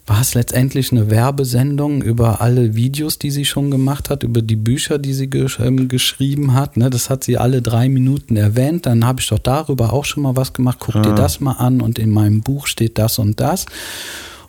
war 0.07 0.21
es 0.21 0.33
letztendlich 0.33 0.91
eine 0.91 1.09
Werbesendung 1.09 2.01
über 2.01 2.41
alle 2.41 2.75
Videos, 2.75 3.19
die 3.19 3.31
sie 3.31 3.45
schon 3.45 3.71
gemacht 3.71 4.09
hat, 4.09 4.23
über 4.23 4.41
die 4.41 4.55
Bücher, 4.55 4.97
die 4.97 5.13
sie 5.13 5.29
gesch 5.29 5.59
ähm, 5.59 5.87
geschrieben 5.87 6.53
hat. 6.53 6.75
Ne, 6.75 6.89
das 6.89 7.09
hat 7.09 7.23
sie 7.23 7.37
alle 7.37 7.61
drei 7.61 7.87
Minuten 7.87 8.35
erwähnt. 8.35 8.85
Dann 8.85 9.05
habe 9.05 9.21
ich 9.21 9.27
doch 9.27 9.39
darüber 9.39 9.93
auch 9.93 10.05
schon 10.05 10.23
mal 10.23 10.35
was 10.35 10.53
gemacht. 10.53 10.79
Guck 10.79 10.95
ja. 10.95 11.01
dir 11.01 11.15
das 11.15 11.39
mal 11.39 11.53
an 11.53 11.81
und 11.81 11.99
in 11.99 12.09
meinem 12.09 12.41
Buch 12.41 12.67
steht 12.67 12.97
das 12.97 13.19
und 13.19 13.39
das. 13.39 13.67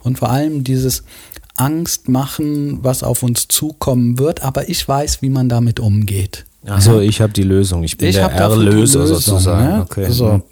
Und 0.01 0.19
vor 0.19 0.31
allem 0.31 0.65
dieses, 0.65 1.05
Angst 1.57 2.09
machen, 2.09 2.79
was 2.83 3.03
auf 3.03 3.23
uns 3.23 3.49
zukommen 3.49 4.19
wird, 4.19 4.43
aber 4.43 4.69
ich 4.69 4.87
weiß, 4.87 5.23
wie 5.23 5.31
man 5.31 5.49
damit 5.49 5.81
umgeht. 5.81 6.45
Also 6.65 7.01
ich 7.01 7.21
habe 7.21 7.33
die 7.33 7.43
Lösung, 7.43 7.83
ich 7.83 7.99
bin 7.99 8.09
ich 8.09 8.17
der 8.17 8.31
Erlöser 8.31 9.07
sozusagen. 9.07 9.65
Ne? 9.65 9.83
Okay. 9.83 10.05
Also, 10.05 10.43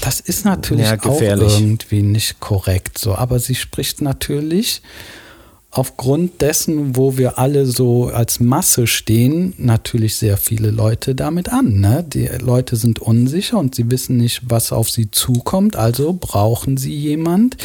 das 0.00 0.20
ist 0.20 0.44
natürlich 0.44 0.86
ja, 0.86 0.98
auch 1.02 1.20
irgendwie 1.20 2.02
nicht 2.02 2.40
korrekt 2.40 2.98
so, 2.98 3.14
aber 3.14 3.38
sie 3.38 3.54
spricht 3.54 4.00
natürlich 4.00 4.82
aufgrund 5.70 6.40
dessen, 6.40 6.96
wo 6.96 7.18
wir 7.18 7.38
alle 7.38 7.66
so 7.66 8.06
als 8.06 8.40
Masse 8.40 8.86
stehen, 8.86 9.52
natürlich 9.58 10.16
sehr 10.16 10.38
viele 10.38 10.70
Leute 10.70 11.14
damit 11.14 11.50
an. 11.50 11.80
Ne? 11.80 12.04
Die 12.08 12.28
Leute 12.40 12.76
sind 12.76 12.98
unsicher 12.98 13.58
und 13.58 13.74
sie 13.74 13.90
wissen 13.90 14.16
nicht, 14.16 14.42
was 14.48 14.72
auf 14.72 14.88
sie 14.88 15.10
zukommt, 15.10 15.76
also 15.76 16.16
brauchen 16.18 16.78
sie 16.78 16.94
jemand, 16.94 17.58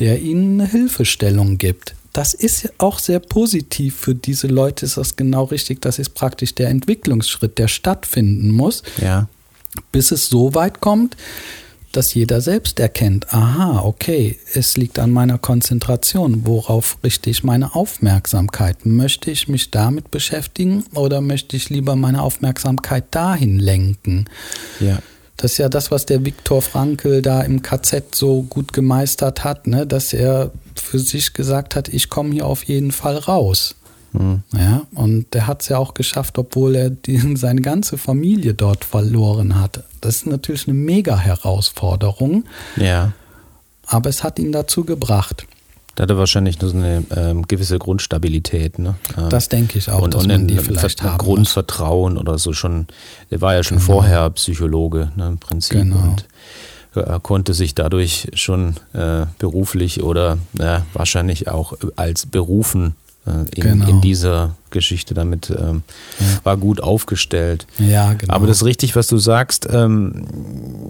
der 0.00 0.20
ihnen 0.20 0.60
eine 0.60 0.68
Hilfestellung 0.68 1.58
gibt 1.58 1.94
das 2.12 2.34
ist 2.34 2.72
auch 2.78 2.98
sehr 2.98 3.20
positiv 3.20 3.96
für 3.96 4.14
diese 4.14 4.46
Leute, 4.46 4.84
ist 4.84 4.96
das 4.96 5.16
genau 5.16 5.44
richtig. 5.44 5.80
Das 5.80 5.98
ist 5.98 6.10
praktisch 6.10 6.54
der 6.54 6.68
Entwicklungsschritt, 6.68 7.58
der 7.58 7.68
stattfinden 7.68 8.50
muss, 8.50 8.82
ja. 9.00 9.28
bis 9.92 10.10
es 10.10 10.28
so 10.28 10.54
weit 10.54 10.80
kommt, 10.80 11.16
dass 11.92 12.14
jeder 12.14 12.40
selbst 12.40 12.80
erkennt, 12.80 13.32
aha, 13.32 13.82
okay, 13.84 14.38
es 14.54 14.76
liegt 14.76 14.98
an 14.98 15.10
meiner 15.10 15.38
Konzentration, 15.38 16.46
worauf 16.46 16.98
richte 17.04 17.28
ich 17.28 17.44
meine 17.44 17.74
Aufmerksamkeit? 17.74 18.86
Möchte 18.86 19.30
ich 19.30 19.46
mich 19.48 19.70
damit 19.70 20.10
beschäftigen 20.10 20.84
oder 20.94 21.20
möchte 21.20 21.56
ich 21.56 21.68
lieber 21.68 21.94
meine 21.94 22.22
Aufmerksamkeit 22.22 23.04
dahin 23.10 23.58
lenken? 23.58 24.24
Ja. 24.80 24.98
Das 25.36 25.52
ist 25.52 25.58
ja 25.58 25.68
das, 25.68 25.90
was 25.90 26.06
der 26.06 26.24
Viktor 26.24 26.62
Frankl 26.62 27.22
da 27.22 27.40
im 27.42 27.62
KZ 27.62 28.14
so 28.14 28.42
gut 28.42 28.72
gemeistert 28.72 29.44
hat, 29.44 29.66
ne? 29.66 29.86
dass 29.86 30.12
er 30.12 30.50
für 30.74 30.98
sich 30.98 31.32
gesagt 31.32 31.74
hat, 31.74 31.88
ich 31.88 32.08
komme 32.08 32.32
hier 32.32 32.46
auf 32.46 32.64
jeden 32.64 32.92
Fall 32.92 33.16
raus. 33.16 33.74
Mhm. 34.12 34.42
Ja, 34.52 34.82
und 34.94 35.32
der 35.32 35.46
hat 35.46 35.62
es 35.62 35.68
ja 35.68 35.78
auch 35.78 35.94
geschafft, 35.94 36.38
obwohl 36.38 36.76
er 36.76 36.90
die, 36.90 37.18
seine 37.36 37.62
ganze 37.62 37.98
Familie 37.98 38.54
dort 38.54 38.84
verloren 38.84 39.58
hat. 39.58 39.84
Das 40.00 40.16
ist 40.16 40.26
natürlich 40.26 40.68
eine 40.68 40.76
mega 40.76 41.18
Herausforderung. 41.18 42.44
Ja. 42.76 43.12
Aber 43.86 44.10
es 44.10 44.22
hat 44.22 44.38
ihn 44.38 44.52
dazu 44.52 44.84
gebracht. 44.84 45.46
Da 45.94 46.04
hat 46.04 46.10
er 46.10 46.16
wahrscheinlich 46.16 46.60
nur 46.60 46.70
so 46.70 46.76
eine 46.76 47.04
ähm, 47.14 47.46
gewisse 47.46 47.78
Grundstabilität. 47.78 48.78
Ne? 48.78 48.94
Ähm, 49.16 49.28
das 49.28 49.48
denke 49.48 49.78
ich 49.78 49.90
auch, 49.90 50.02
und, 50.02 50.14
dass 50.14 50.22
und 50.22 50.28
man 50.28 50.48
die 50.48 50.56
vielleicht 50.58 51.02
haben 51.02 51.18
Grundvertrauen 51.18 52.16
oder 52.16 52.38
so 52.38 52.52
schon. 52.52 52.86
Er 53.30 53.40
war 53.40 53.54
ja 53.54 53.62
schon 53.62 53.78
genau. 53.78 53.92
vorher 53.92 54.30
Psychologe 54.30 55.12
ne, 55.16 55.28
im 55.28 55.38
Prinzip. 55.38 55.78
Genau. 55.78 55.96
Und 55.96 56.26
er 56.94 57.20
konnte 57.20 57.54
sich 57.54 57.74
dadurch 57.74 58.28
schon 58.34 58.74
äh, 58.92 59.26
beruflich 59.38 60.02
oder 60.02 60.38
ja, 60.58 60.84
wahrscheinlich 60.92 61.48
auch 61.48 61.74
als 61.96 62.26
berufen 62.26 62.88
äh, 62.88 63.01
in, 63.24 63.46
genau. 63.54 63.88
in, 63.88 64.00
dieser 64.00 64.56
Geschichte 64.70 65.14
damit 65.14 65.50
ähm, 65.50 65.82
ja. 66.18 66.26
war 66.42 66.56
gut 66.56 66.82
aufgestellt. 66.82 67.66
Ja, 67.78 68.14
genau. 68.14 68.34
Aber 68.34 68.48
das 68.48 68.58
ist 68.58 68.64
richtig, 68.64 68.96
was 68.96 69.06
du 69.06 69.16
sagst. 69.18 69.68
Ähm, 69.70 70.26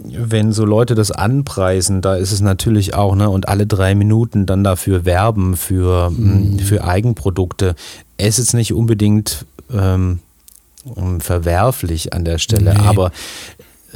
wenn 0.06 0.52
so 0.52 0.64
Leute 0.64 0.94
das 0.94 1.10
anpreisen, 1.10 2.00
da 2.00 2.16
ist 2.16 2.32
es 2.32 2.40
natürlich 2.40 2.94
auch, 2.94 3.14
ne, 3.14 3.28
und 3.28 3.48
alle 3.48 3.66
drei 3.66 3.94
Minuten 3.94 4.46
dann 4.46 4.64
dafür 4.64 5.04
werben 5.04 5.56
für, 5.56 6.08
mhm. 6.10 6.58
für 6.58 6.84
Eigenprodukte. 6.84 7.74
Es 8.16 8.38
ist 8.38 8.54
nicht 8.54 8.72
unbedingt 8.72 9.44
ähm, 9.70 10.20
verwerflich 11.20 12.14
an 12.14 12.24
der 12.24 12.38
Stelle, 12.38 12.72
nee. 12.72 12.80
aber 12.86 13.12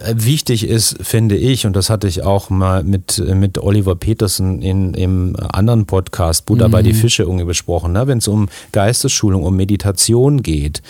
wichtig 0.04 0.66
ist, 0.66 0.96
finde 1.00 1.36
ich, 1.36 1.66
und 1.66 1.74
das 1.74 1.90
hatte 1.90 2.06
ich 2.06 2.22
auch 2.22 2.50
mal 2.50 2.84
mit, 2.84 3.18
mit 3.18 3.58
Oliver 3.58 3.96
Petersen 3.96 4.60
in, 4.62 4.94
im 4.94 5.36
anderen 5.36 5.86
Podcast, 5.86 6.46
Buddha 6.46 6.68
mhm. 6.68 6.72
bei 6.72 6.82
die 6.82 6.92
Fische 6.92 7.22
irgendwie 7.22 7.44
besprochen. 7.44 7.92
Ne? 7.92 8.06
Wenn 8.06 8.18
es 8.18 8.28
um 8.28 8.48
Geistesschulung, 8.72 9.44
um 9.44 9.56
Meditation 9.56 10.42
geht, 10.42 10.82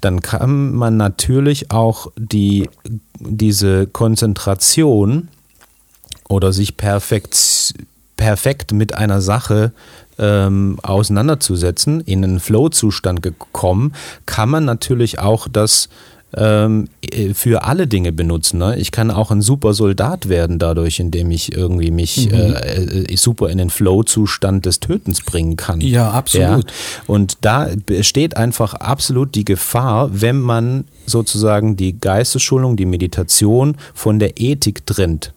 dann 0.00 0.20
kann 0.20 0.74
man 0.74 0.96
natürlich 0.96 1.70
auch 1.70 2.10
die, 2.16 2.68
diese 3.18 3.86
Konzentration 3.86 5.28
oder 6.28 6.52
sich 6.52 6.76
perfekt, 6.76 7.74
perfekt 8.16 8.72
mit 8.72 8.94
einer 8.94 9.20
Sache 9.20 9.72
ähm, 10.18 10.78
auseinanderzusetzen, 10.82 12.00
in 12.00 12.24
einen 12.24 12.40
Flow-Zustand 12.40 13.22
gekommen, 13.22 13.94
kann 14.26 14.48
man 14.48 14.64
natürlich 14.64 15.18
auch 15.18 15.48
das 15.48 15.88
ähm, 16.36 16.88
für 17.34 17.64
alle 17.64 17.86
Dinge 17.86 18.12
benutzen. 18.12 18.58
Ne? 18.58 18.76
Ich 18.78 18.90
kann 18.90 19.10
auch 19.10 19.30
ein 19.30 19.42
super 19.42 19.74
Soldat 19.74 20.28
werden 20.28 20.58
dadurch, 20.58 21.00
indem 21.00 21.30
ich 21.30 21.52
irgendwie 21.52 21.90
mich 21.90 22.30
mhm. 22.30 22.34
äh, 22.34 23.12
äh 23.12 23.16
super 23.16 23.48
in 23.50 23.58
den 23.58 23.70
Flow-Zustand 23.70 24.66
des 24.66 24.80
Tötens 24.80 25.20
bringen 25.20 25.56
kann. 25.56 25.80
Ja, 25.80 26.10
absolut. 26.10 26.70
Ja? 26.70 26.76
Und 27.06 27.38
da 27.40 27.68
besteht 27.86 28.36
einfach 28.36 28.74
absolut 28.74 29.34
die 29.34 29.44
Gefahr, 29.44 30.10
wenn 30.12 30.40
man 30.40 30.84
sozusagen 31.06 31.76
die 31.76 31.98
Geistesschulung, 31.98 32.76
die 32.76 32.86
Meditation 32.86 33.76
von 33.94 34.18
der 34.18 34.40
Ethik 34.40 34.86
trennt. 34.86 35.32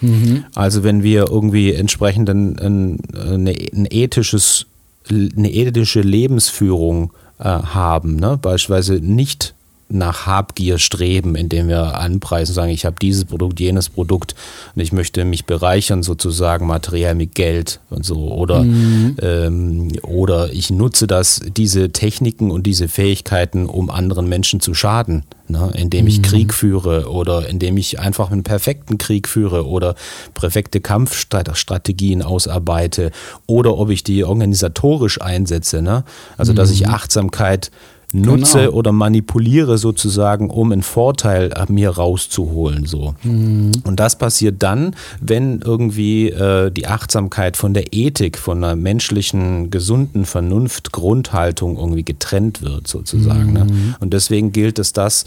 Mhm. 0.00 0.44
Also 0.54 0.84
wenn 0.84 1.02
wir 1.02 1.28
irgendwie 1.28 1.72
entsprechend 1.72 2.30
ein, 2.30 2.58
ein, 2.58 2.98
ein 3.14 3.86
ethisches, 3.90 4.66
eine 5.10 5.50
ethische 5.50 6.00
Lebensführung 6.00 7.12
äh, 7.38 7.44
haben, 7.44 8.16
ne? 8.16 8.38
beispielsweise 8.40 8.94
nicht 8.94 9.54
nach 9.90 10.26
Habgier 10.26 10.78
streben, 10.78 11.34
indem 11.34 11.68
wir 11.68 11.98
anpreisen, 11.98 12.54
sagen, 12.54 12.70
ich 12.70 12.84
habe 12.84 12.96
dieses 13.00 13.24
Produkt, 13.24 13.58
jenes 13.58 13.88
Produkt 13.88 14.34
und 14.74 14.82
ich 14.82 14.92
möchte 14.92 15.24
mich 15.24 15.46
bereichern 15.46 16.02
sozusagen 16.02 16.66
materiell 16.66 17.14
mit 17.14 17.34
Geld 17.34 17.80
und 17.88 18.04
so 18.04 18.32
oder 18.32 18.64
mhm. 18.64 19.16
ähm, 19.22 19.92
oder 20.02 20.52
ich 20.52 20.70
nutze 20.70 21.06
das 21.06 21.40
diese 21.56 21.90
Techniken 21.90 22.50
und 22.50 22.64
diese 22.64 22.88
Fähigkeiten, 22.88 23.66
um 23.66 23.88
anderen 23.88 24.28
Menschen 24.28 24.60
zu 24.60 24.74
schaden, 24.74 25.24
ne? 25.48 25.72
indem 25.74 26.06
ich 26.06 26.18
mhm. 26.18 26.22
Krieg 26.22 26.52
führe 26.54 27.10
oder 27.10 27.48
indem 27.48 27.78
ich 27.78 27.98
einfach 27.98 28.30
einen 28.30 28.42
perfekten 28.42 28.98
Krieg 28.98 29.26
führe 29.26 29.66
oder 29.66 29.94
perfekte 30.34 30.82
Kampfstrategien 30.82 32.22
ausarbeite 32.22 33.10
oder 33.46 33.78
ob 33.78 33.88
ich 33.88 34.04
die 34.04 34.22
organisatorisch 34.22 35.20
einsetze, 35.22 35.80
ne? 35.80 36.04
also 36.36 36.52
dass 36.52 36.70
ich 36.70 36.84
mhm. 36.84 36.92
Achtsamkeit 36.92 37.70
nutze 38.12 38.60
genau. 38.60 38.72
oder 38.72 38.92
manipuliere 38.92 39.76
sozusagen, 39.76 40.50
um 40.50 40.72
einen 40.72 40.82
Vorteil 40.82 41.52
mir 41.68 41.90
rauszuholen. 41.90 42.86
So. 42.86 43.14
Mhm. 43.22 43.72
Und 43.84 44.00
das 44.00 44.16
passiert 44.16 44.62
dann, 44.62 44.94
wenn 45.20 45.60
irgendwie 45.60 46.30
äh, 46.30 46.70
die 46.70 46.86
Achtsamkeit 46.86 47.56
von 47.56 47.74
der 47.74 47.92
Ethik, 47.92 48.38
von 48.38 48.64
einer 48.64 48.76
menschlichen, 48.76 49.70
gesunden 49.70 50.24
Vernunft, 50.24 50.92
Grundhaltung 50.92 51.76
irgendwie 51.76 52.04
getrennt 52.04 52.62
wird, 52.62 52.88
sozusagen. 52.88 53.52
Ne? 53.52 53.64
Mhm. 53.64 53.70
Ne? 53.70 53.96
Und 54.00 54.14
deswegen 54.14 54.52
gilt 54.52 54.78
es, 54.78 54.92
das 54.92 55.24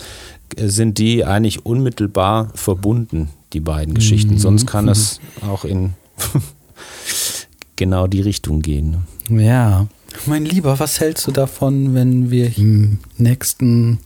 äh, 0.55 0.67
sind 0.67 0.97
die 0.97 1.23
eigentlich 1.23 1.65
unmittelbar 1.65 2.49
verbunden, 2.55 3.29
die 3.53 3.59
beiden 3.59 3.93
Geschichten. 3.93 4.36
Mhm. 4.36 4.39
Sonst 4.39 4.65
kann 4.65 4.88
es 4.89 5.19
auch 5.47 5.65
in 5.65 5.93
genau 7.75 8.07
die 8.07 8.21
Richtung 8.21 8.61
gehen. 8.61 9.03
Ne? 9.29 9.43
Ja. 9.43 9.88
Mein 10.26 10.45
Lieber, 10.45 10.80
was 10.80 10.99
hältst 10.99 11.28
du 11.28 11.32
davon, 11.32 11.95
wenn 11.95 12.32
wir 12.32 12.57
im 12.57 12.99
nächsten 13.18 13.99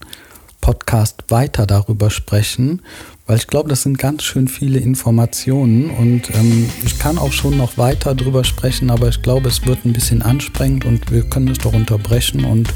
Podcast 0.62 1.24
weiter 1.30 1.66
darüber 1.66 2.10
sprechen? 2.10 2.82
Weil 3.28 3.38
ich 3.38 3.47
glaube, 3.47 3.69
das 3.69 3.82
sind 3.82 3.97
ganz 3.97 4.21
schön 4.21 4.47
viele 4.47 4.78
Informationen 4.78 5.89
und 5.89 6.30
ähm, 6.36 6.69
ich 6.86 6.99
kann 6.99 7.17
auch 7.17 7.32
schon 7.32 7.57
noch 7.57 7.76
weiter 7.76 8.13
drüber 8.13 8.43
sprechen, 8.43 8.91
aber 8.91 9.09
ich 9.09 9.23
glaube, 9.23 9.49
es 9.49 9.65
wird 9.65 9.84
ein 9.84 9.93
bisschen 9.93 10.21
anstrengend 10.21 10.86
und 10.86 11.09
wir 11.11 11.23
können 11.23 11.47
es 11.47 11.57
doch 11.57 11.73
unterbrechen 11.73 12.45
und 12.45 12.71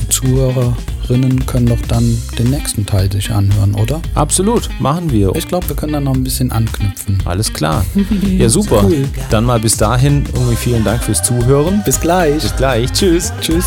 die 0.00 0.08
Zuhörerinnen 0.08 1.44
können 1.46 1.66
doch 1.66 1.80
dann 1.88 2.16
den 2.38 2.50
nächsten 2.50 2.86
Teil 2.86 3.10
sich 3.10 3.32
anhören, 3.32 3.74
oder? 3.74 4.00
Absolut, 4.14 4.70
machen 4.78 5.10
wir. 5.10 5.34
Ich 5.34 5.48
glaube, 5.48 5.68
wir 5.68 5.74
können 5.74 5.94
dann 5.94 6.04
noch 6.04 6.14
ein 6.14 6.22
bisschen 6.22 6.52
anknüpfen. 6.52 7.18
Alles 7.24 7.52
klar. 7.52 7.84
Ja, 8.22 8.48
super. 8.48 8.84
Cool. 8.84 9.08
Dann 9.30 9.44
mal 9.44 9.58
bis 9.58 9.76
dahin 9.76 10.24
irgendwie 10.32 10.56
vielen 10.56 10.84
Dank 10.84 11.02
fürs 11.02 11.22
Zuhören. 11.22 11.82
Bis 11.84 12.00
gleich. 12.00 12.40
Bis 12.42 12.54
gleich. 12.56 12.92
Tschüss. 12.92 13.32
Tschüss. 13.40 13.66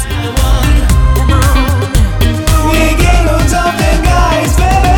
We 2.72 2.96
get 2.98 3.28
on 3.30 3.46
top 3.48 3.74
and 3.76 4.04
guys, 4.04 4.93